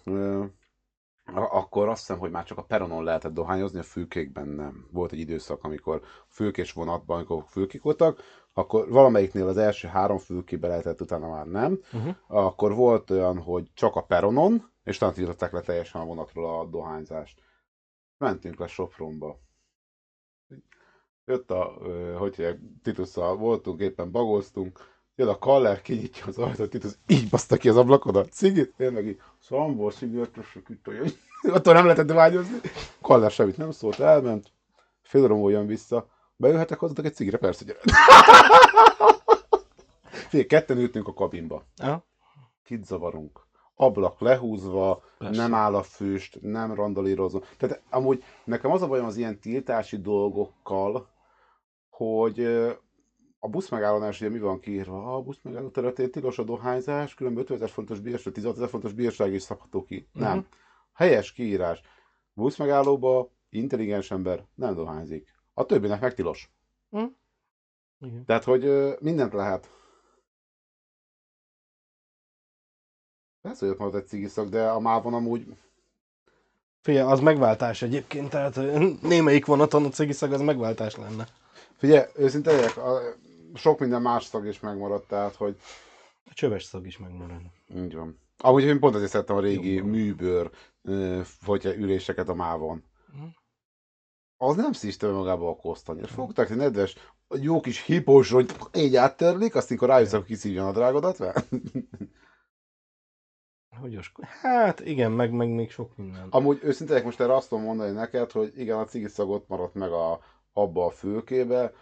Akkor 1.34 1.88
azt 1.88 2.00
hiszem, 2.00 2.20
hogy 2.20 2.32
már 2.32 2.44
csak 2.44 2.58
a 2.58 2.64
peronon 2.64 3.04
lehetett 3.04 3.34
dohányozni, 3.34 3.80
a 3.80 3.84
fülkékben 3.84 4.48
nem. 4.48 4.88
Volt 4.92 5.12
egy 5.12 5.20
időszak, 5.20 5.64
amikor 5.64 6.02
fülkés 6.28 6.74
vonatban, 6.74 7.16
amikor 7.18 7.44
fülkék 7.48 7.82
voltak, 7.82 8.22
akkor 8.54 8.90
valamelyiknél 8.90 9.48
az 9.48 9.58
első 9.58 9.88
három 9.88 10.18
fülkébe 10.18 10.68
lehetett, 10.68 11.02
utána 11.02 11.30
már 11.30 11.46
nem. 11.46 11.80
Uh-huh. 11.94 12.16
Akkor 12.28 12.74
volt 12.74 13.10
olyan, 13.10 13.38
hogy 13.38 13.72
csak 13.74 13.96
a 13.96 14.04
peronon, 14.04 14.72
és 14.84 14.96
utána 14.96 15.14
tiltották 15.14 15.52
le 15.52 15.62
teljesen 15.62 16.02
a 16.02 16.06
vonatról 16.06 16.60
a 16.60 16.66
dohányzást. 16.66 17.42
Mentünk 18.18 18.60
le 18.60 18.68
Sopronba. 18.68 19.40
jött 21.26 21.52
a, 21.52 21.64
hogy 22.18 22.36
hívják, 22.36 22.60
Titusszal 22.84 23.36
voltunk, 23.36 23.80
éppen 23.80 24.12
bagoztunk, 24.12 24.80
jön 25.20 25.28
a 25.28 25.38
kaller, 25.38 25.82
kinyitja 25.82 26.26
az 26.26 26.38
ajtót, 26.38 26.70
Titus 26.70 26.92
így 27.08 27.30
baszta 27.30 27.58
ki 27.58 27.70
az 27.70 27.78
ablakon 27.78 28.16
a 28.16 28.26
cigit, 28.26 28.74
én 28.78 28.92
meg 28.92 29.08
így, 29.08 29.22
szambor, 29.40 29.94
szigetrösök 29.94 30.70
itt, 30.70 30.86
hogy 30.86 31.18
attól 31.56 31.74
nem 31.74 31.86
lehetett 31.86 32.12
vágyozni. 32.12 32.58
Kaller 33.02 33.32
semmit 33.32 33.58
nem 33.58 33.72
szólt, 33.72 34.00
elment, 34.00 34.52
fél 35.02 35.32
óra 35.32 35.50
jön 35.50 35.68
vissza, 35.68 36.08
beülhetek 36.36 36.80
hozzatok 36.80 37.06
egy 37.06 37.14
cigire, 37.14 37.38
persze, 37.38 37.66
gyere. 37.66 37.80
Figyelj, 40.30 40.48
ketten 40.48 40.78
ültünk 40.78 41.08
a 41.08 41.14
kabinba. 41.14 41.64
Ja. 41.78 42.06
Kit 42.64 42.86
zavarunk? 42.86 43.48
Ablak 43.76 44.20
lehúzva, 44.20 45.04
Persze. 45.18 45.42
nem 45.42 45.54
áll 45.54 45.76
a 45.76 45.84
füst, 45.84 46.38
nem 46.42 46.74
randalírozom. 46.74 47.42
Tehát 47.58 47.82
amúgy 47.90 48.24
nekem 48.44 48.72
az 48.72 48.82
a 48.82 48.88
bajom 48.88 49.06
az 49.06 49.18
ilyen 49.18 49.40
tiltási 49.40 50.02
dolgokkal, 50.02 51.08
hogy 51.90 52.40
a 53.40 53.48
busz 53.48 53.70
megállónál 53.70 54.10
is 54.10 54.22
ugye 54.22 54.30
mi 54.30 54.40
van 54.40 54.60
kiírva? 54.60 55.16
A 55.16 55.22
busz 55.22 55.40
megálló 55.42 55.70
területén 55.70 56.12
tilos 56.12 56.38
a 56.40 56.44
dohányzás, 56.44 57.14
különben 57.14 57.42
50 57.42 57.58
ezer 57.58 57.70
fontos 57.70 58.00
bírság, 58.00 58.34
16 58.34 58.58
ezer 58.58 58.70
fontos 58.70 58.94
bírság 58.94 59.34
is 59.34 59.42
szabható 59.42 59.84
ki. 59.84 60.08
Mhm. 60.14 60.24
Nem. 60.24 60.48
Helyes 60.94 61.32
kiírás. 61.32 61.82
Busz 62.34 62.58
megállóba 62.58 63.32
intelligens 63.50 64.12
ember 64.12 64.46
nem 64.56 64.74
dohányzik. 64.74 65.34
A 65.54 65.66
többinek 65.66 66.02
meg 66.02 66.14
tilos. 66.14 66.52
Igen. 68.00 68.26
Tehát, 68.26 68.44
hogy 68.44 68.96
mindent 69.00 69.34
lehet. 69.34 69.70
Persze, 73.42 73.66
hogy 73.66 73.74
ott 73.74 73.80
marad 73.80 73.96
egy 73.96 74.08
cigiszak, 74.08 74.50
de 74.50 74.70
a 74.70 74.80
mávon 74.80 75.14
amúgy 75.14 75.58
Figyelj, 76.82 77.12
az 77.12 77.20
megváltás 77.20 77.82
egyébként, 77.82 78.30
tehát 78.30 78.56
némelyik 79.02 79.46
vonaton 79.46 79.86
a 79.86 79.90
cigiszag 79.90 80.34
az 80.34 80.42
megváltás 80.42 80.96
lenne. 80.96 81.28
Figyelj, 81.78 82.08
őszinte 82.16 82.52
legyek, 82.52 82.78
a, 82.78 83.00
sok 83.54 83.80
minden 83.80 84.02
más 84.02 84.24
szag 84.24 84.46
is 84.46 84.60
megmaradt, 84.60 85.08
tehát, 85.08 85.36
hogy 85.36 85.60
A 86.26 86.34
csöves 86.34 86.64
szag 86.64 86.86
is 86.86 86.98
megmarad. 86.98 87.42
így 87.76 87.96
van. 87.96 88.20
Amúgy 88.38 88.64
én 88.64 88.80
pont 88.80 88.96
azért 88.96 89.12
szerettem 89.12 89.36
a 89.36 89.40
régi 89.40 89.74
Jobban. 89.74 89.90
műbőr 89.90 90.52
hogyha 91.46 91.76
üléseket 91.76 92.30
a 92.30 92.34
mávon. 92.34 92.84
Mhm. 93.14 93.24
Az 94.38 94.56
nem 94.56 94.72
szízte 94.72 95.08
be 95.08 95.14
magába 95.14 95.50
a 95.50 95.56
kosztanyért. 95.56 96.10
Fogták 96.10 96.50
egy 96.50 96.58
nedves, 96.58 96.96
jó 97.42 97.60
kis 97.60 97.86
hipós, 97.86 98.32
hogy 98.32 98.52
így 98.74 98.96
áttörlik, 98.96 99.56
azt 99.56 99.70
mikor 99.70 99.88
rájössz, 99.88 100.14
akkor 100.14 100.26
kiszívja 100.26 100.68
a 100.68 100.72
drágodat, 100.72 101.20
mert 101.20 101.48
Hogy 103.80 103.98
osko... 103.98 104.22
Hát 104.26 104.80
igen, 104.80 105.12
meg, 105.12 105.32
meg 105.32 105.50
még 105.50 105.72
sok 105.72 105.98
minden. 105.98 106.28
Amúgy 106.30 106.60
őszintén 106.64 107.04
most 107.04 107.20
erre 107.20 107.36
azt 107.36 107.50
tudom 107.50 107.64
mondani 107.64 107.92
neked, 107.92 108.32
hogy 108.32 108.52
igen, 108.56 108.78
a 108.78 108.86
cigiszag 108.86 109.30
ott 109.30 109.48
maradt 109.48 109.74
meg 109.74 109.92
a, 109.92 110.20
abba 110.54 110.86
a 110.86 110.90
fülkébe. 110.92 111.74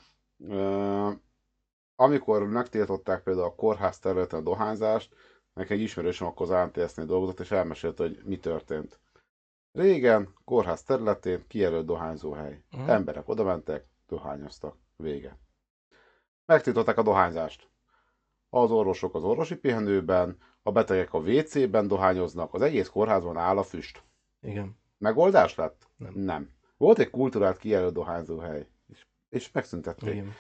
Amikor 2.00 2.44
megtiltották 2.44 3.24
például 3.24 3.46
a 3.46 3.56
kórház 3.56 4.00
területen 4.00 4.40
a 4.40 4.44
dohányzást, 4.44 5.16
nekem 5.54 5.78
egy 5.78 5.84
ismerősöm 5.84 6.28
akkor 6.28 6.52
az 6.52 6.52
ANTS-nél 6.52 7.06
dolgozott, 7.06 7.40
és 7.40 7.52
elmesélte, 7.52 8.04
hogy 8.04 8.22
mi 8.24 8.40
történt. 8.40 9.00
Régen, 9.72 10.34
kórház 10.44 10.84
területén 10.84 11.44
kijelölt 11.48 11.86
dohányzóhely. 11.86 12.64
Mhm. 12.72 12.90
Emberek 12.90 13.28
oda 13.28 13.44
mentek, 13.44 13.86
dohányoztak. 14.08 14.76
Vége. 14.96 15.38
Megtiltották 16.46 16.98
a 16.98 17.04
dohányzást. 17.04 17.70
Az 18.50 18.72
orvosok 18.72 19.16
az 19.16 19.24
orvosi 19.24 19.56
pihenőben, 19.56 20.38
a 20.62 20.72
betegek 20.72 21.14
a 21.14 21.20
WC-ben 21.20 21.88
dohányoznak, 21.88 22.54
az 22.54 22.62
egész 22.62 22.88
kórházban 22.88 23.38
áll 23.38 23.58
a 23.58 23.64
füst. 23.64 24.04
Igen. 24.42 24.78
Megoldás 24.98 25.56
lett? 25.56 25.90
Nem. 25.96 26.14
Nem. 26.16 26.50
Volt 26.78 27.00
egy 27.00 27.10
kultúrált 27.10 27.58
kijelölt 27.58 27.94
dohányzóhely, 27.94 28.68
és, 28.88 29.06
és 29.30 29.52
megszüntették. 29.52 30.14
Igen. 30.14 30.34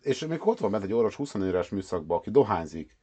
És 0.00 0.26
még 0.26 0.46
ott 0.46 0.58
van 0.58 0.70
bent 0.70 0.84
egy 0.84 0.92
orvos 0.92 1.14
20 1.14 1.34
éves 1.34 1.68
műszakban, 1.68 2.18
aki 2.18 2.30
dohányzik. 2.30 2.96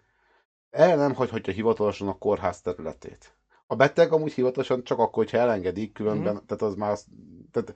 El 0.70 0.96
nem 0.98 1.14
hagyhatja 1.14 1.54
hivatalosan 1.54 2.08
a 2.08 2.18
kórház 2.18 2.62
területét. 2.62 3.36
A 3.68 3.76
beteg 3.76 4.12
amúgy 4.12 4.34
hivatalosan 4.34 4.84
csak 4.84 5.00
akkor, 5.00 5.24
hogyha 5.24 5.38
elengedik, 5.38 5.94
különben, 5.94 6.34
Mhm. 6.36 6.46
tehát 6.46 6.64
az 6.64 6.76
már 6.76 6.92
az, 6.92 7.06
tehát, 7.52 7.76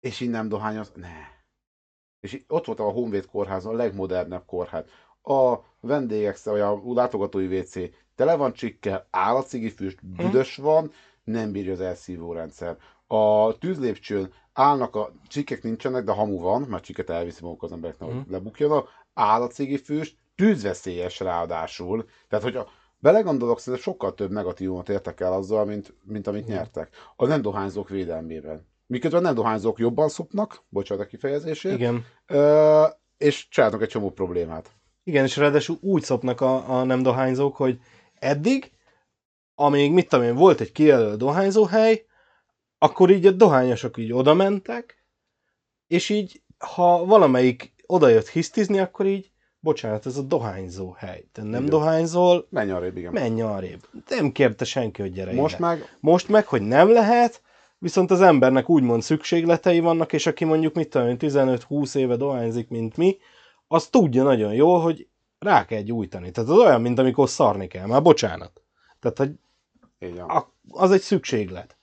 és 0.00 0.20
így 0.20 0.30
nem 0.30 0.48
dohányoz, 0.48 0.92
ne. 0.94 1.38
És 2.20 2.44
ott 2.48 2.64
volt 2.64 2.80
a 2.80 2.90
Honvéd 2.90 3.26
kórházon, 3.26 3.74
a 3.74 3.76
legmodernebb 3.76 4.44
kórház. 4.46 4.84
A 5.22 5.56
vendégek, 5.80 6.42
vagy 6.42 6.60
a 6.60 6.80
látogatói 6.84 7.58
WC 7.58 7.74
tele 8.14 8.34
van 8.36 8.52
csikkel, 8.52 9.06
áll 9.10 9.34
a 9.36 9.42
cigifüst, 9.42 10.06
büdös 10.06 10.56
van, 10.56 10.92
nem 11.24 11.52
bírja 11.52 11.72
az 11.72 11.80
elszívó 11.80 12.32
rendszer. 12.32 12.76
A 13.12 13.56
tűzlépcsőn 13.58 14.32
állnak 14.52 14.96
a 14.96 15.12
csikek 15.28 15.62
nincsenek, 15.62 16.04
de 16.04 16.12
hamu 16.12 16.38
van, 16.38 16.62
mert 16.62 16.84
csiket 16.84 17.10
elviszi 17.10 17.42
maguk 17.42 17.62
az 17.62 17.72
emberek, 17.72 17.98
hogy 17.98 18.14
Mhm. 18.14 18.30
lebukjanak, 18.30 18.88
áll 19.14 19.42
a 19.42 19.46
cigifüst, 19.46 20.16
tűzveszélyes 20.34 21.20
ráadásul. 21.20 22.04
Tehát, 22.28 22.44
hogyha 22.44 22.68
belegondolok, 22.98 23.58
szerintem 23.60 23.82
sokkal 23.82 24.14
több 24.14 24.30
negatívumot 24.30 24.88
értek 24.88 25.20
el 25.20 25.32
azzal, 25.32 25.64
mint, 25.64 25.94
mint 26.04 26.26
amit 26.26 26.44
Igen. 26.44 26.56
nyertek. 26.56 26.88
A 27.16 27.26
nem 27.26 27.42
dohányzók 27.42 27.88
védelmében. 27.88 28.68
Miközben 28.86 29.22
nem 29.22 29.34
dohányzók 29.34 29.78
jobban 29.78 30.08
szopnak, 30.08 30.62
bocsánat 30.68 31.04
a 31.04 31.08
kifejezését, 31.08 31.72
Igen. 31.72 32.04
És 33.18 33.48
csinálnak 33.48 33.82
egy 33.82 33.88
csomó 33.88 34.10
problémát. 34.10 34.70
Igen, 35.04 35.24
és 35.24 35.36
ráadásul 35.36 35.76
úgy 35.80 36.02
szopnak 36.02 36.40
a, 36.40 36.78
a 36.78 36.84
nem 36.84 37.02
dohányzók, 37.02 37.56
hogy 37.56 37.78
eddig, 38.14 38.70
amíg 39.54 39.92
mit 39.92 40.08
tudom 40.08 40.24
én, 40.24 40.34
volt 40.34 40.60
egy 40.60 40.72
kijelölt 40.72 41.18
dohányzóhely, 41.18 42.04
akkor 42.82 43.10
így 43.10 43.26
a 43.26 43.30
dohányosok 43.30 43.96
így 43.96 44.12
oda 44.12 44.34
mentek, 44.34 45.04
és 45.86 46.08
így, 46.08 46.42
ha 46.58 47.04
valamelyik 47.04 47.72
odajött 47.86 48.28
hisztizni, 48.28 48.78
akkor 48.78 49.06
így, 49.06 49.30
bocsánat, 49.60 50.06
ez 50.06 50.16
a 50.16 50.22
dohányzó 50.22 50.94
hely. 50.98 51.24
Te 51.32 51.42
nem 51.42 51.50
Igen. 51.50 51.64
dohányzol, 51.64 52.46
Menj 52.50 52.70
arrébb, 52.70 52.96
igen. 52.96 53.12
menj 53.12 53.42
arrébb. 53.42 53.86
Nem 54.08 54.32
kérte 54.32 54.64
senki, 54.64 55.02
hogy 55.02 55.12
gyere 55.12 55.32
Most 55.32 55.58
ide. 55.58 55.66
meg, 55.66 55.96
Most 56.00 56.28
meg, 56.28 56.46
hogy 56.46 56.62
nem 56.62 56.92
lehet, 56.92 57.42
viszont 57.78 58.10
az 58.10 58.20
embernek 58.20 58.68
úgymond 58.68 59.02
szükségletei 59.02 59.80
vannak, 59.80 60.12
és 60.12 60.26
aki 60.26 60.44
mondjuk, 60.44 60.74
mit 60.74 60.88
tudom 60.90 61.08
én, 61.08 61.16
15-20 61.18 61.94
éve 61.96 62.16
dohányzik, 62.16 62.68
mint 62.68 62.96
mi, 62.96 63.16
az 63.68 63.86
tudja 63.86 64.22
nagyon 64.22 64.54
jól, 64.54 64.80
hogy 64.80 65.08
rá 65.38 65.64
kell 65.64 65.80
gyújtani. 65.80 66.30
Tehát 66.30 66.50
az 66.50 66.56
olyan, 66.58 66.80
mint 66.80 66.98
amikor 66.98 67.28
szarni 67.28 67.66
kell. 67.66 67.86
Már 67.86 68.02
bocsánat. 68.02 68.62
Tehát, 69.00 69.18
hogy 69.18 69.30
a- 70.18 70.52
az 70.70 70.90
egy 70.90 71.00
szükséglet. 71.00 71.78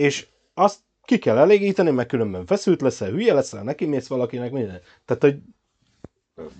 És 0.00 0.26
azt 0.54 0.78
ki 1.04 1.18
kell 1.18 1.38
elégíteni, 1.38 1.90
mert 1.90 2.08
különben 2.08 2.46
feszült 2.46 2.80
leszel, 2.80 3.10
hülye 3.10 3.34
leszel, 3.34 3.62
neki 3.62 3.86
mész 3.86 4.06
valakinek, 4.06 4.52
minden. 4.52 4.80
Tehát, 5.04 5.22
hogy 5.22 5.36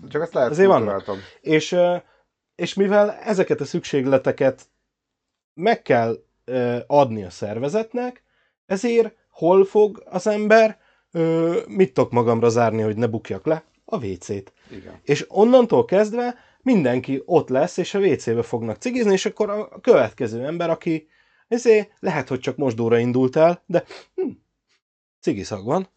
Csak 0.09 0.23
ezt 0.23 0.33
lehet 0.33 0.51
Azért 0.51 0.69
vannak. 0.69 1.05
és, 1.41 1.77
és 2.55 2.75
mivel 2.75 3.11
ezeket 3.13 3.61
a 3.61 3.65
szükségleteket 3.65 4.69
meg 5.55 5.83
kell 5.83 6.25
adni 6.87 7.25
a 7.25 7.31
szervezetnek, 7.31 8.23
ezért 8.67 9.15
hol 9.31 9.65
fog 9.65 10.03
az 10.07 10.27
ember, 10.27 10.79
mit 11.67 11.93
tudok 11.93 12.11
magamra 12.11 12.49
zárni, 12.49 12.83
hogy 12.83 12.97
ne 12.97 13.07
bukjak 13.07 13.47
le? 13.47 13.65
A 13.85 14.07
WC-t. 14.07 14.53
Igen. 14.71 15.01
És 15.03 15.25
onnantól 15.29 15.85
kezdve 15.85 16.35
mindenki 16.63 17.23
ott 17.25 17.49
lesz, 17.49 17.77
és 17.77 17.95
a 17.95 17.99
WC-be 17.99 18.43
fognak 18.43 18.77
cigizni, 18.77 19.13
és 19.13 19.27
akkor 19.27 19.51
a 19.51 19.81
következő 19.81 20.45
ember, 20.45 20.71
aki 20.71 21.09
ezért 21.51 21.91
lehet, 22.01 22.29
hogy 22.29 22.41
csak 22.41 22.57
mosdóra 22.57 22.99
indult 22.99 23.37
el, 23.37 23.63
de 23.67 23.85
hm, 24.15 24.31
cigiszag 25.21 25.65
van, 25.65 25.89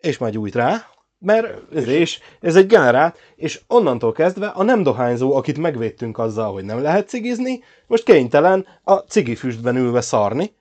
és 0.00 0.18
már 0.18 0.30
gyújt 0.30 0.54
rá, 0.54 0.86
mert 1.18 1.74
ez, 1.74 1.86
és 1.86 2.20
ez 2.40 2.56
egy 2.56 2.66
generált, 2.66 3.18
és 3.36 3.60
onnantól 3.66 4.12
kezdve 4.12 4.46
a 4.46 4.62
nem 4.62 4.82
dohányzó, 4.82 5.34
akit 5.34 5.58
megvédtünk 5.58 6.18
azzal, 6.18 6.52
hogy 6.52 6.64
nem 6.64 6.82
lehet 6.82 7.08
cigizni, 7.08 7.62
most 7.86 8.04
kénytelen 8.04 8.66
a 8.82 8.94
cigifüstben 8.94 9.76
ülve 9.76 10.00
szarni, 10.00 10.52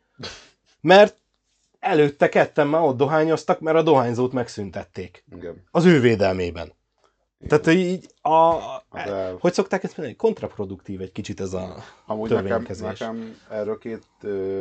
mert 0.82 1.18
előtte 1.80 2.30
ketten 2.30 2.68
már 2.68 2.82
ott 2.82 2.98
dohányoztak, 2.98 3.60
mert 3.60 3.78
a 3.78 3.82
dohányzót 3.82 4.34
megszüntették. 4.34 5.24
Igen. 5.36 5.64
Az 5.72 5.86
ő 5.86 6.00
védelmében. 6.00 6.74
Tehát 7.48 7.66
hogy 7.66 7.76
így 7.80 8.08
a... 8.22 8.58
De 8.92 9.32
Hogy 9.40 9.54
szokták 9.54 9.84
ezt 9.84 9.98
mondani? 9.98 10.18
Kontraproduktív 10.18 11.02
egy 11.02 11.12
kicsit 11.12 11.40
ez 11.40 11.54
a... 11.54 11.76
amúgy 12.06 12.30
nekem, 12.30 12.66
nekem 12.80 13.36
erről 13.50 13.78
két 13.78 14.06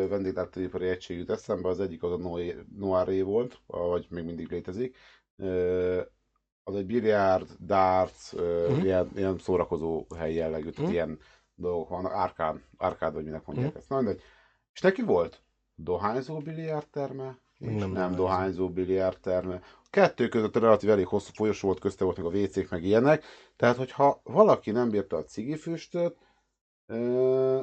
vendéglátóipari 0.09 0.89
egység 0.89 1.19
jut 1.19 1.31
eszembe, 1.31 1.69
az 1.69 1.81
egyik 1.81 2.03
az 2.03 2.13
a 2.13 2.41
Noiré 2.79 3.23
volt, 3.23 3.59
vagy 3.67 4.07
még 4.11 4.25
mindig 4.25 4.51
létezik. 4.51 4.97
Ö, 5.37 6.01
az 6.63 6.75
egy 6.75 6.87
biliárd, 6.87 7.49
darts, 7.61 8.33
ö, 8.33 8.69
Mhm. 8.71 8.85
ilyen, 8.85 9.11
ilyen 9.15 9.39
szórakozó 9.39 10.07
hely 10.17 10.35
jellegű, 10.35 10.71
tehát 10.71 10.83
Mhm. 10.91 10.93
ilyen 10.93 11.19
dolgok 11.55 11.89
vannak, 11.89 12.13
árkád, 12.13 12.61
árkád 12.79 13.15
vagy 13.15 13.25
minek 13.25 13.47
mondják 13.47 13.69
Mhm. 13.69 13.77
ezt. 13.77 13.89
Na 13.89 13.97
mindegy. 13.97 14.21
És 14.73 14.81
neki 14.81 15.03
volt 15.03 15.43
dohányzó 15.75 16.39
biliárdterme, 16.39 17.27
és 17.29 17.44
Nem 17.65 17.77
nem, 17.77 17.91
nem 17.91 18.15
dohányzó. 18.15 18.69
biliárdterme. 18.69 19.55
A 19.55 19.87
kettő 19.91 20.29
között 20.29 20.57
relatív 20.57 20.91
elég 20.91 21.07
hosszú 21.07 21.31
folyosó 21.35 21.67
volt, 21.67 21.81
közte 21.81 22.05
volt 22.05 22.17
meg 22.17 22.27
a 22.27 22.39
WC-k, 22.39 22.71
meg 22.71 22.85
ilyenek. 22.85 23.25
Tehát, 23.57 23.77
hogyha 23.77 24.21
valaki 24.25 24.71
nem 24.71 24.91
bírta 24.91 25.17
a 25.17 25.25
cigifüstöt, 25.25 26.17
ö, 26.87 27.61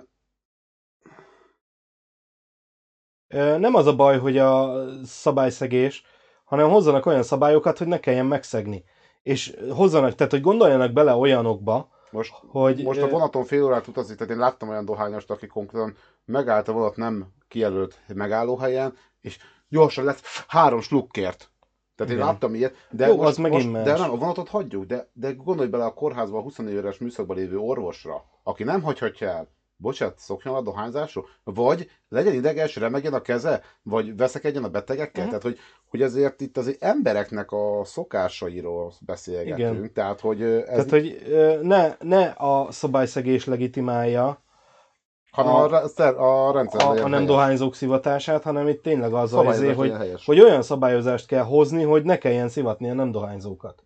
Ö, 3.34 3.58
Nem 3.58 3.76
az 3.76 3.86
a 3.88 3.96
baj, 3.96 4.20
hogy 4.20 4.38
a 4.38 4.74
szabályszegés, 5.06 6.04
hanem 6.44 6.70
hozzanak 6.70 7.06
olyan 7.06 7.24
szabályokat, 7.24 7.78
hogy 7.78 7.88
ne 7.88 8.00
kelljen 8.00 8.26
megszegni. 8.26 8.84
És 9.24 9.58
hozzanak, 9.70 10.16
tehát 10.16 10.32
hogy 10.32 10.42
gondoljanak 10.42 10.92
bele 10.94 11.14
olyanokba, 11.14 11.90
Most, 12.12 12.34
hogy... 12.48 12.84
most 12.84 13.02
a 13.02 13.08
vonaton 13.10 13.44
fél 13.44 13.64
órát 13.64 13.88
utazik, 13.88 14.18
tehát 14.18 14.34
én 14.34 14.40
láttam 14.40 14.70
olyan 14.70 14.86
dohányost, 14.86 15.32
aki 15.32 15.48
konkrétan 15.48 15.96
megállt 16.26 16.68
a 16.68 16.72
vonat 16.72 16.96
nem 16.96 17.28
kijelölt 17.48 18.00
megállóhelyen, 18.14 18.94
és 19.22 19.38
gyorsan 19.72 20.04
lett 20.04 20.22
három 20.48 20.82
slukkért. 20.82 21.50
Tehát 21.96 22.12
én 22.14 22.20
Igen. 22.20 22.32
láttam 22.32 22.54
ilyet, 22.56 22.88
de 22.90 23.08
Jó, 23.08 23.16
most, 23.16 23.28
az 23.28 23.38
megint 23.38 23.72
most, 23.72 23.84
de 23.84 23.98
nem, 23.98 24.12
a 24.12 24.16
vonatot 24.16 24.50
hagyjuk, 24.50 24.86
de, 24.86 25.10
de 25.14 25.32
gondolj 25.32 25.70
bele 25.70 25.86
a 25.86 25.94
kórházban 25.94 26.40
a 26.40 26.44
24 26.44 26.74
éves 26.76 26.98
műszakban 26.98 27.38
lévő 27.38 27.58
orvosra, 27.58 28.24
aki 28.44 28.64
nem 28.64 28.82
hagyhatja 28.82 29.28
el, 29.28 29.48
bocsánat, 29.78 30.20
szokjon 30.20 30.56
a 30.56 30.62
dohányzásról, 30.62 31.28
vagy 31.44 31.90
legyen 32.10 32.34
ideges, 32.34 32.76
remegjen 32.76 33.14
a 33.14 33.22
keze, 33.22 33.62
vagy 33.84 34.16
veszekedjen 34.18 34.64
a 34.64 34.70
betegekkel, 34.70 35.22
Mhm. 35.22 35.28
tehát 35.28 35.44
hogy, 35.44 35.58
hogy 35.90 36.02
ezért 36.02 36.42
itt 36.42 36.58
az 36.58 36.76
embereknek 36.80 37.52
a 37.52 37.82
szokásairól 37.84 38.94
beszélgetünk, 39.06 39.78
Igen. 39.78 39.94
tehát 39.94 40.20
hogy 40.20 40.42
ez, 40.42 40.64
Tehát, 40.66 40.90
hogy 40.90 41.22
ne, 41.62 41.96
ne 42.00 42.24
a 42.26 42.72
szabályszegés 42.72 43.46
legitimálja 43.46 44.42
hanem 45.32 45.54
a- 45.54 45.70
a, 45.72 45.84
a, 45.84 45.88
szer- 45.88 46.18
a 46.18 46.52
rendszer 46.54 46.82
a, 46.82 47.04
a 47.04 47.08
nem 47.08 47.26
dohányzók 47.26 47.76
szivatását, 47.76 48.44
hanem 48.44 48.68
itt 48.68 48.82
tényleg 48.84 49.14
az, 49.14 49.30
Szabályozás 49.30 49.58
azért, 49.62 49.76
hogy, 49.78 49.92
helyes. 49.92 50.26
hogy 50.26 50.40
olyan 50.40 50.62
szabályozást 50.62 51.26
kell 51.28 51.44
hozni, 51.44 51.84
hogy 51.84 52.04
ne 52.04 52.18
kelljen 52.18 52.50
szivatni 52.50 52.90
a 52.90 52.94
nem 52.94 53.12
dohányzókat. 53.12 53.84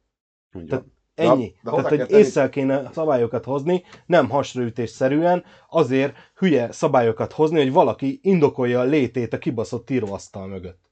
Tehát-. 0.67 0.85
Ennyi. 1.15 1.53
de 1.63 1.69
hozzá 1.69 1.83
Tehát, 1.83 1.97
hogy 1.99 2.07
tenni- 2.07 2.23
észszel 2.23 2.49
kéne 2.49 2.89
szabályokat 2.93 3.45
hozni, 3.45 3.83
nem 4.05 4.29
hasraütésszerűen, 4.29 5.43
azért 5.69 6.15
hülye 6.35 6.71
szabályokat 6.71 7.33
hozni, 7.33 7.57
hogy 7.57 7.71
valaki 7.71 8.19
indokolja 8.23 8.79
a 8.79 8.83
létét 8.83 9.33
a 9.33 9.37
kibaszott 9.37 9.89
íróasztal 9.89 10.47
mögött. 10.47 10.84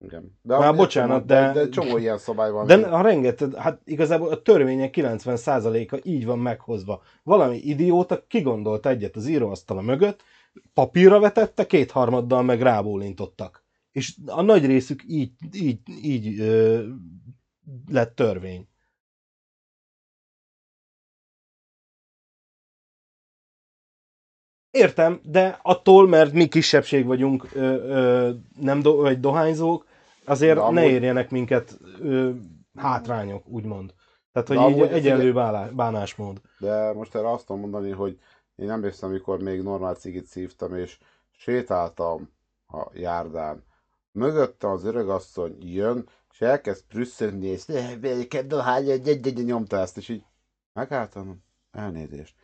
Igen. 0.00 0.38
De 0.42 0.58
Már 0.58 0.76
bocsánat, 0.76 1.26
de- 1.26 1.52
de... 1.52 1.52
de 1.52 1.68
csomó 1.68 1.96
ilyen 1.98 2.18
szabály 2.18 2.50
van. 2.50 2.66
De 2.66 2.74
a 2.74 3.00
rengeteg, 3.00 3.54
hát 3.54 3.80
igazából 3.84 4.28
a 4.28 4.42
törvények 4.42 4.94
90%-a 4.96 6.00
így 6.02 6.24
van 6.24 6.38
meghozva. 6.38 7.02
Valami 7.22 7.56
idióta 7.56 8.26
kigondolta 8.26 8.88
egyet 8.88 9.16
az 9.16 9.26
íróasztala 9.26 9.80
mögött, 9.80 10.22
papírra 10.74 11.18
vetette, 11.20 11.66
kétharmaddal 11.66 12.42
meg 12.42 12.62
rábólintottak. 12.62 13.64
És 13.92 14.14
a 14.26 14.42
nagy 14.42 14.66
részük 14.66 15.02
így, 15.06 15.32
így, 15.52 15.80
így 16.02 16.40
ö, 16.40 16.84
lett 17.90 18.14
törvény. 18.14 18.68
Értem, 24.74 25.20
de 25.22 25.58
attól, 25.62 26.08
mert 26.08 26.32
mi 26.32 26.46
kisebbség 26.48 27.06
vagyunk, 27.06 27.48
ö, 27.52 27.60
ö, 27.74 28.30
nem 28.60 28.80
do, 28.80 28.94
vagy 28.96 29.20
dohányzók, 29.20 29.86
azért 30.24 30.54
De 30.54 30.60
amúgy- 30.60 30.74
ne 30.74 30.86
érjenek 30.86 31.30
minket 31.30 31.78
ö, 32.00 32.30
hátrányok, 32.76 33.48
úgymond. 33.48 33.94
Tehát, 34.32 34.48
hogy 34.48 34.56
De 34.56 34.68
így 34.68 34.72
amúgy 34.72 34.92
egyenlő 34.92 35.32
bálá, 35.32 35.68
bánásmód. 35.68 36.40
De 36.58 36.92
most 36.92 37.14
erre 37.14 37.30
azt 37.30 37.46
tudom 37.46 37.60
mondani, 37.60 37.90
hogy 37.90 38.18
én 38.56 38.70
emlékszem, 38.70 39.08
amikor 39.08 39.42
még 39.42 39.62
normál 39.62 39.94
cigit 39.94 40.26
szívtam, 40.26 40.76
és 40.76 40.98
sétáltam 41.36 42.30
a 42.68 42.86
járdán. 42.94 43.64
Mögötte 44.12 44.70
az 44.70 44.84
öregasszony 44.84 45.56
jön, 45.60 46.08
és 46.32 46.40
elkezd 46.40 46.84
prüsszögni, 46.88 47.46
és 47.46 47.64
dohány, 48.46 48.88
egy 48.88 49.44
nyomta 49.44 49.76
ezt, 49.78 49.96
és 49.96 50.08
így 50.08 50.22
megálltam, 50.72 51.42
elnézést. 51.70 52.34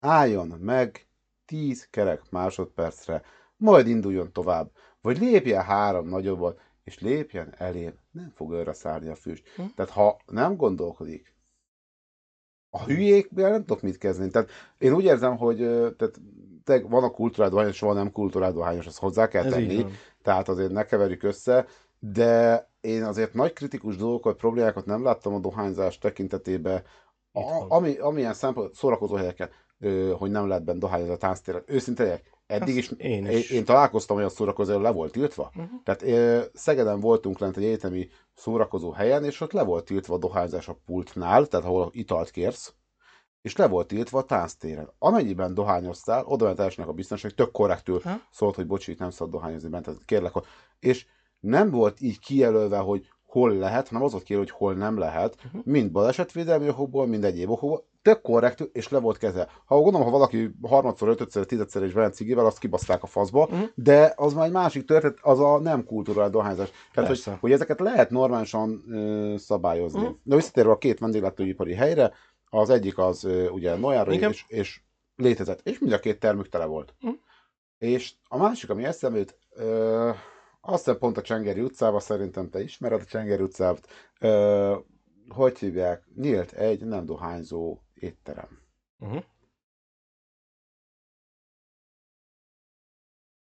Álljon 0.00 0.48
meg 0.48 1.06
10 1.46 1.88
kerek 1.90 2.30
másodpercre, 2.30 3.22
majd 3.56 3.86
induljon 3.86 4.32
tovább, 4.32 4.70
vagy 5.00 5.18
lépjen 5.18 5.62
három 5.62 6.08
nagyobbat, 6.08 6.60
és 6.84 6.98
lépjen 6.98 7.54
elém, 7.58 7.94
nem 8.10 8.30
fog 8.34 8.52
őre 8.52 8.72
szállni 8.72 9.08
a 9.08 9.14
füst. 9.14 9.48
Hm. 9.56 9.62
Tehát 9.74 9.92
ha 9.92 10.16
nem 10.26 10.56
gondolkodik, 10.56 11.36
a 12.70 12.84
hülyékben 12.84 13.50
nem 13.50 13.64
tudok 13.64 13.82
mit 13.82 13.98
kezdeni. 13.98 14.30
Tehát 14.30 14.50
én 14.78 14.92
úgy 14.92 15.04
érzem, 15.04 15.36
hogy 15.36 15.56
tehát, 15.96 16.20
te, 16.64 16.80
van 16.80 17.02
a 17.02 17.10
kultúrád 17.10 17.50
dohányos, 17.50 17.80
van 17.80 17.94
nem 17.94 18.12
kultúrád 18.12 18.54
dohányos, 18.54 18.86
ezt 18.86 18.98
hozzá 18.98 19.28
kell 19.28 19.44
Ez 19.44 19.52
tenni, 19.52 19.86
tehát 20.22 20.48
azért 20.48 20.72
ne 20.72 20.84
keverjük 20.84 21.22
össze, 21.22 21.66
de 21.98 22.70
én 22.80 23.04
azért 23.04 23.34
nagy 23.34 23.52
kritikus 23.52 23.96
dolgokat, 23.96 24.36
problémákat 24.36 24.86
nem 24.86 25.02
láttam 25.02 25.34
a 25.34 25.38
dohányzás 25.38 25.98
tekintetében, 25.98 26.82
a, 27.32 27.64
ami, 27.68 27.96
amilyen 27.96 28.34
szempont, 28.34 28.74
szórakozó 28.74 29.14
helyeken, 29.14 29.50
hogy 30.18 30.30
nem 30.30 30.48
lehet 30.48 30.64
benne 30.64 30.78
dohányozni 30.78 31.12
a 31.14 31.16
tánctéren. 31.16 31.62
Őszinte 31.66 32.02
legyek, 32.02 32.30
eddig 32.46 32.76
is, 32.76 32.88
Azt 32.88 33.00
én 33.00 33.26
én, 33.26 33.38
is. 33.38 33.50
én 33.50 33.64
találkoztam 33.64 34.16
olyan 34.16 34.28
szórakozó, 34.28 34.80
le 34.80 34.90
volt 34.90 35.12
tiltva. 35.12 35.50
Uh-huh. 35.54 35.82
Tehát 35.84 36.02
ö, 36.02 36.40
Szegeden 36.52 37.00
voltunk 37.00 37.38
lent 37.38 37.56
egy 37.56 37.64
egyetemi 37.64 38.08
szórakozó 38.34 38.90
helyen, 38.90 39.24
és 39.24 39.40
ott 39.40 39.52
le 39.52 39.62
volt 39.62 39.84
tiltva 39.84 40.14
a 40.14 40.18
dohányzás 40.18 40.68
a 40.68 40.78
pultnál, 40.84 41.46
tehát 41.46 41.66
ahol 41.66 41.90
italt 41.92 42.30
kérsz, 42.30 42.74
és 43.42 43.56
le 43.56 43.68
volt 43.68 43.86
tiltva 43.86 44.18
a 44.18 44.24
tánctéren. 44.24 44.92
Amennyiben 44.98 45.54
dohányoztál, 45.54 46.24
oda 46.24 46.44
ment 46.44 46.60
elsőnek 46.60 46.90
a 46.90 46.94
biztonság, 46.94 47.30
tök 47.30 47.50
korrektül 47.50 48.00
Ha? 48.04 48.20
szólt, 48.30 48.54
hogy 48.54 48.66
bocsi, 48.66 48.92
itt 48.92 48.98
nem 48.98 49.10
szabad 49.10 49.32
dohányozni 49.32 49.68
bent, 49.68 50.04
kérlek. 50.04 50.32
És 50.78 51.06
nem 51.40 51.70
volt 51.70 52.00
így 52.00 52.18
kijelölve, 52.18 52.78
hogy 52.78 53.08
hol 53.36 53.56
lehet, 53.56 53.88
hanem 53.88 54.02
az 54.02 54.12
volt 54.12 54.24
kijelölve, 54.24 54.52
hogy 54.52 54.60
hol 54.60 54.74
nem 54.74 54.98
lehet, 54.98 55.36
Uh-huh. 55.46 55.60
mind 55.64 55.90
balesetvédelmi 55.90 56.68
okokból, 56.68 57.06
mind 57.06 57.24
egyéb 57.24 57.50
okokból, 57.50 57.84
tök 58.02 58.20
korrektül, 58.20 58.70
és 58.72 58.88
le 58.88 58.98
volt 58.98 59.18
kezel. 59.18 59.48
Ha 59.64 59.80
gondolom, 59.80 60.06
ha 60.06 60.12
valaki 60.12 60.50
harmadszor, 60.62 61.08
ötödször, 61.08 61.46
tizedszer 61.46 61.82
is 61.84 61.92
bement 61.92 62.14
cigivel, 62.14 62.46
azt 62.46 62.58
kibaszták 62.58 63.02
a 63.02 63.06
faszba, 63.06 63.42
Uh-huh. 63.44 63.68
de 63.74 64.12
az 64.16 64.32
már 64.34 64.46
egy 64.46 64.52
másik 64.52 64.84
történet, 64.84 65.18
az 65.22 65.40
a 65.40 65.58
nem 65.58 65.84
kultúrált 65.84 66.32
dohányzás. 66.32 66.68
Tehát, 66.70 67.10
hogy, 67.10 67.22
Persze. 67.22 67.36
hogy 67.40 67.52
ezeket 67.52 67.80
lehet 67.80 68.10
normálisan 68.10 68.84
ö, 68.90 69.34
szabályozni. 69.38 69.98
Mhm. 69.98 70.08
Uh-huh. 70.08 70.20
De 70.24 70.34
visszatérve 70.34 70.70
a 70.70 70.78
két 70.78 70.98
vendéglátóipari 70.98 71.74
helyre, 71.74 72.12
az 72.50 72.70
egyik 72.70 72.98
az 72.98 73.24
ö, 73.24 73.48
ugye 73.48 73.76
Nojára 73.76 74.12
és, 74.12 74.44
és 74.48 74.80
létezett, 75.16 75.60
és 75.68 75.78
mind 75.78 75.92
a 75.92 75.98
két 75.98 76.18
termük 76.20 76.48
tele 76.48 76.64
volt. 76.64 76.94
Mhm. 77.00 77.12
És 77.78 78.12
a 78.28 78.36
másik, 78.36 78.70
ami 78.70 78.84
eszembe 78.84 79.18
jut, 79.18 79.38
ö, 79.50 80.10
azt 80.66 80.84
hiszem 80.84 80.98
pont 80.98 81.16
a 81.16 81.22
Csengeri 81.22 81.60
utcában, 81.60 82.00
szerintem 82.00 82.50
te 82.50 82.60
ismered 82.62 83.00
a 83.00 83.04
Csengeri 83.04 83.42
utcát, 83.42 83.86
ö, 84.20 84.76
hogy 85.28 85.58
hívják, 85.58 86.04
nyílt 86.14 86.52
egy 86.52 86.84
nem 86.84 87.06
dohányzó 87.06 87.78
étterem. 87.94 88.48
Uh-huh. 88.98 89.22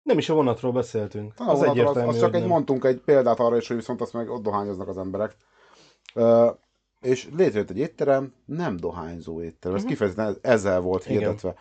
Nem 0.02 0.18
is 0.18 0.28
a 0.28 0.34
vonatról 0.34 0.72
beszéltünk. 0.72 1.32
Az, 1.36 1.46
Az 1.46 1.52
az, 1.54 1.60
az, 1.60 1.68
egyértelmű, 1.68 2.08
az 2.08 2.18
csak 2.18 2.34
egy, 2.34 2.40
nem. 2.40 2.48
mondtunk 2.48 2.84
egy 2.84 3.00
példát 3.00 3.38
arra 3.40 3.56
is, 3.56 3.68
hogy 3.68 3.76
viszont 3.76 4.00
azt 4.00 4.12
meg 4.12 4.30
ott 4.30 4.42
dohányoznak 4.42 4.88
az 4.88 4.98
emberek. 4.98 5.36
Ö, 6.14 6.50
és 7.00 7.28
létrejött 7.36 7.70
egy 7.70 7.78
étterem, 7.78 8.34
nem 8.44 8.76
dohányzó 8.76 9.42
étterem. 9.42 9.76
Ez 9.76 9.82
Mhm. 9.82 9.90
kifejezetten 9.90 10.36
ezzel 10.42 10.80
volt 10.80 11.04
Igen. 11.06 11.18
hirdetve. 11.18 11.54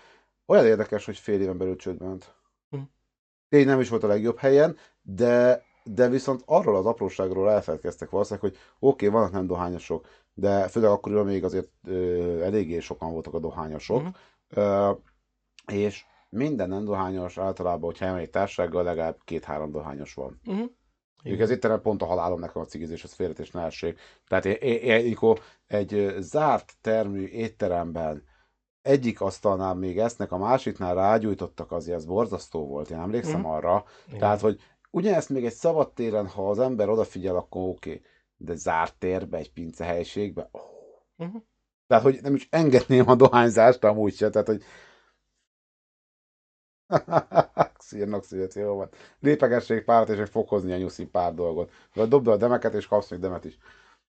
Olyan 0.46 0.66
érdekes, 0.66 1.06
hogy 1.06 1.18
fél 1.18 1.42
éven 1.42 1.58
belül 1.58 1.76
csődbe 1.76 2.06
ment. 2.06 2.36
Mhm. 3.52 3.60
Tény 3.60 3.66
nem 3.66 3.80
is 3.80 3.90
volt 3.90 4.04
a 4.04 4.08
legjobb 4.08 4.38
helyen, 4.38 4.78
de, 5.02 5.64
de 5.84 6.10
viszont 6.10 6.42
arról 6.46 6.76
az 6.76 6.86
apróságról 6.86 7.52
elfeledkeztek 7.52 8.10
valószínűleg, 8.10 8.50
hogy 8.50 8.60
oké, 8.80 9.08
okay, 9.08 9.20
vannak 9.20 9.34
nem 9.34 9.48
dohányosok, 9.48 10.08
de 10.34 10.68
főleg 10.68 10.90
akkoriban 10.90 11.26
még 11.26 11.44
azért 11.44 11.70
ö, 11.88 12.42
eléggé 12.42 12.80
sokan 12.80 13.12
voltak 13.12 13.34
a 13.34 13.40
dohányosok. 13.40 14.02
Mhm. 14.02 14.12
Ö, 14.50 14.92
és 15.72 16.06
minden 16.30 16.70
nem 16.70 16.86
dohányos 16.86 17.38
általában, 17.38 17.82
hogyha 17.82 18.06
elmegy 18.06 18.24
egy 18.24 18.30
társasággal, 18.30 18.84
legalább 18.84 19.18
két-három 19.24 19.72
dohányos 19.72 20.14
van. 20.14 20.40
Uh-huh. 20.46 20.70
Mondjuk 21.24 21.50
ez 21.50 21.52
itt 21.52 21.82
pont 21.82 22.02
a 22.02 22.06
halálom 22.06 22.40
nekem 22.40 22.62
a 22.62 22.66
cigizés, 22.66 23.04
az 23.04 23.14
félretés 23.14 23.52
ne 23.52 23.62
essék. 23.62 24.00
Tehát 24.28 24.46
én, 24.46 24.54
én, 24.54 24.78
én, 24.78 25.06
amikor 25.06 25.40
egy 25.68 26.16
zárt 26.20 26.74
termű 26.82 27.26
étteremben 27.26 28.24
egyik 28.82 29.22
asztalnál 29.22 29.74
még 29.74 30.00
esznek, 30.00 30.32
a 30.32 30.38
másiknál 30.38 30.96
rágyújtottak, 30.96 31.72
azért 31.72 31.98
ez 31.98 32.06
borzasztó 32.06 32.68
volt, 32.68 32.90
én 32.90 32.98
emlékszem 32.98 33.40
Mhm. 33.40 33.50
arra. 33.50 33.84
Tehát, 34.20 34.42
hogy 34.42 34.60
ugyanezt 34.92 35.30
még 35.30 35.46
egy 35.46 35.54
szabad 35.54 35.94
téren, 35.94 36.28
ha 36.28 36.50
az 36.50 36.60
ember 36.60 36.90
odafigyel, 36.90 37.36
akkor 37.36 37.62
oké, 37.70 37.90
okay. 37.90 38.02
de 38.38 38.56
zárt 38.56 38.96
térbe, 38.98 39.38
egy 39.38 39.54
pince 39.54 39.84
helyiségbe, 39.86 40.50
oh. 40.52 40.62
Uh-huh. 41.18 41.42
tehát, 41.88 42.04
hogy 42.04 42.20
nem 42.22 42.36
is 42.36 42.48
engedném 42.52 43.10
a 43.10 43.16
dohányzást 43.16 43.84
amúgy 43.84 44.14
se, 44.14 44.30
tehát, 44.30 44.48
hogy 44.48 44.64
Szírnak 47.80 48.24
szület, 48.24 48.54
jó 48.54 48.76
van. 48.76 48.90
Lépegessék 49.20 49.84
párat, 49.84 50.10
és 50.10 50.30
fog 50.30 50.48
hozni 50.48 50.72
a 50.72 50.78
nyuszi 50.78 51.06
pár 51.06 51.34
dolgot. 51.34 51.72
Vagy 51.94 52.08
dobd 52.08 52.28
a 52.28 52.38
demeket, 52.38 52.74
és 52.74 52.88
kapsz 52.88 53.10
még 53.10 53.20
demet 53.20 53.46
is. 53.46 53.58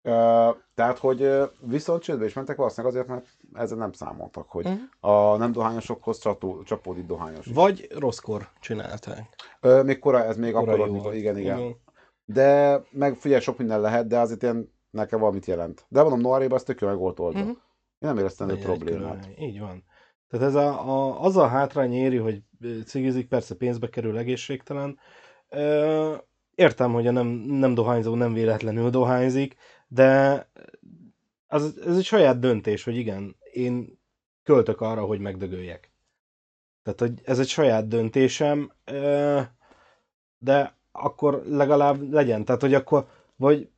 Uh, 0.04 0.56
tehát, 0.76 0.98
hogy 1.00 1.22
uh, 1.22 1.43
viszont 1.62 2.02
csődbe 2.02 2.26
is 2.26 2.34
mentek 2.34 2.56
valószínűleg 2.56 2.95
azért, 2.95 3.08
mert 3.08 3.28
ezzel 3.54 3.78
nem 3.78 3.91
számoltak, 3.91 4.50
hogy 4.50 4.66
Uh-huh. 4.66 5.32
a 5.32 5.38
nem 5.38 5.52
dohányosokhoz 5.52 6.20
csató, 6.20 6.64
csapódik 6.64 7.06
dohányos. 7.06 7.45
is. 7.45 7.54
Vagy 7.54 7.88
rosszkor 7.95 8.50
csinálták. 8.60 9.36
Uh, 9.62 9.84
még 9.84 10.00
kora, 10.00 10.24
ez 10.24 10.38
még 10.38 10.56
akkor 10.56 10.89
mikor, 10.89 11.16
igen, 11.16 11.38
igen. 11.38 11.76
De 12.26 12.82
meg 12.91 13.16
figyelj, 13.16 13.41
sok 13.41 13.58
minden 13.58 13.82
lehet, 13.82 14.08
de 14.08 14.20
azért 14.20 14.41
ilyen 14.41 14.74
nekem 14.89 15.20
valamit 15.20 15.45
jelent. 15.45 15.86
De 15.89 16.02
mondom, 16.02 16.20
Noaréba 16.20 16.56
ez 16.56 16.64
tök 16.64 16.82
jó 16.82 16.88
meg 16.88 16.98
volt 16.98 17.20
oldva. 17.20 17.39
Uh-huh. 17.39 17.56
Én 18.00 18.10
nem 18.10 18.18
éreztem 18.18 18.50
egy 18.50 18.60
problémát. 18.60 19.20
külön. 19.20 19.50
Így 19.50 19.60
van. 19.60 19.84
Tehát 20.30 20.45
ez 20.48 20.56
a, 20.56 20.89
a, 20.89 21.22
az 21.22 21.38
a 21.38 21.48
hátrány 21.48 21.93
éri, 21.93 22.18
hogy 22.18 22.41
ö, 22.62 22.80
cigizik, 22.86 23.28
persze 23.28 23.56
pénzbe 23.56 23.89
kerül, 23.89 24.18
egészségtelen. 24.18 25.00
Ö, 25.50 26.16
értem, 26.56 26.93
hogy 26.93 27.08
a 27.08 27.12
nem, 27.12 27.28
nem 27.48 27.74
dohányzó 27.74 28.16
nem 28.16 28.34
véletlenül 28.34 28.89
dohányzik, 28.89 29.56
de 29.88 30.48
az, 31.48 31.80
ez 31.86 31.98
egy 31.98 32.04
saját 32.04 32.40
döntés, 32.40 32.84
hogy 32.84 32.96
igen, 32.96 33.36
én 33.54 34.00
költök 34.44 34.82
arra, 34.82 35.02
hogy 35.06 35.20
megdögöljek. 35.20 35.92
Tehát, 36.84 37.00
hogy 37.00 37.22
ez 37.24 37.40
egy 37.40 37.48
saját 37.48 37.88
döntésem, 37.88 38.72
de 40.38 40.76
akkor 40.92 41.42
legalább 41.46 42.12
legyen. 42.12 42.46
Tehát, 42.46 42.62
hogy 42.62 42.74
akkor, 42.74 43.08
vagy 43.36 43.70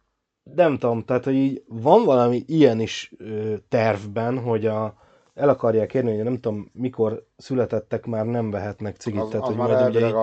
nem 0.43 0.78
tudom, 0.78 1.03
tehát, 1.03 1.24
hogy 1.24 1.34
így 1.34 1.64
van 1.68 2.03
valami 2.03 2.43
ilyen 2.47 2.80
is 2.80 3.14
tervben, 3.70 4.39
hogy 4.39 4.66
a, 4.66 4.97
el 5.34 5.49
akarják 5.49 5.93
érni, 5.93 6.16
hogy 6.16 6.24
nem 6.24 6.39
tudom, 6.39 6.70
mikor 6.74 7.26
születettek, 7.38 8.05
már 8.05 8.26
nem 8.26 8.51
vehetnek 8.51 8.95
cigit. 8.97 9.22
Az, 9.22 9.28
tehát, 9.30 9.43
az 9.43 9.49
hogy 9.49 9.57
már 9.57 9.70
ugye 9.70 9.78
elvileg 9.78 10.10
így- 10.10 10.16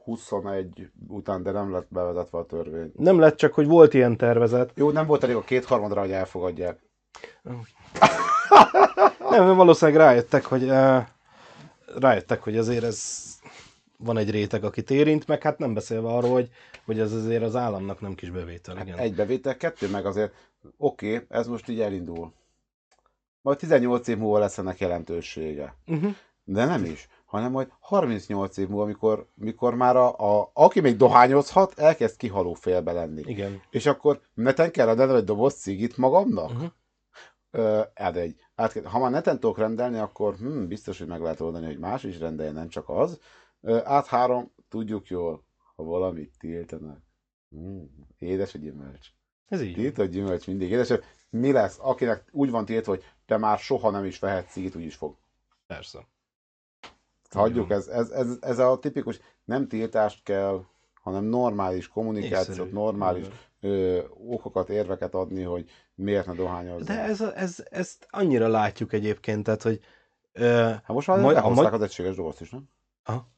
a 0.00 0.16
2021 0.16 0.90
után, 1.08 1.42
de 1.42 1.50
nem 1.50 1.72
lett 1.72 1.86
bevezetve 1.88 2.38
a 2.38 2.46
törvény. 2.46 2.92
nem 2.96 3.18
lett 3.18 3.36
csak, 3.36 3.54
hogy 3.54 3.66
volt 3.66 3.94
ilyen 3.94 4.16
tervezet. 4.16 4.72
Jó, 4.74 4.90
nem 4.90 5.06
volt 5.06 5.22
elég 5.22 5.36
a 5.36 5.44
kétharmadra, 5.44 6.00
hogy 6.00 6.12
elfogadják. 6.12 6.78
Nem, 9.30 9.56
valószínűleg 9.56 10.00
rájöttek, 10.00 10.44
hogy 10.44 10.62
uh, 10.62 11.02
rájöttek, 11.98 12.42
hogy 12.42 12.56
azért 12.56 12.84
ez 12.84 13.28
van 13.96 14.16
egy 14.16 14.30
réteg, 14.30 14.64
akit 14.64 14.90
érint, 14.90 15.26
meg 15.26 15.42
hát 15.42 15.58
nem 15.58 15.74
beszélve 15.74 16.08
arról, 16.08 16.32
hogy, 16.32 16.50
hogy 16.84 17.00
ez 17.00 17.12
azért 17.12 17.42
az 17.42 17.56
államnak 17.56 18.00
nem 18.00 18.14
kis 18.14 18.30
bevétel, 18.30 18.78
igen. 18.80 18.98
Egy 18.98 19.14
bevétel, 19.14 19.56
kettő 19.56 19.88
meg 19.88 20.06
azért, 20.06 20.32
oké, 20.76 21.14
okay, 21.14 21.26
ez 21.28 21.46
most 21.46 21.68
így 21.68 21.80
elindul. 21.80 22.32
Majd 23.42 23.58
18 23.58 24.08
év 24.08 24.18
múlva 24.18 24.38
lesz 24.38 24.58
ennek 24.58 24.78
jelentősége. 24.78 25.74
Uh-huh. 25.86 26.14
De 26.44 26.64
nem 26.64 26.84
is, 26.84 27.08
hanem 27.30 27.50
majd 27.50 27.72
38 27.80 28.56
év 28.56 28.68
múlva, 28.68 28.84
amikor, 28.84 29.28
mikor 29.34 29.74
már 29.74 29.96
a, 29.96 30.18
a, 30.18 30.50
aki 30.52 30.80
még 30.80 30.96
dohányozhat, 30.96 31.78
elkezd 31.78 32.16
kihaló 32.16 32.54
félbe 32.54 32.92
lenni. 32.92 33.22
Igen. 33.26 33.62
És 33.70 33.86
akkor 33.86 34.20
neten 34.34 34.70
kell 34.70 34.86
rendelni 34.86 35.14
egy 35.14 35.24
doboz 35.24 35.54
cigit 35.54 35.96
magamnak? 35.96 36.50
Uh-huh. 36.50 36.70
Ö, 37.50 37.80
hát 37.94 38.16
egy, 38.16 38.36
át, 38.54 38.86
ha 38.86 38.98
már 38.98 39.10
neten 39.10 39.40
tudok 39.40 39.58
rendelni, 39.58 39.98
akkor 39.98 40.34
hm, 40.34 40.66
biztos, 40.66 40.98
hogy 40.98 41.06
meg 41.06 41.20
lehet 41.20 41.40
oldani, 41.40 41.66
hogy 41.66 41.78
más 41.78 42.02
is 42.02 42.18
rendeljen, 42.18 42.54
nem 42.54 42.68
csak 42.68 42.88
az. 42.88 43.20
Ö, 43.60 43.80
át 43.84 44.06
három, 44.06 44.52
tudjuk 44.68 45.08
jól, 45.08 45.44
ha 45.76 45.82
valamit 45.82 46.34
tiltanak. 46.38 47.02
Mm, 47.56 47.82
édes 48.18 48.54
a 48.54 48.58
gyümölcs. 48.58 49.08
Ez 49.48 49.62
így. 49.62 49.74
Tiltott 49.74 50.10
gyümölcs 50.10 50.46
mindig 50.46 50.70
édesebb. 50.70 51.04
Mi 51.30 51.52
lesz, 51.52 51.78
akinek 51.80 52.24
úgy 52.30 52.50
van 52.50 52.64
tiltva, 52.64 52.92
hogy 52.92 53.04
te 53.26 53.36
már 53.36 53.58
soha 53.58 53.90
nem 53.90 54.04
is 54.04 54.18
vehetsz 54.18 54.52
cigit, 54.52 54.74
úgy 54.74 54.84
is 54.84 54.94
fog. 54.94 55.16
Persze. 55.66 56.06
Hagyjuk, 57.30 57.70
ez, 57.70 57.86
ez, 57.88 58.10
ez, 58.10 58.36
ez 58.40 58.58
a 58.58 58.78
tipikus, 58.78 59.20
nem 59.44 59.68
tiltást 59.68 60.22
kell, 60.22 60.64
hanem 61.02 61.24
normális 61.24 61.88
kommunikációt, 61.88 62.48
Észszerű. 62.56 62.72
normális 62.72 63.26
Igen. 63.26 63.72
ö, 63.72 64.00
okokat, 64.28 64.68
érveket 64.68 65.14
adni, 65.14 65.42
hogy 65.42 65.70
miért 65.94 66.26
ne 66.26 66.34
dohányozzál. 66.34 66.96
De 66.96 67.02
ez, 67.02 67.20
ez, 67.20 67.64
ezt 67.70 68.06
annyira 68.10 68.48
látjuk 68.48 68.92
egyébként, 68.92 69.44
tehát, 69.44 69.62
hogy 69.62 69.80
ö, 70.32 70.46
Hát 70.68 70.88
most 70.88 71.06
már 71.06 71.20
Majd- 71.20 71.36
a 71.36 71.40
behozták 71.40 71.64
magy- 71.70 71.80
az 71.80 71.86
egységes 71.86 72.14
dobozt 72.16 72.40
is, 72.40 72.50
nem? 72.50 72.68
Aha. 73.04 73.28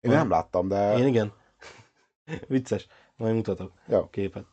Én 0.00 0.10
Aha. 0.10 0.20
nem 0.20 0.30
láttam, 0.30 0.68
de... 0.68 0.96
én 0.98 1.06
igen. 1.06 1.32
Vicces. 2.48 2.86
Majd 3.16 3.34
mutatok 3.34 3.72
Jó. 3.86 4.08
képet. 4.10 4.44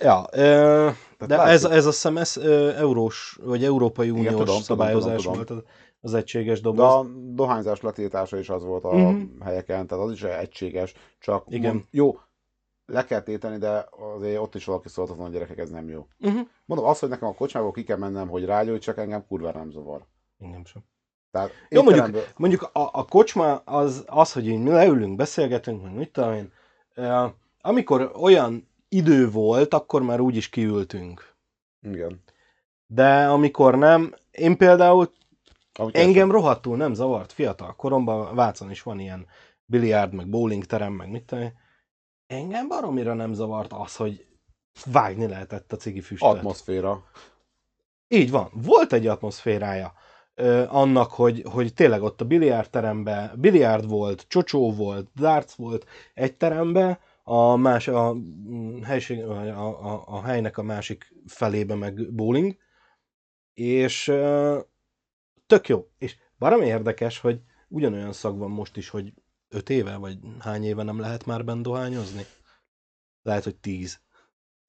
Ja, 0.00 0.26
ö, 0.32 0.90
de 1.18 1.36
látjuk. 1.36 1.48
ez, 1.54 1.64
ez 1.64 1.86
azt 1.86 1.94
hiszem 1.94 2.16
ez 2.16 2.36
ö, 2.36 2.74
eurós, 2.76 3.38
vagy 3.42 3.64
Európai 3.64 4.06
Igen, 4.06 4.18
Uniós 4.18 4.30
tudom, 4.32 4.46
tudom, 4.46 4.62
szabályozás 4.62 5.22
tudom, 5.22 5.34
volt 5.46 5.64
az, 6.04 6.14
egységes 6.14 6.60
De 6.60 6.68
doboz. 6.70 6.92
a 6.92 7.06
dohányzás 7.34 7.80
letiltása 7.80 8.38
is 8.38 8.48
az 8.48 8.64
volt 8.64 8.84
a 8.84 8.92
Mhm. 8.94 9.40
helyeken, 9.40 9.86
tehát 9.86 10.04
az 10.04 10.12
is 10.12 10.22
egységes, 10.22 10.94
csak 11.18 11.44
Igen. 11.48 11.72
Mond, 11.74 11.84
jó, 11.90 12.18
le 12.86 13.04
kell 13.04 13.20
téteni, 13.20 13.58
de 13.58 13.88
azért 14.18 14.40
ott 14.40 14.54
is 14.54 14.64
valaki 14.64 14.88
szólt 14.88 15.10
hogy 15.10 15.30
gyerekek, 15.32 15.58
ez 15.58 15.70
nem 15.70 15.88
jó. 15.88 16.06
Uh-huh. 16.20 16.40
Mondom, 16.64 16.86
az, 16.86 16.98
hogy 16.98 17.08
nekem 17.08 17.28
a 17.28 17.34
kocsmából 17.34 17.72
ki 17.72 17.82
kell 17.84 17.96
mennem, 17.96 18.28
hogy 18.28 18.44
rágyújtsak, 18.44 18.98
engem 18.98 19.26
kurva 19.26 19.52
nem 19.52 19.70
zavar. 19.70 20.06
Engem 20.38 20.64
sem. 20.64 20.82
Tehát 21.30 21.50
Jó, 21.68 21.82
mondjuk- 21.82 22.06
étteremből- 22.06 22.34
Mondjuk 22.36 22.62
a, 22.72 22.88
a 22.92 23.04
kocsma 23.04 23.56
az, 23.56 24.04
az, 24.06 24.32
hogy 24.32 24.46
így 24.48 24.62
mi 24.62 24.70
leülünk, 24.70 25.16
beszélgetünk, 25.16 25.82
meg 25.82 25.94
mit 25.94 26.12
tudom 26.12 26.32
én, 26.32 26.52
ö, 26.94 27.24
amikor 27.60 28.12
olyan 28.20 28.68
idő 28.88 29.30
volt, 29.30 29.74
akkor 29.74 30.02
már 30.02 30.20
úgy 30.20 30.36
is 30.36 30.48
kiültünk. 30.48 31.34
Igen. 31.82 32.22
De 32.86 33.26
amikor 33.28 33.76
nem, 33.78 34.14
én 34.30 34.56
például 34.56 35.10
Amit 35.78 35.96
engem 35.96 36.30
rohadtul 36.30 36.76
nem 36.76 36.94
zavart 36.94 37.32
fiatal 37.32 37.74
koromban, 37.76 38.34
Vácon 38.34 38.70
is 38.70 38.82
van 38.82 39.00
ilyen 39.00 39.26
biliárd, 39.64 40.12
meg 40.12 40.28
bowling 40.28 40.64
terem, 40.64 40.92
meg 40.92 41.10
mit 41.10 41.24
tudom. 41.24 41.52
Engem 42.26 42.68
baromira 42.68 43.14
nem 43.14 43.32
zavart 43.32 43.72
az, 43.72 43.96
hogy 43.96 44.26
vágni 44.84 45.26
lehetett 45.26 45.72
a 45.72 45.76
cigi 45.76 46.00
füstöt. 46.00 46.28
Atmoszféra. 46.28 47.04
Így 48.08 48.30
van. 48.30 48.50
Volt 48.52 48.92
egy 48.92 49.06
atmoszférája 49.06 49.92
ö, 50.34 50.64
annak, 50.68 51.10
hogy, 51.10 51.44
hogy 51.50 51.74
tényleg 51.74 52.02
ott 52.02 52.20
a 52.20 52.24
biliárdteremben, 52.24 53.32
biliárd 53.36 53.88
volt, 53.88 54.24
csocsó 54.28 54.72
volt, 54.72 55.08
darts 55.14 55.52
volt 55.52 55.86
egy 56.14 56.36
teremben, 56.36 56.98
a, 57.22 57.56
más, 57.56 57.88
a, 57.88 58.14
mm, 58.14 58.82
helység, 58.82 59.22
a, 59.24 59.92
a, 59.92 60.02
a 60.06 60.22
helynek 60.22 60.58
a 60.58 60.62
másik 60.62 61.14
felébe 61.26 61.74
meg 61.74 62.14
bowling, 62.14 62.56
és 63.54 64.08
ö, 64.08 64.58
tök 65.46 65.68
jó. 65.68 65.88
És 65.98 66.16
baromi 66.38 66.66
érdekes, 66.66 67.18
hogy 67.18 67.40
ugyanolyan 67.68 68.12
szag 68.12 68.38
van 68.38 68.50
most 68.50 68.76
is, 68.76 68.88
hogy 68.88 69.12
öt 69.48 69.70
éve, 69.70 69.96
vagy 69.96 70.18
hány 70.38 70.64
éve 70.64 70.82
nem 70.82 70.98
lehet 71.00 71.26
már 71.26 71.44
benn 71.44 71.62
dohányozni? 71.62 72.24
Lehet, 73.22 73.44
hogy 73.44 73.56
tíz. 73.56 74.00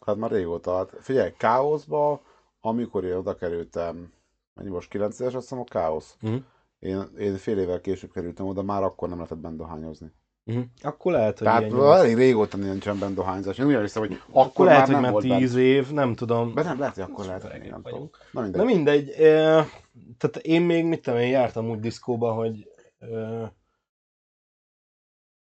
Hát 0.05 0.15
már 0.15 0.31
régóta. 0.31 0.75
Hát 0.75 0.93
figyelj, 0.99 1.33
káoszba, 1.37 2.21
amikor 2.59 3.03
én 3.03 3.13
oda 3.13 3.35
kerültem, 3.35 4.13
mennyi 4.53 4.69
most 4.69 4.89
9 4.89 5.19
éves, 5.19 5.33
azt 5.33 5.49
hiszem 5.49 5.63
a 5.63 5.63
káosz. 5.63 6.17
Mhm. 6.21 6.35
Én, 6.79 7.09
én 7.17 7.37
fél 7.37 7.59
évvel 7.59 7.81
később 7.81 8.11
kerültem 8.11 8.45
oda, 8.45 8.61
már 8.61 8.83
akkor 8.83 9.07
nem 9.07 9.17
lehetett 9.17 9.37
bent 9.37 9.57
dohányozni. 9.57 10.11
Uh-huh. 10.47 10.63
Akkor 10.81 11.11
lehet, 11.11 11.37
hogy 11.37 11.47
Tehát 11.47 11.61
ilyen 11.61 11.93
elég 11.93 12.15
régóta 12.15 12.57
nincsen 12.57 12.99
bent 12.99 13.15
dohányzás. 13.15 13.57
Én 13.57 13.65
úgy 13.65 13.79
hiszem, 13.79 14.01
hogy 14.01 14.13
akkor, 14.13 14.45
Akkor 14.45 14.65
lehet, 14.65 14.79
már 14.79 14.85
hogy 14.87 14.95
nem 14.95 15.03
már 15.03 15.11
volt 15.11 15.39
tíz 15.39 15.53
bent. 15.53 15.65
év, 15.65 15.91
nem 15.91 16.15
tudom. 16.15 16.53
De 16.53 16.63
nem, 16.63 16.79
lehet, 16.79 16.95
hogy 16.95 17.03
akkor 17.03 17.25
lehet, 17.25 17.41
hogy 17.41 17.69
nem 17.69 17.81
tudom. 17.81 18.09
Na 18.31 18.41
mindegy. 18.41 18.61
Na 18.61 18.65
mindegy, 18.67 19.09
eh, 19.09 19.65
tehát 20.17 20.37
én 20.41 20.61
még, 20.61 20.85
mit 20.85 21.01
tudom, 21.01 21.19
én 21.19 21.29
jártam 21.29 21.69
úgy 21.69 21.79
diszkóba, 21.79 22.33
hogy 22.33 22.67
eh, 22.99 23.49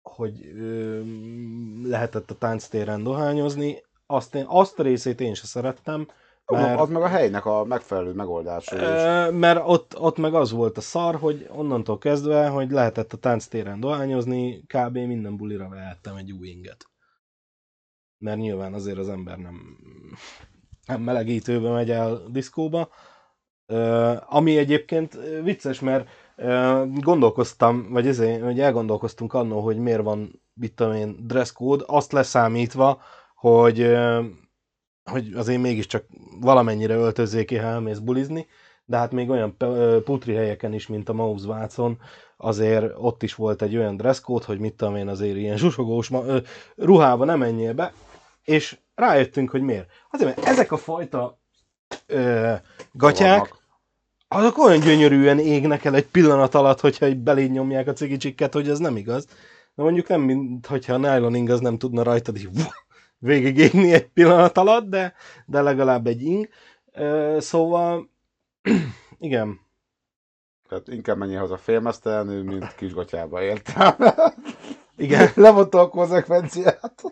hogy 0.03 0.41
eh, 0.45 1.03
lehetett 1.83 2.31
a 2.31 2.35
tánctéren 2.35 3.03
dohányozni. 3.03 3.83
Azt, 4.07 4.35
én, 4.35 4.45
azt 4.49 4.79
a 4.79 4.83
részét 4.83 5.21
én 5.21 5.35
se 5.35 5.47
szerettem, 5.47 6.09
Mert... 6.47 6.81
Az 6.81 6.89
meg 6.89 7.03
a 7.03 7.07
helynek 7.07 7.47
a 7.47 7.65
megfelelő 7.65 8.13
megoldása. 8.13 8.77
is. 8.77 8.83
eh, 8.83 9.31
mert 9.31 9.61
ott, 9.65 9.99
ott 9.99 10.19
meg 10.19 10.35
az 10.35 10.53
volt 10.53 10.77
a 10.77 10.81
szar, 10.81 11.15
hogy 11.15 11.49
onnantól 11.51 11.99
kezdve, 11.99 12.49
hogy 12.49 12.71
lehetett 12.71 13.13
a 13.13 13.17
tánctéren 13.17 13.81
dohányozni, 13.81 14.63
kb. 14.67 14.97
minden 14.99 15.37
bulira 15.37 15.69
vehettem 15.69 16.17
egy 16.17 16.33
új 16.33 16.49
inget. 16.49 16.87
Mert 18.19 18.39
nyilván 18.39 18.75
azért 18.75 18.99
az 18.99 19.09
ember 19.09 19.37
nem, 19.37 19.77
nem 20.87 21.01
melegítőbe 21.01 21.71
megy 21.71 21.91
el 21.91 22.23
diszkóba. 22.31 22.89
Ami 24.27 24.57
egyébként 24.59 25.19
vicces, 25.43 25.81
mert 25.81 26.09
gondolkoztam, 27.01 27.91
vagy 27.91 28.07
ezért, 28.07 28.43
hogy 28.43 28.61
elgondolkoztunk 28.61 29.35
annó, 29.35 29.61
hogy 29.61 29.79
miért 29.79 30.03
van, 30.03 30.43
mit 30.55 30.75
tudom 30.75 30.93
én, 30.93 31.27
dress 31.27 31.53
code, 31.53 31.85
azt 31.87 32.13
leszámítva, 32.13 33.01
hogy, 33.35 33.97
hogy 35.05 35.33
azért 35.35 35.61
mégiscsak 35.61 36.05
valamennyire 36.41 36.95
öltözzék 36.95 37.47
ki, 37.47 37.57
ha 37.57 37.67
elmész 37.67 37.99
bulizni, 37.99 38.47
de 38.85 38.97
hát 38.97 39.13
még 39.13 39.31
olyan 39.31 39.57
putri 40.05 40.35
helyeken 40.35 40.73
is, 40.73 40.87
mint 40.87 41.09
a 41.09 41.13
Maus 41.13 41.45
Vácon, 41.45 41.99
azért 42.37 42.93
ott 42.97 43.23
is 43.23 43.35
volt 43.35 43.63
egy 43.63 43.77
olyan 43.77 43.97
dress 43.97 44.21
code, 44.21 44.45
hogy 44.47 44.59
mit 44.59 44.75
tudom 44.75 44.97
én, 44.97 45.09
azért 45.09 45.37
ilyen 45.37 45.57
zsusogós 45.57 46.09
ma- 46.09 46.25
ö, 46.27 46.39
ruhába 46.77 47.25
nem 47.25 47.39
menjél 47.39 47.73
be, 47.75 47.93
és 48.45 48.79
rájöttünk, 48.95 49.51
hogy 49.51 49.63
miért. 49.63 49.89
Azért, 50.11 50.37
mert 50.37 50.49
ezek 50.49 50.73
a 50.73 50.77
fajta 50.77 51.39
ö, 52.07 52.53
gatyák, 52.93 53.39
Vannak. 53.39 53.59
azok 54.29 54.59
olyan 54.59 54.81
gyönyörűen 54.81 55.39
égnek 55.39 55.85
el 55.85 55.95
egy 55.95 56.07
pillanat 56.07 56.55
alatt, 56.55 56.81
hogyha 56.81 57.09
így 57.09 57.19
beléd 57.19 57.51
nyomják 57.51 57.87
a 57.87 57.93
cigicsikket, 57.93 58.53
hogy 58.53 58.69
ez 58.69 58.79
nem 58.79 58.97
igaz. 58.97 59.27
De 59.75 59.83
mondjuk 59.83 60.09
nem, 60.09 60.21
mint 60.21 60.67
hogyha 60.67 60.95
a 60.95 60.99
nylon 60.99 61.51
az 61.51 61.61
nem 61.61 61.79
tudna 61.79 62.03
rajtad 62.03 62.37
így 62.37 62.49
végig 63.23 63.59
égni 63.59 63.93
egy 63.93 64.09
pillanat 64.09 64.59
alatt, 64.59 64.89
de, 64.89 65.15
de 65.47 65.61
legalább 65.61 66.07
egy 66.07 66.23
ing. 66.23 66.49
Szóval, 67.39 68.11
igen, 69.19 69.61
Tehát 70.69 70.89
inkább 70.89 71.17
menjél 71.17 71.39
haza 71.39 71.57
félmeztelenül, 71.57 72.43
mint 72.43 72.75
kisgatyába 72.75 73.43
értem. 73.43 73.95
igen. 74.97 75.29
Levonta 75.47 75.81
a 75.81 75.89
konzekvenciát. 75.89 77.03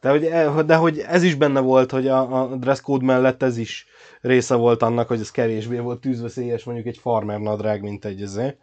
De 0.00 0.10
hogy, 0.10 0.24
e- 0.24 0.62
de 0.62 0.76
hogy 0.76 0.98
ez 0.98 1.22
is 1.22 1.34
benne 1.34 1.60
volt, 1.60 1.90
hogy 1.90 2.08
a, 2.08 2.42
a 2.42 2.56
dress 2.56 2.80
code 2.80 3.04
mellett 3.04 3.42
ez 3.42 3.56
is 3.56 3.86
része 4.20 4.54
volt 4.54 4.82
annak, 4.82 5.08
hogy 5.08 5.20
ez 5.20 5.30
kevésbé 5.30 5.78
volt 5.78 6.00
tűzveszélyes, 6.00 6.64
mondjuk 6.64 6.86
egy 6.86 6.98
farmer 6.98 7.38
nadrág, 7.40 7.82
mint 7.82 8.04
egy, 8.04 8.22
ezé, 8.22 8.56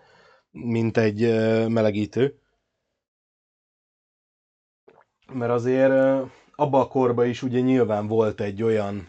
mint 0.52 0.98
egy 0.98 1.20
melegítő. 1.70 2.42
mert 5.34 5.52
azért 5.52 5.94
abba 6.62 6.80
a 6.80 6.88
korba 6.88 7.26
is 7.26 7.42
ugye 7.42 7.60
nyilván 7.60 8.08
volt 8.08 8.42
egy 8.42 8.64
olyan 8.64 9.08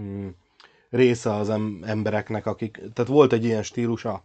mm, 0.00 0.28
része 0.90 1.34
az 1.34 1.50
em- 1.50 1.84
embereknek, 1.84 2.46
akik, 2.46 2.80
tehát 2.92 3.10
volt 3.10 3.32
egy 3.32 3.44
ilyen 3.44 3.62
stílusa, 3.62 4.22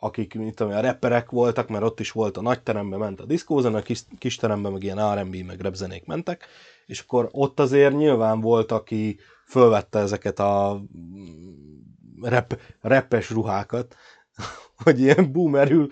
akik, 0.00 0.34
mit 0.34 0.54
tudom, 0.54 0.72
a 0.72 0.80
rapperek 0.80 1.30
voltak, 1.30 1.68
mert 1.68 1.84
ott 1.84 2.00
is 2.00 2.10
volt 2.10 2.36
a 2.36 2.40
nagy 2.40 2.62
teremben 2.62 2.98
ment 2.98 3.20
a 3.20 3.24
diszkózene, 3.24 3.78
a 3.78 3.82
kis, 3.82 4.02
kis 4.18 4.36
teremben 4.36 4.72
meg 4.72 4.82
ilyen 4.82 5.14
R&B, 5.14 5.36
meg 5.46 5.60
repzenék 5.60 6.06
mentek, 6.06 6.46
és 6.86 7.00
akkor 7.00 7.28
ott 7.32 7.60
azért 7.60 7.96
nyilván 7.96 8.40
volt, 8.40 8.72
aki 8.72 9.18
fölvette 9.46 9.98
ezeket 9.98 10.38
a 10.38 10.82
mm, 10.98 12.22
rap, 12.22 12.60
rappes 12.80 13.30
ruhákat, 13.30 13.96
hogy 14.84 15.00
ilyen 15.00 15.32
boomerül. 15.32 15.90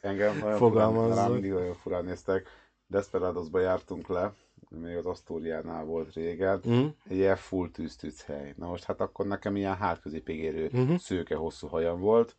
Engem 0.00 0.38
nagyon 0.38 0.56
Fogalmazzak. 0.56 1.14
furán, 1.14 1.30
mindig 1.30 1.52
nagyon 1.52 1.74
furán 1.74 2.04
néztek. 2.04 2.48
Desperadosba 2.86 3.60
jártunk 3.60 4.08
le, 4.08 4.34
még 4.68 4.96
az 4.96 5.06
Asztóriánál 5.06 5.84
volt 5.84 6.12
régen, 6.12 6.60
Mm. 6.68 6.86
egy 7.08 7.16
ilyen 7.16 7.36
full 7.36 7.70
tűztűz 7.70 8.22
hely. 8.24 8.54
Na 8.56 8.66
most 8.68 8.84
hát 8.84 9.00
akkor 9.00 9.26
nekem 9.26 9.56
ilyen 9.56 9.76
hátközépig 9.76 10.38
érő 10.38 10.68
Mhm. 10.72 10.94
szőke 10.94 11.34
hosszú 11.36 11.66
hajam 11.66 12.00
volt. 12.00 12.36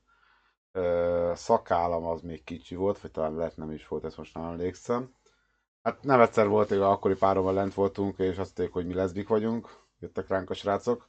Ö, 0.71 1.31
szakállam 1.35 2.05
az 2.05 2.21
még 2.21 2.43
kicsi 2.43 2.75
volt, 2.75 2.99
vagy 2.99 3.11
talán 3.11 3.35
lehet 3.35 3.57
nem 3.57 3.71
is 3.71 3.87
volt, 3.87 4.03
ezt 4.05 4.17
most 4.17 4.33
nem 4.33 4.43
emlékszem. 4.43 5.13
Hát 5.83 6.03
nem 6.03 6.19
egyszer 6.21 6.47
volt, 6.47 6.69
hogy 6.69 6.77
akkori 6.77 7.15
párommal 7.15 7.53
lent 7.53 7.73
voltunk, 7.73 8.17
és 8.17 8.27
azt 8.37 8.37
mondták, 8.37 8.71
hogy 8.71 8.85
mi 8.87 8.93
leszbik 8.93 9.27
vagyunk, 9.27 9.69
jöttek 9.99 10.27
ránk 10.27 10.49
a 10.49 10.53
srácok. 10.53 11.07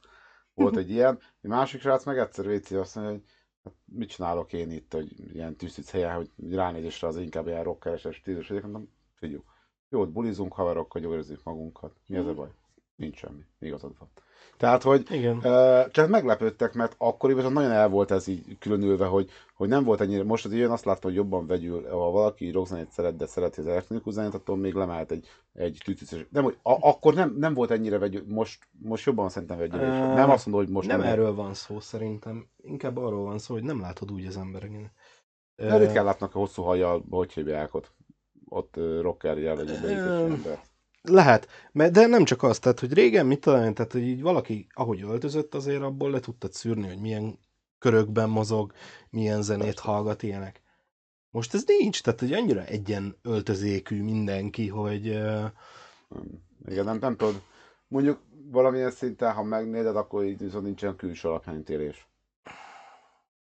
Volt 0.53 0.77
egy 0.77 0.89
ilyen. 0.89 1.19
Egy 1.41 1.49
másik 1.49 1.81
srác 1.81 2.03
meg 2.03 2.17
egyszer 2.17 2.45
véci 2.47 2.75
azt 2.75 2.95
mondja, 2.95 3.13
hogy 3.13 3.23
hát 3.63 3.73
mit 3.85 4.09
csinálok 4.09 4.53
én 4.53 4.71
itt, 4.71 4.93
hogy 4.93 5.33
ilyen 5.33 5.55
tűztűz 5.55 5.91
helyen, 5.91 6.15
hogy 6.15 6.29
ránézésre 6.51 7.07
az 7.07 7.17
inkább 7.17 7.47
ilyen 7.47 7.63
rockeres 7.63 8.07
stílus. 8.11 8.47
vagyok. 8.47 8.63
Mondom, 8.63 8.89
figyelj, 9.19 9.41
jó, 9.89 10.01
ott 10.01 10.11
bulizunk 10.11 10.53
haverokkal, 10.53 11.01
érezzük 11.01 11.43
magunkat. 11.43 11.91
Mi 12.07 12.17
az 12.17 12.27
a 12.27 12.33
baj? 12.33 12.49
Nincs 12.95 13.17
semmi. 13.17 13.41
Igazad 13.59 13.97
van. 13.99 14.09
Tehát, 14.57 14.83
hogy 14.83 15.11
Igen. 15.11 15.39
Ö, 15.43 15.81
csak 15.91 16.09
meglepődtek, 16.09 16.73
mert 16.73 16.95
akkoriban 16.97 17.53
nagyon 17.53 17.71
el 17.71 17.89
volt 17.89 18.11
ez 18.11 18.27
így 18.27 18.57
különülve, 18.59 19.05
hogy, 19.05 19.29
hogy 19.55 19.67
nem 19.67 19.83
volt 19.83 20.01
ennyire, 20.01 20.23
most 20.23 20.45
az 20.45 20.51
ilyen 20.51 20.71
azt 20.71 20.85
láttam, 20.85 21.09
hogy 21.09 21.19
jobban 21.19 21.47
vegyül, 21.47 21.89
ha 21.89 22.11
valaki 22.11 22.51
rockzenét 22.51 22.91
szeret, 22.91 23.15
de 23.15 23.25
szereti 23.25 23.59
az 23.59 23.67
elektronikus 23.67 24.13
zenét, 24.13 24.33
attól 24.33 24.57
még 24.57 24.73
lemelt 24.73 25.11
egy, 25.11 25.27
egy 25.53 25.81
tűtűzés. 25.85 26.25
Nem, 26.29 26.43
hogy 26.43 26.57
a, 26.61 26.87
akkor 26.87 27.13
nem, 27.13 27.35
nem 27.37 27.53
volt 27.53 27.71
ennyire 27.71 27.97
vegyül, 27.97 28.23
most, 28.27 28.67
most 28.71 29.05
jobban 29.05 29.29
szerintem 29.29 29.57
vegyül. 29.57 29.79
Ö, 29.79 30.13
nem 30.13 30.29
azt 30.29 30.45
mondom, 30.45 30.65
hogy 30.65 30.73
most 30.73 30.87
nem 30.87 31.01
erről 31.01 31.35
van 31.35 31.53
szó 31.53 31.79
szerintem, 31.79 32.49
inkább 32.57 32.97
arról 32.97 33.23
van 33.23 33.37
szó, 33.37 33.53
hogy 33.53 33.63
nem 33.63 33.79
látod 33.79 34.11
úgy 34.11 34.25
az 34.25 34.37
embereket. 34.37 34.91
De 35.55 35.77
ritkán 35.77 36.05
látnak 36.05 36.35
a 36.35 36.39
hosszú 36.39 36.63
hajjal, 36.63 37.03
hogy 37.09 37.33
hívják 37.33 37.73
ott, 37.73 37.91
ott 38.49 38.75
rocker 39.01 39.37
jellegű 39.37 39.73
ember. 39.73 40.61
Lehet, 41.01 41.47
de 41.73 42.07
nem 42.07 42.23
csak 42.23 42.43
az, 42.43 42.59
tehát 42.59 42.79
hogy 42.79 42.93
régen 42.93 43.25
mit 43.25 43.39
tudom 43.39 43.63
én, 43.63 43.73
tehát 43.73 43.91
hogy 43.91 44.01
így 44.01 44.21
valaki, 44.21 44.67
ahogy 44.73 45.01
öltözött, 45.01 45.55
azért 45.55 45.81
abból 45.81 46.11
le 46.11 46.19
tudtad 46.19 46.53
szűrni, 46.53 46.87
hogy 46.87 46.99
milyen 46.99 47.39
körökben 47.79 48.29
mozog, 48.29 48.73
milyen 49.09 49.41
zenét 49.41 49.79
hallgat, 49.79 50.23
ilyenek. 50.23 50.61
Most 51.31 51.53
ez 51.53 51.63
nincs, 51.65 52.01
tehát 52.01 52.19
hogy 52.19 52.33
annyira 52.33 52.65
egyen 52.65 53.15
öltözékű 53.21 54.03
mindenki, 54.03 54.67
hogy. 54.67 55.05
Igen, 56.65 56.85
nem, 56.85 56.97
nem 56.99 57.15
tudod. 57.15 57.41
Mondjuk 57.87 58.19
valamilyen 58.51 58.91
szinten, 58.91 59.33
ha 59.33 59.43
megnézed, 59.43 59.95
akkor 59.95 60.23
így 60.23 60.37
viszont 60.37 60.63
nincsen 60.63 60.95
külső 60.95 61.27
alapjánítélés. 61.27 62.08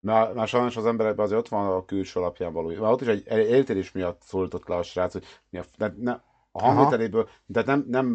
Már, 0.06 0.34
már 0.34 0.48
sajnos 0.48 0.78
az 0.78 0.86
emberekben 0.86 1.26
azért 1.26 1.40
ott 1.40 1.48
van 1.48 1.72
a 1.72 1.86
külső 1.86 2.20
alapján 2.20 2.54
való. 2.54 2.68
Már 2.68 2.92
ott 2.92 3.02
is 3.02 3.08
egy 3.08 3.24
el- 3.28 3.54
eltérés 3.54 3.92
miatt 3.92 4.22
szólított 4.22 4.68
le 4.68 4.76
a 4.76 4.84
srác, 4.84 5.14
hogy 5.14 5.24
mi 5.50 5.58
a, 5.58 5.64
de 5.78 5.94
ne, 5.98 6.12
a 6.52 6.62
hangvételéből, 6.62 7.30
de 7.46 7.64
nem, 7.66 7.86
nem, 7.88 8.08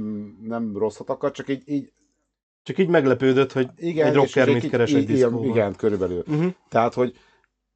nem 0.42 0.76
rosszat 0.76 1.10
akar, 1.10 1.30
csak 1.30 1.48
így, 1.48 1.62
így 1.68 1.92
csak 2.62 2.78
így 2.78 2.88
meglepődött, 2.88 3.52
hogy 3.52 3.70
igen, 3.76 4.06
egy 4.06 4.14
rocker 4.14 4.48
mit 4.48 4.68
keres 4.68 4.92
egy 4.92 5.06
diszkóban. 5.06 5.44
igen, 5.44 5.74
körülbelül. 5.76 6.22
Uh-huh. 6.26 6.52
Tehát, 6.68 6.94
hogy 6.94 7.16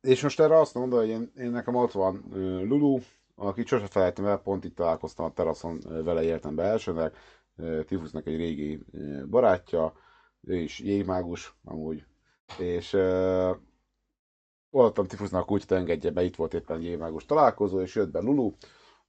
és 0.00 0.22
most 0.22 0.40
erre 0.40 0.58
azt 0.58 0.74
mondom, 0.74 0.98
hogy 0.98 1.08
én, 1.08 1.32
én 1.36 1.50
nekem 1.50 1.74
ott 1.74 1.92
van 1.92 2.24
ö, 2.32 2.64
Lulu, 2.64 2.98
aki 3.34 3.66
sose 3.66 3.86
felejtem 3.86 4.26
el, 4.26 4.38
pont 4.38 4.64
itt 4.64 4.76
találkoztam 4.76 5.24
a 5.24 5.32
teraszon, 5.32 5.80
ö, 5.88 6.02
vele 6.02 6.22
éltem 6.22 6.54
be 6.54 6.62
elsőnek, 6.62 7.16
ö, 7.56 7.82
Tifusznak 7.84 8.26
egy 8.26 8.36
régi 8.36 8.80
barátja, 9.30 9.92
ő 10.40 10.56
is 10.56 10.78
jégmágus 10.78 11.54
amúgy, 11.64 12.04
és 12.58 12.96
voltam 14.74 15.06
Tifusznak 15.06 15.50
úgy, 15.50 15.64
hogy 15.68 15.76
engedje 15.76 16.10
be, 16.10 16.24
itt 16.24 16.36
volt 16.36 16.54
éppen 16.54 16.80
jégmágus 16.80 17.24
találkozó, 17.24 17.80
és 17.80 17.94
jött 17.94 18.10
be 18.10 18.20
Lulu. 18.20 18.52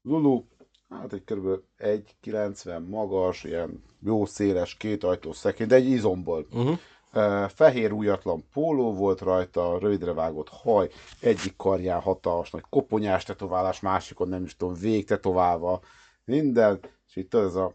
Lulu, 0.02 0.44
hát 0.90 1.14
egy 1.14 1.24
kb. 1.24 1.48
1,90 1.78 2.88
magas, 2.88 3.44
ilyen 3.44 3.84
jó 4.02 4.26
széles, 4.26 4.78
két 4.78 5.04
ajtós 5.04 5.38
szekély, 5.38 5.66
de 5.68 5.76
egy 5.76 5.90
izomból. 5.90 6.48
Uh-huh. 6.52 6.78
Fehér 7.48 7.92
újatlan 7.92 8.44
póló 8.54 8.94
volt 8.94 9.22
rajta, 9.22 9.78
rövidre 9.80 10.14
vágott 10.14 10.50
haj, 10.50 10.90
egyik 11.20 11.56
karján 11.56 12.02
hatalmas 12.02 12.52
nagy 12.52 12.64
koponyás 12.70 13.24
tetoválás, 13.24 13.80
másikon 13.80 14.28
nem 14.28 14.44
is 14.44 14.56
tudom, 14.56 14.74
vég 14.74 15.06
tetoválva, 15.06 15.82
minden, 16.26 16.80
és 17.08 17.16
itt 17.16 17.34
ez 17.34 17.56
a 17.56 17.74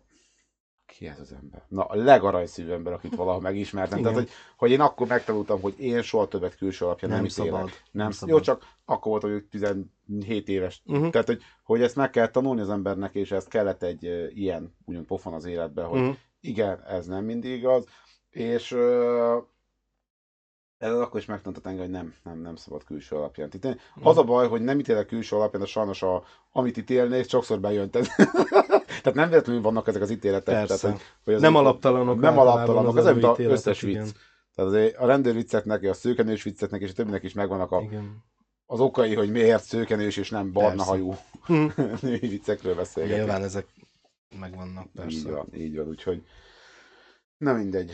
ki 0.90 1.06
ez 1.06 1.20
az 1.20 1.32
ember? 1.32 1.62
Na, 1.68 1.84
a 1.84 1.96
legaranyszívű 1.96 2.70
ember, 2.70 2.92
akit 2.92 3.14
valaha 3.14 3.40
megismertem. 3.40 3.98
Igen. 3.98 4.12
Tehát, 4.12 4.26
hogy, 4.28 4.36
hogy 4.56 4.70
én 4.70 4.80
akkor 4.80 5.06
megtanultam, 5.06 5.60
hogy 5.60 5.74
én 5.78 6.02
soha 6.02 6.28
többet 6.28 6.56
külső 6.56 6.84
alapján 6.84 7.10
nem, 7.10 7.20
Nem 7.20 7.30
nem 7.36 7.46
szabad. 7.46 7.60
Nem, 7.60 7.70
Nem 7.92 8.06
Jó, 8.06 8.12
szabad. 8.12 8.42
csak 8.42 8.64
akkor 8.84 9.10
volt, 9.10 9.22
hogy 9.22 9.44
17 9.44 10.48
éves. 10.48 10.82
Uh-huh. 10.86 11.10
Tehát, 11.10 11.26
hogy, 11.26 11.42
hogy 11.64 11.82
ezt 11.82 11.96
meg 11.96 12.10
kell 12.10 12.28
tanulni 12.28 12.60
az 12.60 12.70
embernek, 12.70 13.14
és 13.14 13.30
ezt 13.32 13.48
kellett 13.48 13.82
egy 13.82 14.06
ö, 14.06 14.26
ilyen, 14.26 14.74
úgymond 14.84 15.06
pofon 15.06 15.32
az 15.32 15.44
életben, 15.44 15.86
hogy 15.86 16.00
Uh-huh. 16.00 16.16
igen, 16.40 16.82
ez 16.84 17.06
nem 17.06 17.24
mindig 17.24 17.50
igaz, 17.52 17.84
és 18.30 18.72
ö, 18.72 19.38
ez 20.78 20.92
akkor 20.92 21.20
is 21.20 21.26
megtanult 21.26 21.66
engem, 21.66 21.82
hogy 21.82 21.90
nem, 21.90 22.14
nem, 22.24 22.40
nem 22.40 22.56
szabad 22.56 22.84
külső 22.84 23.16
alapján 23.16 23.50
ítélni. 23.54 23.76
Az 24.02 24.18
a 24.18 24.24
baj, 24.24 24.48
hogy 24.48 24.62
nem 24.62 24.78
ítélek 24.78 25.06
külső 25.06 25.36
alapján, 25.36 25.62
de 25.62 25.68
sajnos 25.68 26.02
a, 26.02 26.24
amit 26.52 26.76
ítélnék, 26.76 27.28
sokszor 27.28 27.60
bejön. 27.60 27.90
Tehát, 29.00 29.18
nem 29.18 29.28
véletlenül 29.28 29.62
vannak 29.62 29.88
ezek 29.88 30.02
az 30.02 30.10
ítéletek. 30.10 30.54
Persze. 30.54 30.76
Tehát, 30.76 30.96
hogy, 30.96 31.06
hogy 31.24 31.34
az 31.34 31.40
Nem 31.40 31.56
alaptalanok 31.56 32.20
Nem 32.20 32.38
alaptalanok, 32.38 32.96
az 32.96 33.06
ez 33.06 33.14
mint 33.14 33.24
az 33.24 33.38
összes 33.38 33.80
vicc. 33.80 33.90
igen. 33.90 34.08
Tehát 34.54 34.70
azért 34.70 34.96
a 34.96 35.06
rendőrvicceknek, 35.06 35.82
a 35.82 35.92
szőkenős 35.94 36.42
vicceknek 36.42 36.80
és 36.80 36.90
a 36.90 36.92
többinek 36.92 37.22
is 37.22 37.32
megvannak 37.32 37.70
a, 37.72 37.80
Igen. 37.80 38.24
az 38.66 38.80
okai, 38.80 39.14
hogy 39.14 39.30
miért 39.30 39.62
szőkenős 39.64 40.16
és 40.16 40.30
nem 40.30 40.52
barna 40.52 40.76
Persze. 40.76 40.90
hajú 40.90 41.14
Hm. 41.44 41.66
női 42.06 42.28
viccekről 42.28 42.74
beszélgetünk. 42.74 43.22
Nyilván 43.22 43.42
ezek 43.42 43.66
megvannak, 44.38 44.84
Így 44.84 44.92
persze. 44.94 45.30
van, 45.30 45.48
így 45.54 45.76
van, 45.76 45.86
úgyhogy 45.88 46.22
nem 47.36 47.56
mindegy. 47.56 47.92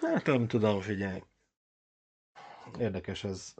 Hát 0.00 0.26
nem 0.26 0.46
tudom, 0.46 0.80
figyelj. 0.80 1.22
Érdekes 2.78 3.24
ez 3.24 3.54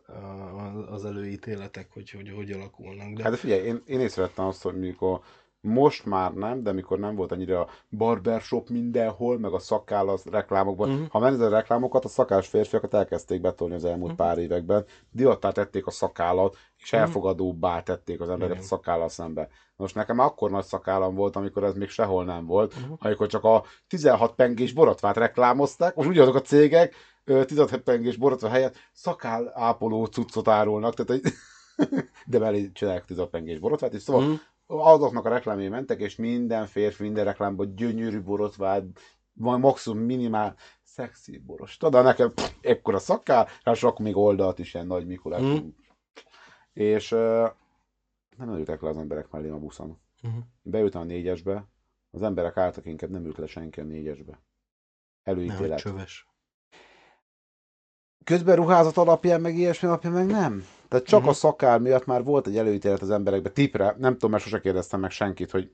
az 0.89 1.05
előítéletek, 1.05 1.93
hogy 1.93 2.11
hogy, 2.11 2.33
hogy 2.37 2.51
alakulnak. 2.53 3.13
De... 3.13 3.23
Hát 3.23 3.33
de 3.33 3.39
figyelj, 3.39 3.63
én, 3.67 3.83
én 3.87 4.01
észrevettem 4.01 4.45
azt, 4.47 4.63
hogy 4.63 4.79
mikor 4.79 5.21
most 5.61 6.05
már 6.05 6.33
nem, 6.33 6.63
de 6.63 6.73
mikor 6.73 6.99
nem 6.99 7.15
volt 7.15 7.33
annyira 7.33 7.61
a 7.61 7.69
barbershop 7.91 8.69
mindenhol, 8.69 9.39
meg 9.39 9.53
a 9.53 9.59
szakáll 9.59 10.09
az 10.09 10.25
reklámokban. 10.25 10.91
Uh-huh. 10.91 11.09
Ha 11.09 11.19
megnézed 11.19 11.47
a 11.53 11.57
reklámokat, 11.57 12.05
a 12.05 12.09
szakás 12.09 12.49
férfiakat 12.49 12.95
elkezdték 12.95 13.41
betolni 13.41 13.75
az 13.75 13.85
elmúlt 13.85 14.13
uh-huh. 14.13 14.27
pár 14.27 14.39
években. 14.39 14.85
Divattá 15.11 15.51
tették 15.51 15.87
a 15.87 15.91
szakállat, 15.91 16.57
és 16.77 16.91
Mhm. 16.93 17.01
elfogadóbbá 17.01 17.83
tették 17.83 18.21
az 18.21 18.29
embereket 18.29 18.63
a 18.63 18.67
szakállal 18.67 19.09
szembe. 19.09 19.49
Most 19.77 19.95
nekem 19.95 20.19
akkor 20.19 20.51
nagy 20.51 20.65
szakállam 20.65 21.15
volt, 21.15 21.37
amikor 21.37 21.65
ez 21.65 21.75
még 21.75 21.89
sehol 21.89 22.25
nem 22.25 22.47
volt, 22.47 22.75
Mhm. 22.75 22.93
amikor 22.99 23.27
csak 23.27 23.45
a 23.45 23.65
16 23.89 24.35
pengés 24.35 24.73
borotvát 24.73 25.17
reklámozták, 25.17 25.95
most 25.95 26.09
ugyanazok 26.09 26.35
a 26.35 26.41
cégek 26.41 26.95
ö, 27.25 27.45
16 27.45 27.77
pengés 27.83 28.17
borotva 28.17 28.49
helyett 28.49 28.77
szakáll 28.93 29.51
ápoló 29.55 30.05
cuccot 30.05 30.49
árulnak, 30.49 30.95
tehát 30.95 31.23
egy 31.25 31.33
de 32.27 32.39
mellé 32.39 32.71
csinálják 32.73 33.05
16 33.05 33.31
pengés 33.31 33.59
borotvát, 33.59 33.93
és 33.95 34.03
szóval 34.03 34.23
Mhm. 34.23 34.33
Azoknak 34.67 35.25
a 35.25 35.29
reklámjai 35.29 35.69
mentek, 35.69 36.01
és 36.01 36.17
minden 36.17 36.67
férfi, 36.67 37.03
minden 37.03 37.25
reklámban 37.25 37.75
gyönyörű 37.75 38.21
borotvát, 38.21 38.85
vagy 39.33 39.61
maximum 39.61 39.99
minimál 39.99 40.57
szexi 40.83 41.39
boros. 41.39 41.77
Tudod, 41.77 42.05
nekem 42.05 42.33
pff, 42.35 42.51
ekkora 42.61 42.99
szakkál, 42.99 43.49
ráadásul 43.63 43.89
akkor 43.89 44.05
még 44.05 44.17
oldalt 44.17 44.59
is 44.59 44.75
ilyen 44.75 44.87
nagy 44.87 45.07
Mikulás. 45.07 45.41
Mhm. 45.41 45.67
És 46.73 47.13
uh, 47.13 47.51
nem 48.37 48.49
ültek 48.49 48.81
le 48.81 48.89
az 48.89 48.99
emberek 48.99 49.31
mellé 49.31 49.49
a 49.49 49.59
buszon. 49.59 49.99
Mhm. 50.23 50.37
Beültem 50.63 51.01
a 51.01 51.05
négyesbe, 51.05 51.67
az 52.11 52.23
emberek 52.23 52.57
álltak, 52.57 52.87
inkább 52.87 53.11
nem 53.11 53.25
ült 53.25 53.37
le 53.37 53.47
senki 53.47 53.81
a 53.81 53.85
négyesbe. 53.85 54.41
Nehogy 55.25 55.43
Előítélet. 55.43 55.79
csöves. 55.79 56.29
Közben 58.25 58.57
ruházat 58.57 58.97
alapján, 58.97 59.41
meg 59.41 59.57
ilyesmi 59.57 59.89
alapján 59.89 60.13
meg 60.13 60.27
nem. 60.27 60.65
Tehát 60.89 61.07
csak 61.07 61.21
Mhm. 61.21 61.29
a 61.29 61.33
szakál 61.33 61.79
miatt 61.79 62.07
már 62.07 62.25
volt 62.25 62.47
egy 62.47 62.57
előítélet 62.57 63.01
az 63.03 63.11
emberekbe. 63.11 63.51
Tipre, 63.51 63.95
nem 63.99 64.13
tudom, 64.13 64.31
mert 64.31 64.43
sose 64.43 64.61
kérdeztem 64.61 65.01
meg 65.01 65.11
senkit, 65.11 65.51
hogy 65.51 65.73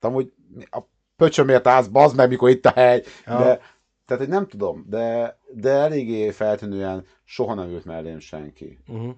amúgy 0.00 0.32
a 0.70 0.80
pöcsömért 1.16 1.66
állsz, 1.66 1.86
bazd 1.86 2.16
meg, 2.16 2.28
mikor 2.28 2.48
itt 2.50 2.66
a 2.66 2.70
hely. 2.70 3.02
Ja. 3.26 3.38
De, 3.38 3.60
tehát, 4.04 4.22
hogy 4.22 4.28
nem 4.32 4.46
tudom, 4.46 4.84
de, 4.88 5.38
de 5.52 5.70
eléggé 5.70 6.30
feltűnően 6.30 7.06
soha 7.24 7.54
nem 7.54 7.68
ült 7.68 7.84
mellém 7.84 8.18
senki. 8.18 8.78
Uh-huh. 8.88 9.14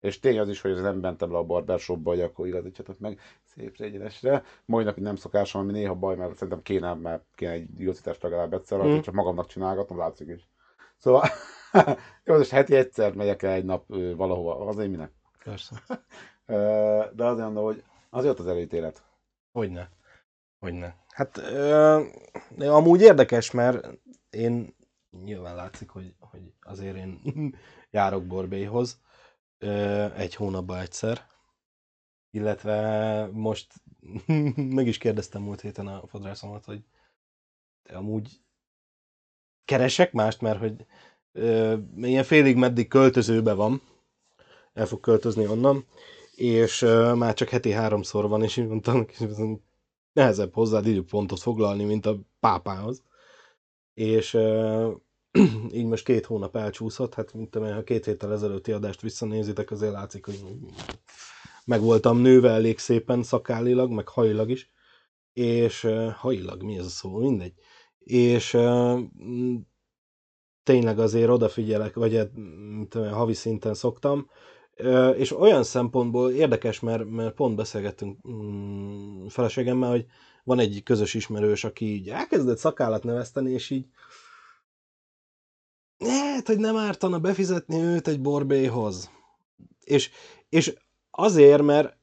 És 0.00 0.18
tény 0.18 0.38
az 0.38 0.48
is, 0.48 0.60
hogy 0.60 0.70
az 0.70 0.80
nem 0.80 0.96
mentem 0.96 1.32
le 1.32 1.38
a 1.38 1.42
barbershopba, 1.44 2.10
hogy 2.10 2.20
akkor 2.20 2.46
igazítsatok 2.46 2.98
meg 2.98 3.18
szép 3.42 3.74
egyenesre. 3.78 4.42
Mai 4.64 4.84
napig 4.84 5.02
nem 5.02 5.16
szokásom, 5.16 5.62
ami 5.62 5.72
néha 5.72 5.94
baj, 5.94 6.16
mert 6.16 6.34
szerintem 6.34 6.62
kéne, 6.62 6.94
mert 6.94 7.24
kéne 7.34 7.52
egy 7.52 7.80
igazítást 7.80 8.22
legalább 8.22 8.52
egyszer, 8.54 8.86
mm. 8.86 8.98
csak 9.00 9.14
magamnak 9.14 9.46
csinálgatom, 9.46 9.98
látszik 9.98 10.28
is. 10.28 10.48
Szóval, 11.04 11.28
jó, 12.24 12.36
most 12.36 12.50
heti 12.50 12.76
egyszer 12.76 13.14
megyek 13.14 13.42
el 13.42 13.52
egy 13.52 13.64
nap 13.64 13.86
valahova, 14.16 14.66
azért 14.66 14.90
minek. 14.90 15.12
Persze. 15.44 15.82
De 17.16 17.24
azért 17.24 17.44
mondom, 17.44 17.64
hogy 17.64 17.84
azért 18.10 18.32
ott 18.32 18.38
az 18.38 18.46
előítélet. 18.46 19.04
Hogyne. 19.52 19.90
Hogyne. 20.58 20.96
Hát 21.08 21.36
ö, 21.36 22.02
amúgy 22.58 23.00
érdekes, 23.00 23.50
mert 23.50 23.88
én 24.30 24.76
nyilván 25.24 25.54
látszik, 25.54 25.88
hogy, 25.90 26.14
hogy 26.18 26.52
azért 26.60 26.96
én 26.96 27.20
járok 27.90 28.26
Borbélyhoz 28.26 29.00
ö, 29.58 30.04
egy 30.14 30.34
hónapban 30.34 30.78
egyszer. 30.78 31.26
Illetve 32.30 33.28
most 33.32 33.72
meg 34.54 34.86
is 34.86 34.98
kérdeztem 34.98 35.42
múlt 35.42 35.60
héten 35.60 35.86
a 35.86 36.06
fodrászomat, 36.06 36.64
hogy 36.64 36.84
te 37.82 37.96
amúgy 37.96 38.42
keresek 39.64 40.12
mást, 40.12 40.40
mert 40.40 40.58
hogy 40.58 40.74
ö, 41.32 41.76
ilyen 41.96 42.24
félig 42.24 42.56
meddig 42.56 42.88
költözőbe 42.88 43.52
van, 43.52 43.82
el 44.72 44.86
fog 44.86 45.00
költözni 45.00 45.46
onnan, 45.46 45.86
és 46.34 46.82
ö, 46.82 47.14
már 47.14 47.34
csak 47.34 47.48
heti 47.48 47.70
háromszor 47.70 48.28
van, 48.28 48.42
és 48.42 48.56
így 48.56 48.66
mondtam, 48.66 49.06
ez 49.20 49.38
nehezebb 50.12 50.54
hozzád 50.54 50.86
időpontot 50.86 51.40
foglalni, 51.40 51.84
mint 51.84 52.06
a 52.06 52.18
pápához. 52.40 53.02
És 53.94 54.34
ö, 54.34 54.90
így 55.78 55.86
most 55.86 56.04
két 56.04 56.26
hónap 56.26 56.56
elcsúszott, 56.56 57.14
hát 57.14 57.32
mint 57.32 57.56
én, 57.56 57.74
ha 57.74 57.82
két 57.84 58.04
héttel 58.04 58.32
ezelőtti 58.32 58.72
adást 58.72 59.00
visszanézitek, 59.00 59.70
azért 59.70 59.92
látszik, 59.92 60.24
hogy 60.24 60.44
meg 61.64 61.80
voltam 61.80 62.18
nőve 62.18 62.50
elég 62.50 62.78
szépen 62.78 63.22
szakállilag, 63.22 63.90
meg 63.90 64.08
hajilag 64.08 64.50
is, 64.50 64.70
és 65.32 65.88
hajilag, 66.16 66.62
mi 66.62 66.78
ez 66.78 66.84
a 66.84 66.88
szó, 66.88 67.18
mindegy. 67.18 67.54
És 68.04 68.56
tényleg 70.62 70.98
azért 70.98 71.28
odafigyelek, 71.30 71.94
vagy 71.94 72.16
hát, 72.16 72.30
tudom, 72.88 73.12
havi 73.12 73.34
szinten 73.34 73.74
szoktam, 73.74 74.30
és 75.16 75.38
olyan 75.38 75.64
szempontból 75.64 76.30
érdekes, 76.30 76.80
mert, 76.80 77.10
mert 77.10 77.34
pont 77.34 77.56
beszélgettünk 77.56 78.18
mm, 78.28 79.26
feleségemmel, 79.26 79.90
hogy 79.90 80.06
van 80.44 80.58
egy 80.58 80.82
közös 80.82 81.14
ismerős, 81.14 81.64
aki 81.64 81.84
így 81.84 82.08
elkezdett 82.08 82.58
szakállat 82.58 83.02
növeszteni, 83.02 83.50
és 83.50 83.70
így 83.70 83.86
lehet, 85.98 86.46
hogy 86.46 86.58
nem 86.58 86.76
ártana 86.76 87.18
befizetni 87.18 87.76
őt 87.80 88.08
egy 88.08 88.20
borbélyhoz. 88.20 89.10
És, 89.84 90.10
és 90.48 90.74
azért, 91.10 91.62
mert 91.62 91.96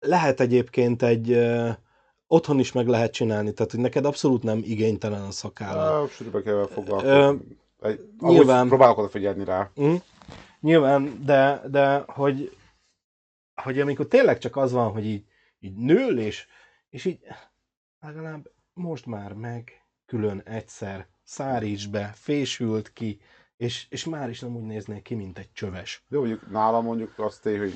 lehet 0.00 0.40
egyébként 0.40 1.02
egy 1.02 1.38
otthon 2.32 2.58
is 2.58 2.72
meg 2.72 2.86
lehet 2.86 3.12
csinálni, 3.12 3.52
tehát 3.52 3.70
hogy 3.70 3.80
neked 3.80 4.04
abszolút 4.04 4.42
nem 4.42 4.58
igénytelen 4.64 5.22
a 5.22 5.30
szakállat. 5.30 6.02
Ah, 6.02 6.08
Sűrűbe 6.08 6.42
kell 6.42 6.66
foglalkozni. 6.66 7.56
Nyilván. 8.18 8.68
Próbálok 8.68 8.98
odafigyelni 8.98 9.44
rá. 9.44 9.70
Mm. 9.80 9.94
Nyilván, 10.60 11.24
de, 11.24 11.62
de 11.70 12.04
hogy, 12.06 12.56
hogy 13.54 13.80
amikor 13.80 14.06
tényleg 14.06 14.38
csak 14.38 14.56
az 14.56 14.72
van, 14.72 14.92
hogy 14.92 15.06
így, 15.06 15.24
így 15.60 15.74
nől, 15.74 16.18
és, 16.18 16.46
és 16.90 17.04
így 17.04 17.18
legalább 18.00 18.50
most 18.72 19.06
már 19.06 19.32
meg 19.32 19.86
külön 20.06 20.40
egyszer 20.44 21.06
száríts 21.22 21.88
be, 21.88 22.12
fésült 22.14 22.92
ki, 22.92 23.20
és, 23.56 23.86
és 23.90 24.04
már 24.04 24.28
is 24.28 24.40
nem 24.40 24.56
úgy 24.56 24.66
néznék 24.66 25.02
ki, 25.02 25.14
mint 25.14 25.38
egy 25.38 25.52
csöves. 25.52 26.04
Jó, 26.08 26.18
mondjuk 26.18 26.50
nálam 26.50 26.84
mondjuk 26.84 27.18
azt 27.18 27.42
tény, 27.42 27.58
hogy 27.58 27.74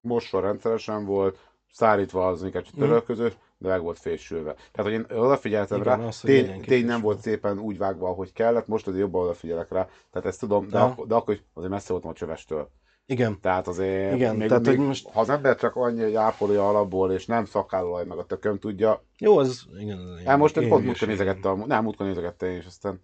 mosva 0.00 0.40
rendszeresen 0.40 1.04
volt, 1.04 1.38
szárítva 1.72 2.26
az 2.26 2.42
inkább 2.42 2.62
csak 2.62 2.74
török 2.74 3.04
között, 3.04 3.36
de 3.64 3.70
meg 3.70 3.82
volt 3.82 3.98
fésülve. 3.98 4.52
Tehát, 4.54 4.90
hogy 4.90 4.92
én 4.92 5.18
odafigyeltem 5.18 5.80
Igen, 5.80 5.98
rá, 5.98 6.06
az, 6.06 6.20
tény, 6.20 6.60
tény 6.60 6.84
nem 6.84 7.00
volt 7.00 7.20
szépen 7.20 7.58
úgy 7.58 7.78
vágva, 7.78 8.08
ahogy 8.08 8.32
kellett, 8.32 8.66
most 8.66 8.86
azért 8.86 9.02
jobban 9.02 9.22
odafigyelek 9.22 9.70
rá. 9.72 9.88
Tehát 10.10 10.28
ezt 10.28 10.40
tudom, 10.40 10.68
de, 10.68 10.78
Aha. 10.78 10.86
akkor, 10.90 11.06
de 11.06 11.14
akkor 11.14 11.38
azért 11.54 11.72
messze 11.72 11.92
voltam 11.92 12.10
a 12.10 12.14
csövestől. 12.14 12.70
Igen, 13.06 13.40
Tehát 13.40 13.66
azért, 13.68 14.14
Igen, 14.14 14.36
még, 14.36 14.48
tehát, 14.48 14.66
még, 14.66 14.76
hogy 14.76 14.86
most- 14.86 15.08
ha 15.08 15.20
az 15.20 15.28
ember 15.28 15.56
csak 15.56 15.76
annyi, 15.76 16.02
hogy 16.02 16.14
ápolja 16.14 16.68
alapból, 16.68 17.12
és 17.12 17.26
nem 17.26 17.44
szakállaj 17.44 18.04
meg 18.04 18.18
a 18.18 18.24
tököm 18.24 18.58
tudja, 18.58 19.04
jó, 19.18 19.38
az 19.38 19.66
igen. 19.78 19.98
én- 20.18 20.26
Hát 20.26 20.38
most 20.38 20.56
én 20.56 20.68
pont 20.68 20.84
múltkor 20.84 21.08
nézegette, 21.08 21.48
a, 21.48 21.54
nem, 21.66 21.82
múltkor 21.84 22.06
nézegette 22.06 22.56
és 22.56 22.66
aztán 22.66 23.02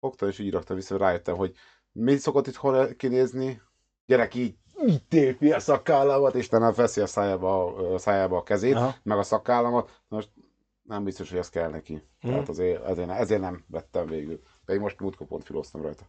fogtam, 0.00 0.28
és 0.28 0.38
így 0.38 0.52
raktam 0.52 0.76
vissza, 0.76 0.96
rájöttem, 0.96 1.36
hogy 1.36 1.52
mi 1.92 2.16
szokott 2.16 2.46
itt 2.46 2.54
hol 2.54 2.86
kinézni? 2.96 3.60
Gyerek 4.06 4.34
így 4.34 4.54
tépi 5.08 5.52
a 5.52 5.58
szakállamat, 5.58 6.34
és 6.34 6.48
nem 6.48 6.72
veszi 6.76 7.00
a 7.00 7.06
szájába, 7.06 7.74
a 7.94 7.98
szájába 7.98 8.36
a 8.36 8.42
kezét, 8.42 8.74
Aha. 8.74 8.94
meg 9.02 9.18
a 9.18 9.22
szakállamat. 9.22 9.90
Most 10.08 10.28
nem 10.82 11.04
biztos, 11.04 11.30
hogy 11.30 11.38
ez 11.38 11.48
kell 11.48 11.70
neki. 11.70 11.92
Mhm. 11.92 12.32
Tehát 12.32 12.48
azért, 12.48 12.84
ezért, 12.84 13.10
ezért 13.10 13.40
nem 13.40 13.64
vettem 13.68 14.06
végül. 14.06 14.40
Pedig 14.64 14.80
most 14.80 15.00
múltkor 15.00 15.26
pont 15.26 15.44
filoztam 15.44 15.82
rajta. 15.82 16.04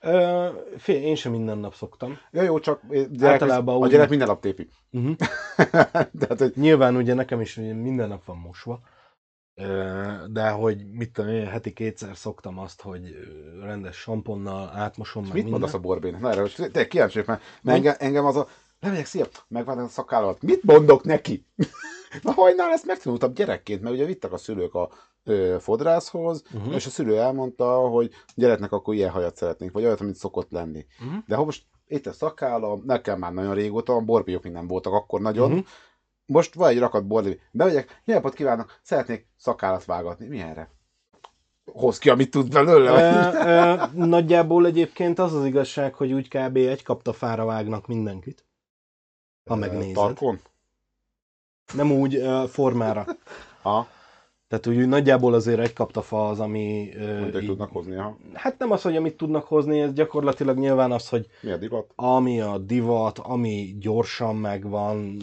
Ö, 0.00 0.48
fél, 0.78 1.02
én 1.02 1.14
sem 1.14 1.32
minden 1.32 1.58
nap 1.58 1.74
szoktam. 1.74 2.18
Ja, 2.30 2.42
jó, 2.42 2.58
csak 2.58 2.80
gyerek, 3.10 3.42
Általában 3.42 3.82
a 3.82 3.86
gyerek 3.86 4.08
minden 4.08 4.26
nap 4.26 4.40
tépi. 4.40 4.68
Uh-huh. 4.92 5.16
Tehát, 6.20 6.38
hogy 6.38 6.52
Nyilván 6.54 6.96
ugye 6.96 7.14
nekem 7.14 7.40
is 7.40 7.54
minden 7.54 8.08
nap 8.08 8.24
van 8.24 8.36
mosva, 8.36 8.80
de 10.30 10.48
hogy 10.50 10.86
mit 10.92 11.12
tudom 11.12 11.30
én, 11.30 11.46
heti 11.46 11.72
kétszer 11.72 12.16
szoktam 12.16 12.58
azt, 12.58 12.82
hogy 12.82 13.02
rendes 13.62 13.96
samponnal 13.96 14.68
átmosom 14.68 15.22
meg 15.22 15.32
mit 15.32 15.42
minden. 15.42 15.60
mondasz 15.60 15.78
a 15.78 15.82
borbén? 15.82 16.16
Na 16.20 16.30
erre 16.30 16.40
most 16.40 16.70
te 16.72 16.86
kíváncsi 16.86 17.22
mert, 17.26 17.42
mert 17.62 17.76
engem, 17.76 17.94
engem 17.98 18.24
az 18.24 18.36
a... 18.36 18.48
Lemegyek, 18.80 19.06
szia, 19.06 19.26
megvan 19.48 19.78
a 19.78 19.88
szakállamat. 19.88 20.42
Mit 20.42 20.62
mondok 20.62 21.04
neki? 21.04 21.46
Na 22.22 22.32
hajnál 22.32 22.72
ezt 22.72 22.86
megtanultam 22.86 23.34
gyerekként, 23.34 23.82
mert 23.82 23.94
ugye 23.94 24.04
vittek 24.04 24.32
a 24.32 24.36
szülők 24.36 24.74
a 24.74 24.90
ö, 25.24 25.56
fodrászhoz, 25.60 26.42
uh-huh. 26.54 26.74
és 26.74 26.86
a 26.86 26.90
szülő 26.90 27.18
elmondta, 27.18 27.74
hogy 27.74 28.10
gyereknek 28.34 28.72
akkor 28.72 28.94
ilyen 28.94 29.10
hajat 29.10 29.36
szeretnénk, 29.36 29.72
vagy 29.72 29.84
olyat, 29.84 30.00
amit 30.00 30.14
szokott 30.14 30.50
lenni. 30.50 30.86
Mhm. 30.98 31.16
De 31.26 31.36
ha 31.36 31.44
most 31.44 31.64
itt 31.86 32.06
a 32.06 32.12
szakállam, 32.12 32.82
nekem 32.86 33.18
már 33.18 33.32
nagyon 33.32 33.54
régóta, 33.54 33.92
a 33.92 34.00
borbélyok 34.00 34.42
még 34.42 34.52
nem 34.52 34.66
voltak 34.66 34.92
akkor 34.92 35.20
nagyon, 35.20 35.50
uh-huh. 35.50 35.66
Most 36.26 36.54
van 36.54 36.68
egy 36.68 36.78
rakat 36.78 37.06
borbély, 37.06 37.40
bemegyek, 37.50 38.00
jó 38.04 38.14
napot 38.14 38.34
kívánok, 38.34 38.78
szeretnék 38.82 39.28
szakállat 39.36 39.84
vágatni. 39.84 40.26
Milyenre? 40.26 40.70
Hoz 41.72 41.98
ki, 41.98 42.10
amit 42.10 42.30
tud 42.30 42.50
belőle. 42.52 42.90
Ö, 42.90 43.48
ö, 43.48 44.06
nagyjából 44.06 44.66
egyébként 44.66 45.18
az 45.18 45.32
az 45.34 45.44
igazság, 45.44 45.94
hogy 45.94 46.12
úgy 46.12 46.28
kb. 46.28 46.56
egy 46.56 46.82
kaptafára 46.82 47.44
vágnak 47.44 47.86
mindenkit. 47.86 48.44
Ha 49.44 49.54
megnézed. 49.56 49.94
Tarkon? 49.94 50.40
Nem 51.74 51.92
úgy 51.92 52.14
ö, 52.16 52.44
formára. 52.48 53.06
Ha, 53.62 53.88
Tehát 54.48 54.66
úgy, 54.66 54.88
nagyjából 54.88 55.34
azért 55.34 55.60
egy 55.60 55.72
kaptafa 55.72 56.28
az, 56.28 56.40
ami... 56.40 56.88
Mondják 56.98 57.42
így- 57.42 57.48
tudnak 57.48 57.70
hozni, 57.72 57.94
ha. 57.94 58.16
Hát 58.32 58.58
nem 58.58 58.70
az, 58.70 58.82
hogy 58.82 58.96
amit 58.96 59.16
tudnak 59.16 59.44
hozni, 59.44 59.80
ez 59.80 59.92
gyakorlatilag 59.92 60.58
nyilván 60.58 60.92
az, 60.92 61.08
hogy 61.08 61.26
Mi 61.40 61.50
a 61.50 61.56
divat? 61.56 61.92
ami 61.94 62.40
a 62.40 62.58
divat, 62.58 63.18
ami 63.18 63.76
gyorsan 63.80 64.36
megvan, 64.36 65.16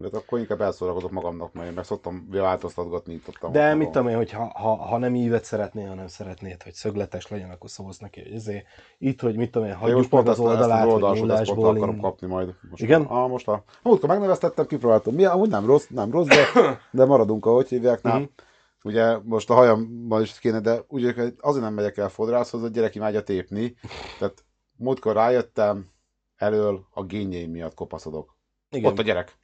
De 0.00 0.08
hát 0.12 0.22
akkor 0.22 0.38
inkább 0.38 0.60
elszórakozok 0.60 1.10
magamnak, 1.10 1.52
mert 1.52 1.68
én 1.68 1.72
meg 1.72 1.84
szoktam 1.84 2.26
változtatgatni 2.30 3.12
itt 3.14 3.28
ott. 3.28 3.52
de 3.52 3.74
mit 3.74 3.90
tudom 3.90 4.08
én, 4.08 4.16
hogy 4.16 4.30
ha, 4.30 4.52
ha, 4.54 4.74
ha 4.74 4.98
nem 4.98 5.14
ívet 5.14 5.44
szeretnél, 5.44 5.88
hanem 5.88 6.06
szeretnéd, 6.06 6.62
hogy 6.62 6.72
szögletes 6.72 7.28
legyen, 7.28 7.50
akkor 7.50 7.70
szólsz 7.70 7.98
neki, 7.98 8.20
hogy 8.22 8.32
ezért 8.32 8.66
itt, 8.98 9.20
hogy 9.20 9.36
mit 9.36 9.50
tudom 9.50 9.68
én, 9.68 9.74
hagyjuk 9.74 10.10
meg 10.10 10.26
az 10.26 10.38
oldalát, 10.38 10.84
hogy 10.84 10.92
ezt 10.92 11.02
pont 11.02 11.20
nullásból 11.20 11.68
akarom 11.68 11.94
in- 11.94 12.00
kapni 12.00 12.26
majd. 12.26 12.54
Most 12.70 12.82
Igen? 12.82 13.02
A, 13.02 13.26
most 13.26 13.48
a... 13.48 13.64
Múltkor 13.82 14.08
megneveztettem, 14.08 14.66
kipróbáltam. 14.66 15.14
Mi, 15.14 15.24
amúgy 15.24 15.48
nem 15.48 15.66
rossz, 15.66 15.86
nem 15.88 16.10
rossz, 16.10 16.26
de, 16.26 16.46
de 16.90 17.04
maradunk, 17.04 17.46
ahogy 17.46 17.68
hívják. 17.68 18.02
Mhm. 18.02 18.16
Mm. 18.16 18.22
Ugye 18.82 19.18
most 19.22 19.50
a 19.50 19.54
hajamban 19.54 20.22
is 20.22 20.38
kéne, 20.38 20.60
de 20.60 20.84
ugye 20.88 21.14
azért 21.40 21.64
nem 21.64 21.74
megyek 21.74 21.96
el 21.96 22.08
fodrászhoz, 22.08 22.60
hogy 22.60 22.70
gyerek 22.70 22.94
imádja 22.94 23.22
tépni. 23.22 23.74
Tehát 24.18 24.44
múltkor 24.76 25.14
rájöttem, 25.14 25.86
elől 26.36 26.86
a 26.90 27.04
génjeim 27.04 27.50
miatt 27.50 27.74
kopaszodok. 27.74 28.36
Igen, 28.70 28.90
Ott 28.90 28.98
a 28.98 29.02
gyerek. 29.02 29.38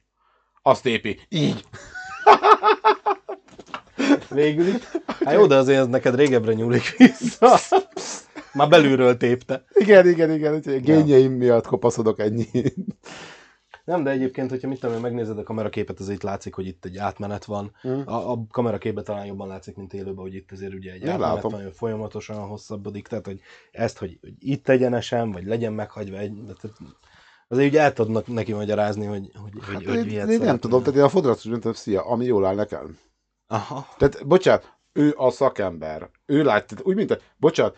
Azt 0.67 0.83
tépi. 0.83 1.19
Így. 1.29 1.63
végül 4.29 4.67
is. 4.67 4.75
Hát 5.25 5.33
jó, 5.33 5.45
de 5.45 5.55
azért 5.55 5.79
ez 5.79 5.87
neked 5.87 6.15
régebbre 6.15 6.53
nyúlik 6.53 6.95
vissza. 6.97 7.57
Már 8.53 8.69
belülről 8.69 9.17
tépte. 9.17 9.65
Igen, 9.73 10.07
igen, 10.07 10.31
igen. 10.31 10.53
Úgyhogy 10.53 10.73
a 10.73 10.79
génjeim 10.79 11.31
miatt 11.31 11.67
kopaszodok 11.67 12.19
ennyi. 12.19 12.45
Nem, 13.85 14.03
de 14.03 14.09
egyébként, 14.09 14.49
hogyha 14.49 14.67
mit 14.67 14.79
tudom 14.79 14.95
én, 14.95 15.01
megnézed 15.01 15.37
a 15.37 15.43
kameraképet, 15.43 15.99
az 15.99 16.09
itt 16.09 16.21
látszik, 16.21 16.53
hogy 16.53 16.67
itt 16.67 16.85
egy 16.85 16.97
átmenet 16.97 17.45
van. 17.45 17.71
Mm. 17.87 18.01
A, 18.05 18.31
a 18.31 18.45
kameraképben 18.51 19.03
talán 19.03 19.25
jobban 19.25 19.47
látszik, 19.47 19.75
mint 19.75 19.93
élőben, 19.93 20.23
hogy 20.23 20.35
itt 20.35 20.51
azért 20.51 20.73
ugye 20.73 20.91
egy 20.91 21.01
Én 21.01 21.09
átmenet 21.09 21.33
látom. 21.33 21.51
van, 21.51 21.63
hogy 21.63 21.75
folyamatosan 21.75 22.47
hosszabbodik, 22.47 23.07
tehát 23.07 23.25
hogy 23.25 23.39
ezt, 23.71 23.97
hogy, 23.97 24.17
hogy 24.21 24.33
itt 24.39 24.69
egyenesen, 24.69 25.31
vagy 25.31 25.45
legyen 25.45 25.73
meghagyva 25.73 26.17
egy, 26.17 26.33
tehát 26.43 26.77
azért 27.47 27.69
ugye 27.69 27.81
el 27.81 27.93
tudnak 27.93 28.27
neki 28.27 28.53
magyarázni, 28.53 29.05
hogy, 29.05 29.31
hogy, 29.41 29.51
hogy, 29.65 29.73
Hát, 29.73 29.85
hogy 29.85 29.95
én, 29.95 30.09
ilyet 30.09 30.21
én 30.23 30.27
nem 30.27 30.37
szeretne. 30.37 30.59
tudom, 30.59 30.83
tehát 30.83 30.99
én 30.99 31.05
a 31.05 31.09
fodrászos 31.09 31.51
döntöm, 31.51 31.73
szia, 31.73 32.01
ami 32.05 32.25
jól 32.25 32.45
áll 32.45 32.55
nekem. 32.55 32.97
Aha. 33.47 33.87
Tehát, 33.97 34.27
bocsánat, 34.27 34.73
ő 34.93 35.13
a 35.17 35.31
szakember. 35.31 36.09
Ő 36.25 36.43
lát, 36.43 36.67
tehát 36.67 36.85
úgy, 36.85 36.95
mint 36.95 37.11
a, 37.11 37.17
bocsánat, 37.37 37.77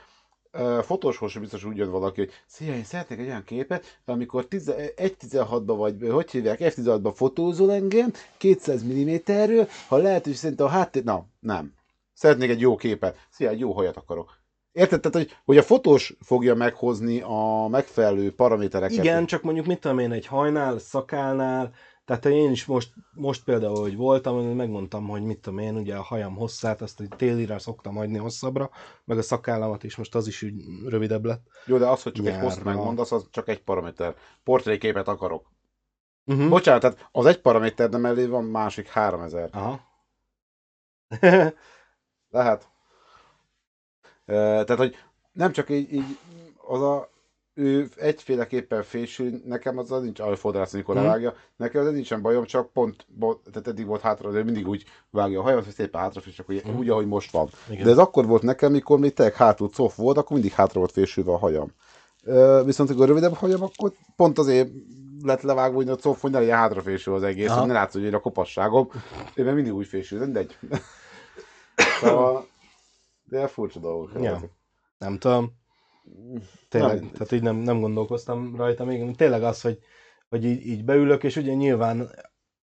fotóshoz 0.81 1.31
sem 1.31 1.41
biztos 1.41 1.63
úgy 1.63 1.77
jön 1.77 1.91
valaki, 1.91 2.19
hogy 2.19 2.31
szia, 2.47 2.75
én 2.75 2.83
szeretnék 2.83 3.19
egy 3.19 3.25
olyan 3.27 3.43
képet, 3.43 3.99
amikor 4.05 4.47
1.16-ban 4.49 5.73
vagy, 5.77 5.95
hogy 6.11 6.31
hívják, 6.31 6.57
F16-ban 6.61 7.11
fotózol 7.15 7.71
engem, 7.71 8.11
200 8.37 8.83
mm-ről, 8.83 9.67
ha 9.87 9.97
lehet, 9.97 10.23
hogy 10.23 10.33
szerintem 10.33 10.65
a 10.65 10.69
háttér... 10.69 11.03
Na, 11.03 11.25
nem. 11.39 11.73
Szeretnék 12.13 12.49
egy 12.49 12.59
jó 12.59 12.75
képet. 12.75 13.17
Szia, 13.29 13.49
egy 13.49 13.59
jó 13.59 13.71
hajat 13.71 13.97
akarok. 13.97 14.38
Érted? 14.71 14.99
Tehát, 14.99 15.17
hogy, 15.17 15.37
hogy 15.45 15.57
a 15.57 15.63
fotós 15.63 16.17
fogja 16.21 16.55
meghozni 16.55 17.21
a 17.21 17.67
megfelelő 17.69 18.35
paramétereket. 18.35 18.97
Igen, 18.97 19.25
csak 19.25 19.41
mondjuk 19.41 19.65
mit 19.65 19.79
tudom 19.79 19.99
én, 19.99 20.11
egy 20.11 20.25
hajnál, 20.25 20.79
szakálnál, 20.79 21.73
tehát 22.09 22.25
én 22.25 22.51
is 22.51 22.65
most, 22.65 22.93
most 23.13 23.43
például, 23.43 23.79
hogy 23.79 23.95
voltam, 23.95 24.45
megmondtam, 24.45 25.07
hogy 25.07 25.23
mit 25.23 25.39
tudom 25.39 25.59
én, 25.59 25.75
ugye 25.75 25.95
a 25.95 26.01
hajam 26.01 26.35
hosszát, 26.35 26.81
azt 26.81 26.97
hogy 26.97 27.07
télire 27.07 27.59
szoktam 27.59 27.95
hagyni 27.95 28.17
hosszabbra, 28.17 28.69
meg 29.03 29.17
a 29.17 29.21
szakállamat 29.21 29.83
is, 29.83 29.95
most 29.95 30.15
az 30.15 30.27
is 30.27 30.41
úgy 30.43 30.53
rövidebb 30.85 31.25
lett. 31.25 31.47
Jó, 31.65 31.77
de 31.77 31.87
az, 31.87 32.03
hogy 32.03 32.11
csak 32.11 32.25
egy 32.25 32.31
Nyárra. 32.31 32.47
hosszat 32.47 32.63
megmondasz, 32.63 33.11
az 33.11 33.27
csak 33.31 33.47
egy 33.47 33.63
paraméter. 33.63 34.15
Portréképet 34.43 35.07
akarok. 35.07 35.51
Uh-huh. 36.25 36.49
Bocsánat, 36.49 36.81
tehát 36.81 37.09
az 37.11 37.25
egy 37.25 37.41
paraméter, 37.41 37.89
de 37.89 37.97
mellé 37.97 38.25
van 38.25 38.43
másik 38.43 38.87
3000. 38.87 39.49
Aha. 39.51 39.79
Lehet. 42.29 42.69
Tehát, 44.35 44.75
hogy 44.77 44.95
nem 45.31 45.51
csak 45.51 45.69
így, 45.69 45.93
így 45.93 46.17
az 46.67 46.81
a 46.81 47.09
ő 47.53 47.87
egyféleképpen 47.95 48.83
fésül, 48.83 49.41
nekem 49.45 49.77
az 49.77 49.91
az 49.91 50.01
nincs, 50.03 50.19
ahogy 50.19 50.39
fodrász, 50.39 50.73
amikor 50.73 50.95
Mhm. 50.95 51.03
levágja, 51.03 51.33
nekem 51.55 51.85
az 51.85 51.91
nincsen 51.93 52.21
bajom, 52.21 52.43
csak 52.45 52.71
pont, 52.71 53.05
bo- 53.07 53.41
tehát 53.51 53.67
eddig 53.67 53.85
volt 53.85 54.01
hátra, 54.01 54.31
de 54.31 54.43
mindig 54.43 54.67
úgy 54.67 54.83
vágja 55.09 55.39
a 55.39 55.43
hajamat, 55.43 55.63
hogy 55.65 55.73
szépen 55.73 56.01
hátrafés, 56.01 56.33
csak 56.35 56.49
úgy, 56.49 56.61
Mhm. 56.65 56.77
úgy, 56.77 56.89
ahogy 56.89 57.07
most 57.07 57.31
van. 57.31 57.49
Igen. 57.69 57.83
De 57.85 57.91
ez 57.91 57.97
akkor 57.97 58.25
volt 58.25 58.41
nekem, 58.41 58.71
mikor 58.71 58.99
még 58.99 59.13
tényleg 59.13 59.35
hátul 59.35 59.69
cof 59.69 59.95
volt, 59.95 60.17
akkor 60.17 60.31
mindig 60.31 60.51
hátra 60.51 60.79
volt 60.79 60.91
fésülve 60.91 61.31
a 61.31 61.37
hajam. 61.37 61.71
Ö, 62.23 62.61
viszont 62.65 62.89
amikor 62.89 63.07
rövidebb 63.07 63.33
hajam, 63.33 63.63
akkor 63.63 63.91
pont 64.15 64.37
azért 64.39 64.69
lett 65.23 65.41
levágva, 65.41 65.75
hogy 65.75 65.89
a 65.89 65.95
cof, 65.95 66.21
hogy 66.21 66.31
ne 66.31 66.39
legyen 66.39 66.57
hátrafésül 66.57 67.13
az 67.13 67.23
egész, 67.23 67.49
Aha. 67.49 67.59
hogy 67.59 67.67
ne 67.67 67.73
látszódjon 67.73 68.11
hogy 68.11 68.19
a 68.19 68.23
kopasságom. 68.23 68.89
Én 69.35 69.45
mindig 69.45 69.73
úgy 69.73 69.87
fésül, 69.87 70.19
mindegy. 70.19 70.57
szóval, 72.01 72.47
de 73.29 73.47
furcsa 73.47 73.79
dolgok. 73.79 74.11
Ja. 74.21 74.41
Nem 74.97 75.17
tudom. 75.17 75.57
Tényleg, 76.69 76.99
Nem. 76.99 77.11
tehát 77.11 77.31
így 77.31 77.41
nem, 77.41 77.55
nem 77.55 77.79
gondolkoztam 77.79 78.55
rajta 78.55 78.85
még. 78.85 79.15
Tényleg 79.15 79.43
az, 79.43 79.61
hogy, 79.61 79.79
hogy 80.29 80.45
így, 80.45 80.65
így 80.65 80.83
beülök, 80.83 81.23
és 81.23 81.35
ugye 81.35 81.53
nyilván 81.53 82.09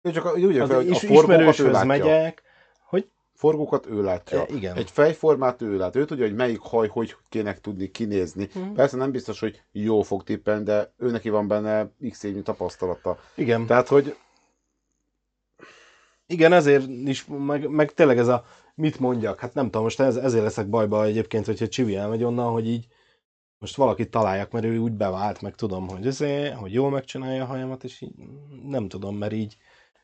Ő 0.02 0.10
csak 0.10 0.36
úgy 0.36 0.58
az 0.58 0.68
fel, 0.68 0.76
hogy 0.76 0.88
a 0.88 0.90
is, 0.90 0.98
forgókat 0.98 1.28
ő 1.28 1.32
ismerőshöz 1.32 1.84
megyek, 1.84 2.42
hogy 2.88 3.08
Forgókat 3.34 3.86
ő 3.86 4.02
látja. 4.02 4.40
E, 4.40 4.46
igen. 4.54 4.76
Egy 4.76 4.90
fejformát 4.90 5.62
ő 5.62 5.76
lát. 5.76 5.96
Ő 5.96 6.04
tudja, 6.04 6.24
hogy 6.24 6.34
melyik 6.34 6.60
haj, 6.60 6.88
hogy 6.88 7.16
kéne 7.28 7.54
tudni 7.54 7.90
kinézni. 7.90 8.48
Mhm. 8.54 8.72
Persze 8.72 8.96
nem 8.96 9.10
biztos, 9.10 9.40
hogy 9.40 9.62
jó 9.72 10.02
fog 10.02 10.22
tippelni, 10.22 10.64
de 10.64 10.92
ő 10.98 11.10
neki 11.10 11.28
van 11.28 11.48
benne 11.48 11.90
x 12.10 12.22
évnyi 12.22 12.42
tapasztalata. 12.42 13.18
igen, 13.34 13.66
Tehát, 13.66 13.88
hogy 13.88 14.16
igen, 16.26 16.52
ezért 16.52 16.88
is, 16.88 17.24
meg, 17.28 17.68
meg 17.68 17.92
tényleg 17.92 18.18
ez 18.18 18.28
a 18.28 18.44
mit 18.74 18.98
mondjak, 18.98 19.40
hát 19.40 19.54
nem 19.54 19.64
tudom, 19.64 19.82
most 19.82 20.00
ez, 20.00 20.16
ezért 20.16 20.42
leszek 20.42 20.68
bajba 20.68 21.04
egyébként, 21.04 21.46
hogyha 21.46 21.68
Csivi 21.68 21.96
elmegy 21.96 22.24
onnan, 22.24 22.52
hogy 22.52 22.68
így 22.68 22.86
most 23.58 23.76
valakit 23.76 24.10
találjak, 24.10 24.50
mert 24.50 24.64
ő 24.64 24.78
úgy 24.78 24.92
bevált, 24.92 25.42
meg 25.42 25.54
tudom, 25.54 25.88
hogy 25.88 26.06
ezért, 26.06 26.54
hogy 26.54 26.72
jól 26.72 26.90
megcsinálja 26.90 27.42
a 27.42 27.46
hajamat, 27.46 27.84
és 27.84 28.00
így 28.00 28.14
nem 28.62 28.88
tudom, 28.88 29.16
mert 29.16 29.32
így, 29.32 29.56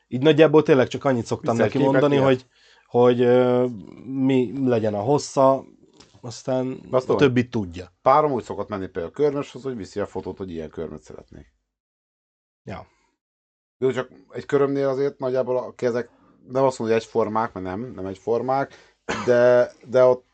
így 0.07 0.21
nagyjából 0.21 0.63
tényleg 0.63 0.87
csak 0.87 1.03
annyit 1.03 1.25
szoktam 1.25 1.55
egy 1.55 1.61
neki 1.61 1.77
mondani, 1.77 2.13
ilyen? 2.13 2.25
hogy, 2.25 2.45
hogy 2.85 3.21
ö, 3.21 3.65
mi 4.05 4.67
legyen 4.67 4.93
a 4.93 5.01
hossza, 5.01 5.65
aztán 6.21 6.81
Azt 6.91 7.09
a 7.09 7.15
többit 7.15 7.49
tudja. 7.49 7.93
párom 8.01 8.31
úgy 8.31 8.43
szokott 8.43 8.69
menni 8.69 8.85
például 8.85 9.13
a 9.13 9.15
körmöshoz, 9.15 9.63
hogy 9.63 9.75
viszi 9.75 9.99
a 9.99 10.05
fotót, 10.05 10.37
hogy 10.37 10.51
ilyen 10.51 10.69
körmöt 10.69 11.01
szeretnék. 11.01 11.53
Ja. 12.63 12.87
Jó, 13.77 13.91
csak 13.91 14.11
egy 14.29 14.45
körömnél 14.45 14.87
azért 14.87 15.19
nagyjából 15.19 15.57
a 15.57 15.73
kezek 15.75 16.09
nem 16.47 16.63
azt 16.63 16.79
mondom, 16.79 16.97
hogy 16.97 17.05
egyformák, 17.05 17.53
mert 17.53 17.65
nem, 17.65 17.91
nem 17.95 18.05
egyformák, 18.05 18.95
de, 19.25 19.71
de 19.85 20.03
ott 20.03 20.25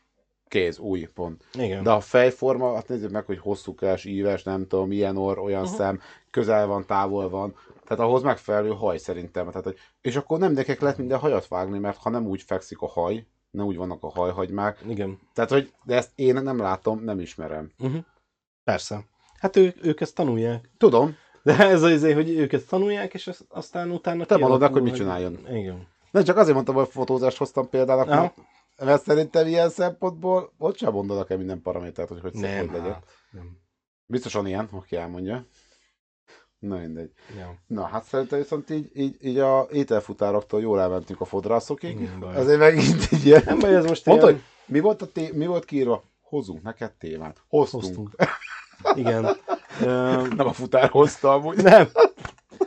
kéz, 0.48 0.78
új, 0.78 1.08
pont. 1.14 1.44
Igen. 1.52 1.82
De 1.82 1.90
a 1.90 2.00
fejforma, 2.00 2.74
hát 2.74 2.88
nézzük 2.88 3.10
meg, 3.10 3.24
hogy 3.24 3.38
hosszúkás, 3.38 4.04
íves, 4.04 4.42
nem 4.42 4.66
tudom, 4.66 4.88
milyen 4.88 5.16
orr, 5.16 5.38
olyan 5.38 5.62
uh-huh. 5.62 5.76
szem, 5.76 6.00
közel 6.30 6.66
van, 6.66 6.86
távol 6.86 7.28
van. 7.28 7.54
Tehát 7.84 8.04
ahhoz 8.04 8.22
megfelelő 8.22 8.70
haj 8.70 8.98
szerintem. 8.98 9.46
Tehát, 9.46 9.64
hogy- 9.64 9.78
és 10.00 10.16
akkor 10.16 10.38
nem 10.38 10.52
nekek 10.52 10.80
lehet 10.80 10.98
minden 10.98 11.18
hajat 11.18 11.48
vágni, 11.48 11.78
mert 11.78 11.96
ha 11.96 12.10
nem 12.10 12.26
úgy 12.26 12.42
fekszik 12.42 12.80
a 12.80 12.86
haj, 12.86 13.26
nem 13.50 13.66
úgy 13.66 13.76
vannak 13.76 14.02
a 14.02 14.10
hajhagymák. 14.10 14.78
Igen. 14.88 15.18
Tehát, 15.34 15.50
hogy 15.50 15.72
de 15.84 15.96
ezt 15.96 16.10
én 16.14 16.34
nem 16.34 16.58
látom, 16.58 17.04
nem 17.04 17.20
ismerem. 17.20 17.72
Uh-huh. 17.78 18.04
Persze. 18.64 19.04
Hát 19.38 19.56
ő, 19.56 19.74
ők 19.82 20.00
ezt 20.00 20.14
tanulják. 20.14 20.70
Tudom, 20.78 21.16
De 21.42 21.68
ez 21.68 21.82
az 21.82 21.90
izé, 21.90 22.12
hogy 22.12 22.30
ők 22.30 22.52
ezt 22.52 22.68
tanulják, 22.68 23.14
és 23.14 23.26
az, 23.26 23.44
aztán 23.48 23.90
utána 23.90 24.24
Te 24.24 24.36
mondod 24.36 24.60
meg, 24.60 24.72
hogy 24.72 24.82
mit 24.82 24.94
csináljon. 24.94 25.38
Igen. 25.50 25.86
Nem 26.10 26.24
csak 26.24 26.36
azért 26.36 26.54
mondtam, 26.54 26.74
hogy 26.74 26.88
fotózást 26.88 27.36
hoztam 27.36 27.68
példának, 27.68 28.08
Aha. 28.08 28.34
mert, 28.78 29.02
szerintem 29.02 29.46
ilyen 29.46 29.70
szempontból 29.70 30.52
ott 30.58 30.76
sem 30.76 30.92
mondanak 30.92 31.30
el 31.30 31.36
minden 31.36 31.62
paramétert, 31.62 32.08
hogy 32.08 32.20
hogy, 32.20 32.32
Nem, 32.34 32.58
hogy 32.58 32.76
legyen. 32.76 32.92
hát, 32.92 33.04
nem. 33.30 33.58
Biztosan 34.06 34.46
ilyen, 34.46 34.68
aki 34.72 34.96
elmondja. 34.96 35.44
Na 36.58 36.76
mindegy. 36.78 37.12
Ja. 37.38 37.54
Na, 37.66 37.86
hát 37.86 38.04
szerintem 38.04 38.38
viszont 38.38 38.70
így, 38.70 38.90
így, 38.94 39.16
így 39.20 39.38
a 39.38 39.68
ételfutároktól 39.72 40.60
jól 40.60 40.80
elmentünk 40.80 41.20
a 41.20 41.24
fodrászokig. 41.24 42.10
Ezért 42.34 42.58
megint 42.58 43.08
egy 43.10 43.26
ilyen... 43.26 43.42
Nem 43.44 43.58
baj, 43.58 43.74
ez 43.74 43.86
most 43.86 44.06
Mondta, 44.06 44.26
ilyen... 44.28 44.38
hogy 44.38 44.48
mi 44.66 44.80
volt, 44.80 45.02
a 45.02 45.06
té- 45.06 45.32
mi 45.32 45.46
volt 45.46 45.64
kiírva? 45.64 46.02
Hozzunk 46.20 46.62
neked 46.62 46.92
témát. 46.92 47.42
Hoztunk. 47.48 47.82
Hoztunk. 47.84 48.14
Igen. 48.94 49.36
Nem 50.36 50.46
a 50.46 50.52
futár 50.52 50.88
hozta 50.88 51.32
amúgy. 51.32 51.56
nem. 51.62 51.88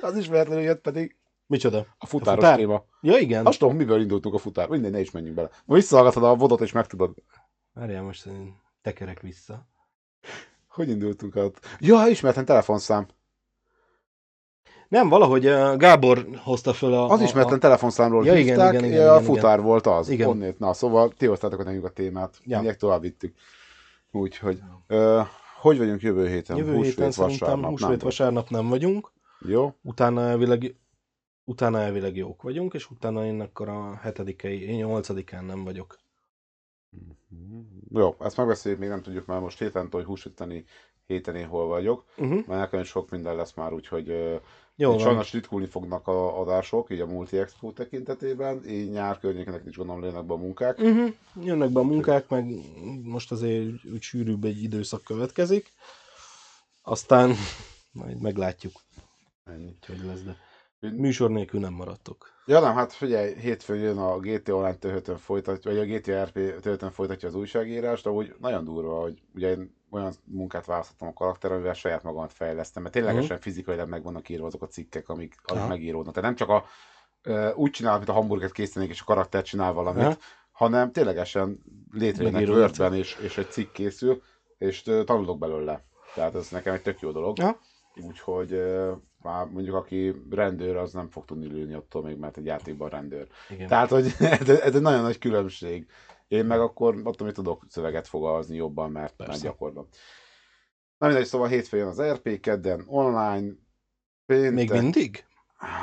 Az 0.01 0.17
ismeretlenül 0.17 0.63
jött 0.63 0.81
pedig 0.81 1.15
Micsoda? 1.51 1.85
a 1.97 2.05
futáros 2.05 2.43
A 2.43 2.47
futár? 2.47 2.57
téma. 2.57 2.83
Ja, 3.01 3.17
igen. 3.17 3.45
Azt 3.45 3.59
tudom, 3.59 3.75
miből 3.75 4.01
indultunk 4.01 4.35
a 4.35 4.37
futár. 4.37 4.67
Mindegy, 4.69 4.91
ne 4.91 4.99
is 4.99 5.11
menjünk 5.11 5.35
bele. 5.35 5.49
Visszahallgatod 5.65 6.23
a 6.23 6.35
vodot, 6.35 6.61
és 6.61 6.71
megtudod, 6.71 7.15
Várjál, 7.73 8.03
most 8.03 8.25
én 8.25 8.55
tekerek 8.81 9.19
vissza. 9.19 9.67
hogy 10.67 10.89
indultunk 10.89 11.35
ott. 11.35 11.59
Ja, 11.79 12.07
ismeretlen 12.07 12.45
telefonszám. 12.45 13.07
Nem, 14.87 15.09
valahogy 15.09 15.45
uh, 15.47 15.77
Gábor 15.77 16.27
hozta 16.43 16.73
föl 16.73 16.93
a... 16.93 17.09
Az 17.09 17.19
a, 17.19 17.23
ismeretlen 17.23 17.59
telefonszámról 17.59 18.25
Ja, 18.25 18.33
igen, 18.33 18.45
hívták, 18.45 18.73
igen, 18.73 18.85
igen, 18.85 19.09
a 19.09 19.13
igen, 19.13 19.23
futár 19.23 19.61
volt 19.61 19.87
az. 19.87 20.09
Igen. 20.09 20.27
Onnét. 20.27 20.59
Na, 20.59 20.73
szóval 20.73 21.09
ti 21.17 21.25
hoztátok 21.25 21.63
nekünk 21.63 21.85
a 21.85 21.89
témát. 21.89 22.39
Ja. 22.43 22.61
Ja. 22.61 22.75
tovább 22.75 23.01
vittük. 23.01 23.35
Úgyhogy, 24.11 24.59
ö, 24.87 25.21
hogy 25.61 25.77
vagyunk 25.77 26.01
jövő 26.01 26.27
héten? 26.27 26.57
Jövő 26.57 26.69
héten 26.69 26.83
Húsvét, 26.83 27.11
szerintem 27.11 27.39
vasárnap, 27.47 27.69
húsvét 27.69 27.89
nem? 27.89 27.99
vasárnap 27.99 28.49
nem 28.49 28.67
vagyunk. 28.69 29.11
Jó? 29.45 29.73
Utána 29.81 30.21
elvileg, 30.21 30.75
utána 31.43 31.79
elvileg 31.79 32.15
jók 32.15 32.41
vagyunk, 32.41 32.73
és 32.73 32.89
utána 32.91 33.25
én 33.25 33.41
akkor 33.41 33.69
a 33.69 33.95
hetedikei, 33.95 34.61
én 34.61 34.75
nyolcadikán 34.75 35.45
nem 35.45 35.63
vagyok. 35.63 35.99
Jó, 37.89 38.15
ezt 38.19 38.37
megbeszéljük, 38.37 38.79
még 38.79 38.89
nem 38.89 39.01
tudjuk 39.01 39.25
már 39.25 39.39
most 39.39 39.59
héten, 39.59 39.87
hogy 39.91 40.03
húsvéteni 40.03 40.65
héten 41.07 41.35
én 41.35 41.47
hol 41.47 41.67
vagyok, 41.67 42.05
Uh-huh. 42.17 42.47
mert 42.47 42.59
nekem 42.61 42.79
is 42.79 42.87
sok 42.87 43.09
minden 43.09 43.35
lesz 43.35 43.53
már, 43.53 43.73
úgyhogy 43.73 44.07
Jó 44.75 44.97
sajnos 44.97 45.33
ritkulni 45.33 45.65
fognak 45.65 46.07
a 46.07 46.39
adások, 46.39 46.89
így 46.89 46.99
a 46.99 47.05
Multi 47.05 47.37
Expo 47.37 47.71
tekintetében, 47.71 48.65
így 48.67 48.89
nyár 48.91 49.19
környéken 49.19 49.67
is 49.67 49.75
gondolom 49.75 50.01
lőnek 50.01 50.25
be 50.25 50.33
a 50.33 50.37
munkák. 50.37 50.77
Uh-huh. 50.79 51.13
Jönnek 51.43 51.69
be 51.69 51.79
a 51.79 51.83
munkák, 51.83 52.29
meg 52.29 52.45
most 53.03 53.31
azért 53.31 53.85
úgy 53.93 54.01
sűrűbb 54.01 54.43
egy 54.43 54.63
időszak 54.63 55.03
következik. 55.03 55.73
Aztán 56.81 57.35
majd 57.91 58.21
meglátjuk, 58.21 58.73
Ennyi. 59.43 59.75
hogy 59.87 60.01
lesz, 60.05 60.21
de 60.21 60.35
műsor 60.89 61.29
nélkül 61.29 61.59
nem 61.59 61.73
maradtok. 61.73 62.31
Ja 62.45 62.59
nem, 62.59 62.73
hát 62.73 62.93
figyelj, 62.93 63.33
hétfőn 63.33 63.79
jön 63.79 63.97
a 63.97 64.19
GT 64.19 64.49
Online 64.49 64.75
töltőn 64.75 65.17
folytatja, 65.17 65.71
vagy 65.71 65.79
a 65.79 65.95
GTA 65.95 66.23
RP 66.23 66.59
töltőn 66.59 66.91
folytatja 66.91 67.27
az 67.27 67.35
újságírást, 67.35 68.05
ahogy 68.05 68.35
nagyon 68.39 68.63
durva, 68.63 68.99
hogy 69.01 69.21
ugye 69.35 69.49
én 69.49 69.75
olyan 69.89 70.13
munkát 70.23 70.65
választottam 70.65 71.07
a 71.07 71.13
karakter, 71.13 71.51
amivel 71.51 71.73
saját 71.73 72.03
magamat 72.03 72.33
fejlesztem, 72.33 72.81
mert 72.81 72.93
ténylegesen 72.93 73.39
fizikailag 73.39 73.89
meg 73.89 74.03
vannak 74.03 74.29
írva 74.29 74.45
azok 74.45 74.61
a 74.61 74.67
cikkek, 74.67 75.09
amik, 75.09 75.35
amik 75.43 75.61
Aha. 75.61 75.71
megíródnak. 75.71 76.13
Tehát 76.13 76.29
nem 76.29 76.47
csak 76.47 76.49
a, 76.49 76.65
úgy 77.55 77.71
csinál, 77.71 77.97
mint 77.97 78.09
a 78.09 78.13
hamburgert 78.13 78.53
készítenék, 78.53 78.89
és 78.89 79.01
a 79.01 79.05
karakter 79.05 79.43
csinál 79.43 79.73
valamit, 79.73 80.03
Aha. 80.03 80.17
hanem 80.51 80.91
ténylegesen 80.91 81.59
létrejönnek. 81.91 82.47
Wordben, 82.47 82.93
és, 82.93 83.17
és 83.21 83.37
egy 83.37 83.51
cikk 83.51 83.71
készül, 83.71 84.21
és 84.57 84.81
tanulok 84.81 85.39
belőle. 85.39 85.85
Tehát 86.15 86.35
ez 86.35 86.49
nekem 86.49 86.73
egy 86.73 86.81
tök 86.81 86.99
jó 86.99 87.11
dolog. 87.11 87.39
Aha. 87.39 87.59
Úgyhogy 88.07 88.61
már 89.23 89.45
mondjuk 89.45 89.75
aki 89.75 90.21
rendőr, 90.29 90.75
az 90.75 90.93
nem 90.93 91.09
fog 91.09 91.25
tudni 91.25 91.47
lőni 91.47 91.73
attól 91.73 92.03
még, 92.03 92.17
mert 92.17 92.37
egy 92.37 92.45
játékban 92.45 92.89
rendőr. 92.89 93.27
Igen. 93.49 93.67
Tehát, 93.67 93.89
hogy 93.89 94.05
ez, 94.19 94.49
ez 94.49 94.75
egy 94.75 94.81
nagyon 94.81 95.01
nagy 95.01 95.17
különbség. 95.17 95.87
Én 96.27 96.45
meg 96.45 96.59
akkor 96.59 97.01
attól 97.03 97.25
még 97.25 97.35
tudok 97.35 97.65
szöveget 97.69 98.07
fogalmazni 98.07 98.55
jobban, 98.55 98.91
mert 98.91 99.13
már 99.17 99.27
Persze. 99.27 99.43
gyakorban. 99.43 99.87
Na 100.97 101.07
mindegy, 101.07 101.25
szóval 101.25 101.47
hétfőn 101.47 101.87
az 101.87 102.01
RP, 102.01 102.39
kedden 102.39 102.83
online, 102.87 103.53
péntek. 104.25 104.53
Még 104.53 104.71
mindig? 104.71 105.25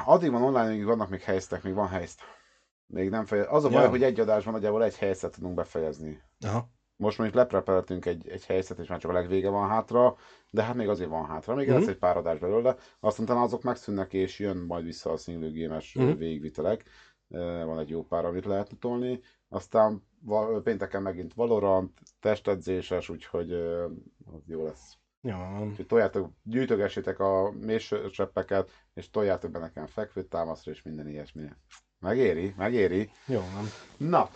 Addig 0.04 0.30
van 0.30 0.42
online, 0.42 0.68
még 0.68 0.84
vannak 0.84 1.08
még 1.08 1.20
helyzetek, 1.20 1.62
még 1.62 1.74
van 1.74 1.88
helyzet. 1.88 2.20
Még 2.86 3.10
nem 3.10 3.24
fejez. 3.24 3.46
Az 3.48 3.64
a 3.64 3.68
baj, 3.68 3.82
Ja. 3.82 3.88
hogy 3.88 4.02
egy 4.02 4.20
adásban 4.20 4.52
nagyjából 4.52 4.84
egy 4.84 4.96
helyzetet 4.96 5.34
tudunk 5.34 5.54
befejezni. 5.54 6.22
Aha. 6.40 6.70
Most 6.98 7.18
mondjuk 7.18 7.38
leprepeltünk 7.38 8.06
egy, 8.06 8.28
egy 8.28 8.44
helyzetet, 8.46 8.78
és 8.84 8.88
már 8.88 8.98
csak 8.98 9.10
a 9.10 9.14
legvége 9.14 9.48
van 9.48 9.68
hátra, 9.68 10.16
de 10.50 10.62
hát 10.62 10.74
még 10.74 10.88
azért 10.88 11.10
van 11.10 11.26
hátra. 11.26 11.54
Még 11.54 11.68
Mhm. 11.68 11.76
lesz 11.78 11.86
egy 11.88 11.98
pár 11.98 12.16
adás 12.16 12.38
belőle, 12.38 12.76
aztán 13.00 13.26
talán 13.26 13.42
azok 13.42 13.62
megszűnnek, 13.62 14.12
és 14.12 14.38
jön 14.38 14.56
majd 14.56 14.84
vissza 14.84 15.10
a 15.12 15.16
single 15.16 15.50
games 15.66 15.94
Mhm. 15.94 16.06
uh 16.08 16.16
végvitelek. 16.16 16.84
Van 17.64 17.78
egy 17.78 17.88
jó 17.88 18.02
pár, 18.04 18.24
amit 18.24 18.44
lehet 18.44 18.70
tolni. 18.80 19.20
Aztán 19.48 20.02
pénteken 20.62 21.02
megint 21.02 21.34
Valorant, 21.34 21.98
testedzéses, 22.20 23.08
úgyhogy 23.08 23.52
az 23.52 24.42
jó 24.46 24.64
lesz. 24.64 24.96
Van. 25.20 25.68
Úgyhogy 25.68 25.86
toljátok, 25.86 26.30
gyűjtögessétek 26.42 27.18
a 27.20 27.52
mélyseppeket, 27.60 28.70
és 28.94 29.10
toljátok 29.10 29.50
be 29.50 29.58
nekem 29.58 29.86
fekvőt 29.86 30.28
támaszra, 30.28 30.70
és 30.70 30.82
minden 30.82 31.08
ilyesmi. 31.08 31.42
Megéri, 31.98 32.54
megéri. 32.56 33.10
jó 33.26 33.38
van. 33.54 33.64
Na, 34.08 34.28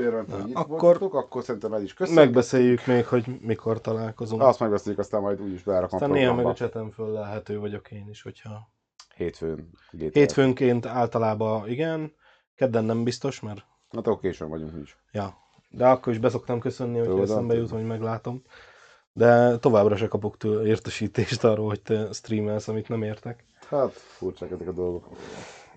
örülök, 0.00 0.30
hogy 0.32 0.48
itt 0.48 0.56
akkor- 0.56 0.80
voltatok, 0.80 1.14
akkor 1.14 1.42
szerintem 1.42 1.72
el 1.72 1.82
is 1.82 1.94
köszönjük. 1.94 2.24
Megbeszéljük 2.24 2.86
még, 2.86 3.06
hogy 3.06 3.26
mikor 3.40 3.80
találkozunk. 3.80 4.42
Azt 4.42 4.60
megbeszéljük, 4.60 5.00
aztán 5.00 5.20
majd 5.20 5.40
úgyis 5.40 5.62
berakom 5.62 5.88
Aztán 5.92 6.10
néha 6.10 6.34
meg 6.34 6.46
a 6.46 6.52
chaten 6.52 6.90
föllelhető 6.90 7.58
vagyok 7.58 7.90
én 7.90 8.06
is, 8.10 8.22
hogyha... 8.22 8.70
Hétfőn. 9.16 9.70
GTA. 9.90 10.18
Hétfőnként 10.18 10.86
általában 10.86 11.68
igen, 11.68 12.12
kedden 12.54 12.84
nem 12.84 13.04
biztos, 13.04 13.40
mert 13.40 13.64
Hát 13.90 14.06
akkor 14.06 14.20
későn 14.20 14.48
vagyunk 14.48 14.72
is. 14.82 14.98
ja, 15.12 15.36
de 15.70 15.86
akkor 15.86 16.12
is 16.12 16.18
beszoktam 16.18 16.60
köszönni, 16.60 16.98
hogyha 16.98 17.14
de 17.14 17.22
eszembe 17.22 17.52
hát- 17.54 17.62
jut, 17.62 17.70
hogy 17.72 17.86
meglátom. 17.86 18.42
De 19.12 19.58
továbbra 19.58 19.96
se 19.96 20.08
kapok 20.08 20.36
tőle 20.36 20.66
értesítést 20.68 21.44
arról, 21.44 21.66
hogy 21.66 21.82
te 21.82 22.08
streamelsz, 22.12 22.68
amit 22.68 22.88
nem 22.88 23.02
értek. 23.02 23.44
Hát, 23.68 23.92
furcsák 23.92 24.50
ezek 24.50 24.68
a 24.68 24.72
dolgok. 24.72 25.06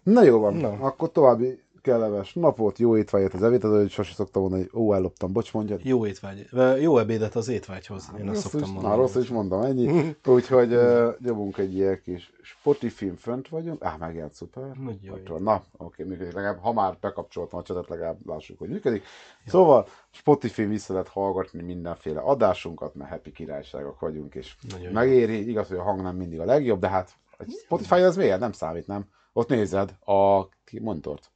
Na 0.04 0.24
jó 0.24 0.40
van, 0.40 0.54
Na. 0.54 0.70
akkor 0.70 1.12
további 1.12 1.62
kellemes 1.82 2.34
napot, 2.34 2.78
jó 2.78 2.98
étvágyat 2.98 3.34
az 3.34 3.44
evétedő, 3.44 3.80
hogy 3.80 3.90
sose 3.90 4.14
szoktam 4.14 4.42
mondani, 4.42 4.68
hogy 4.72 4.82
ó, 4.82 4.94
elloptam, 4.94 5.34
bocs, 5.34 5.54
mondjad. 5.54 5.86
Jó 5.86 6.06
étvágy, 6.06 6.50
jó 6.80 6.98
ebédet 6.98 7.36
az 7.36 7.48
étvágyhoz, 7.48 8.12
én 8.20 8.30
azt 8.30 8.42
szoktam 8.42 8.62
is, 8.62 8.68
mondani. 8.68 8.96
Na, 8.96 9.02
rossz 9.02 9.16
is 9.16 9.30
mondom, 9.30 9.62
ennyi. 9.62 10.16
Úgyhogy 10.26 10.74
uh, 10.74 11.16
nyomunk 11.20 11.58
egy 11.58 11.76
ilyen 11.76 12.02
kis 12.04 12.32
Spotify 12.42 13.12
fönt 13.18 13.50
vagyunk. 13.50 13.84
Á, 13.84 13.96
megjelent, 14.00 14.34
szuper. 14.34 14.64
Nagyon 14.64 15.20
jó. 15.28 15.38
Na, 15.38 15.64
oké, 15.78 16.04
működik. 16.04 16.34
Legalább, 16.34 16.60
ha 16.60 16.74
már 16.74 16.98
bekapcsoltam 17.02 17.60
a 17.60 17.64
csatot, 17.64 17.90
legalább 17.90 18.18
lássuk, 18.26 18.60
hogy 18.60 18.70
működik. 18.70 19.04
Szóval 19.46 19.88
Spotify 20.12 20.64
vissza 20.64 20.94
lehet 20.94 21.08
hallgatni 21.08 21.62
mindenféle 21.62 22.20
adásunkat, 22.20 22.96
mert 22.96 23.10
happy 23.12 23.32
királyságok 23.32 24.00
vagyunk, 24.00 24.36
és 24.36 24.56
Nagyon 24.70 24.86
jó. 24.86 24.92
megéri. 24.92 25.50
Igaz, 25.50 25.68
hogy 25.68 25.78
a 25.78 25.84
hang 25.84 26.02
nem 26.02 26.16
mindig 26.16 26.40
a 26.40 26.46
legjobb, 26.46 26.80
de 26.80 26.88
hát 26.88 27.16
Spotify 27.64 28.02
az 28.02 28.16
miért? 28.16 28.40
Nem 28.40 28.52
számít, 28.52 28.88
nem? 28.88 29.06
Ott 29.34 29.50
nézed 29.50 29.96
a 30.06 30.48
monitort. 30.82 31.31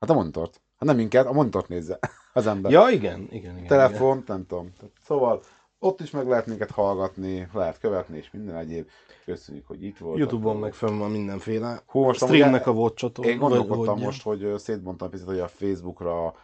Hát 0.00 0.10
a 0.10 0.14
monitort. 0.14 0.60
Hát 0.78 0.88
nem 0.88 0.96
minket, 0.96 1.26
a 1.26 1.32
monitort 1.32 1.68
nézze 1.68 1.98
az 2.32 2.46
ember. 2.46 2.72
Ja, 2.72 2.88
igen, 2.88 3.20
igen, 3.20 3.30
igen. 3.30 3.56
igen. 3.56 3.66
Telefon, 3.66 4.22
nem 4.26 4.46
tudom. 4.46 4.72
Szóval 5.02 5.42
ott 5.78 6.00
is 6.00 6.10
meg 6.10 6.28
lehet 6.28 6.46
minket 6.46 6.70
hallgatni, 6.70 7.48
lehet 7.52 7.78
követni, 7.78 8.16
és 8.16 8.30
minden 8.30 8.56
egyéb. 8.56 8.88
Köszönjük, 9.24 9.66
hogy 9.66 9.84
itt 9.84 9.98
voltatok. 9.98 10.30
Youtube-on 10.30 10.56
meg 10.56 10.72
fönn 10.72 10.98
van 10.98 11.10
mindenféle. 11.10 11.82
Hú, 11.86 12.00
most 12.02 12.24
Streamnek 12.24 12.66
a 12.66 12.70
watchatot. 12.70 13.24
Én 13.24 13.38
gondolkodtam 13.38 13.98
most, 13.98 14.22
hogy 14.22 14.54
szétbontam 14.58 15.10
picit, 15.10 15.26
hogy 15.26 15.38
a 15.38 15.48
Facebookra 15.48 16.34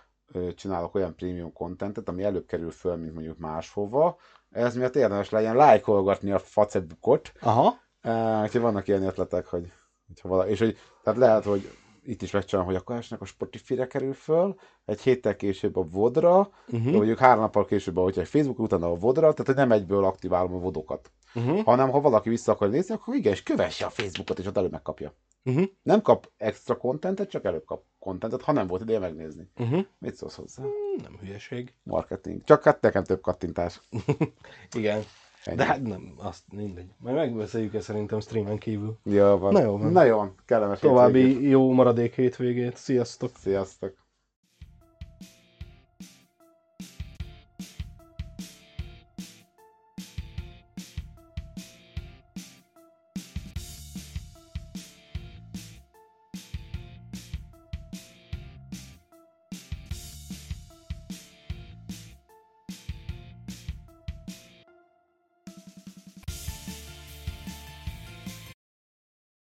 csinálok 0.55 0.95
olyan 0.95 1.15
premium 1.15 1.53
contentet, 1.53 2.09
ami 2.09 2.23
előbb 2.23 2.47
kerül 2.47 2.71
föl, 2.71 2.97
mint 2.97 3.15
mondjuk 3.15 3.39
máshova. 3.39 4.17
Ez 4.51 4.77
miatt 4.77 4.97
érdemes 4.97 5.31
legyen 5.31 5.57
lájkolgatni 5.57 6.31
a 6.31 6.39
Facebookot. 6.39 7.33
Aha. 7.41 7.75
Uh, 8.03 8.43
úgyhogy 8.43 8.61
vannak 8.61 8.89
ilyen 8.89 9.03
ötletek, 9.03 9.47
hogy, 9.47 9.73
hogyha 10.07 10.29
vala, 10.29 10.49
és 10.49 10.59
hogy 10.59 10.77
tehát 11.03 11.19
lehet, 11.19 11.45
hogy 11.45 11.71
itt 12.07 12.23
is 12.23 12.31
megcsinálom, 12.31 12.71
hogy 12.71 12.81
akkor 12.81 12.97
esnek 12.97 13.21
a 13.21 13.25
Spotify-re 13.25 13.87
kerül 13.87 14.13
föl, 14.13 14.55
egy 14.85 15.01
héttel 15.01 15.37
később 15.37 15.77
a 15.77 15.83
Vodra, 15.83 16.39
Uh-huh. 16.67 16.81
uh-huh. 16.81 16.93
mondjuk 16.97 17.19
három 17.19 17.41
nappal 17.41 17.65
később, 17.65 17.99
hogyha 17.99 18.21
egy 18.21 18.29
Facebook 18.29 18.59
utána 18.59 18.91
a 18.91 18.95
Vodra, 18.95 19.21
tehát 19.21 19.47
hogy 19.47 19.55
nem 19.55 19.73
egyből 19.73 20.05
aktiválom 20.05 20.55
a 20.55 20.59
vodokat. 20.59 21.11
Uh-huh. 21.35 21.65
Hanem 21.65 21.91
ha 21.91 22.01
valaki 22.01 22.29
vissza 22.29 22.53
akar 22.53 22.71
nézni, 22.71 22.95
akkor 22.95 23.15
igen, 23.15 23.33
és 23.33 23.43
kövesse 23.43 23.87
a 23.87 23.91
Facebookot, 23.91 24.39
és 24.39 24.47
ott 24.47 24.57
előbb 24.57 24.71
megkapja. 24.71 25.13
Uh-huh. 25.45 25.65
Nem 25.83 26.03
kap 26.03 26.31
extra 26.37 26.77
kontentet, 26.77 27.31
csak 27.31 27.45
előbb 27.45 27.65
kap 27.65 27.83
kontentet, 27.99 28.43
ha 28.43 28.53
nem 28.53 28.67
volt 28.67 28.83
ideje 28.83 28.99
megnézni. 28.99 29.51
Uh-huh. 29.57 29.85
Mit 29.99 30.17
szólsz 30.17 30.35
hozzá? 30.35 30.63
Nem 31.03 31.17
hülyeség. 31.21 31.75
Marketing. 31.83 32.45
Csak 32.45 32.63
hát 32.63 32.81
nekem 32.81 33.05
több 33.05 33.21
kattintás. 33.21 33.81
Igen. 34.77 35.03
Ennyi. 35.47 35.57
De 35.57 35.65
hát 35.65 35.83
nem, 35.83 36.13
azt 36.17 36.43
mindegy. 36.53 36.91
Majd 36.99 37.17
megbeszéljük 37.17 37.75
ezt 37.75 37.85
szerintem 37.85 38.21
streamen 38.21 38.59
kívül. 38.59 38.99
Jó 39.03 39.37
van. 39.39 39.53
Na 39.53 39.61
jó 39.61 39.79
van. 39.79 39.93
Na 39.93 40.05
jó 40.05 40.17
van. 40.17 40.35
Kellemes 40.45 40.81
hétvégét. 40.81 40.97
További 40.97 41.49
jó 41.49 41.73
maradék 41.73 42.15
hétvégét. 42.15 42.77
Sziasztok! 42.77 43.31
Sziasztok. 43.39 43.95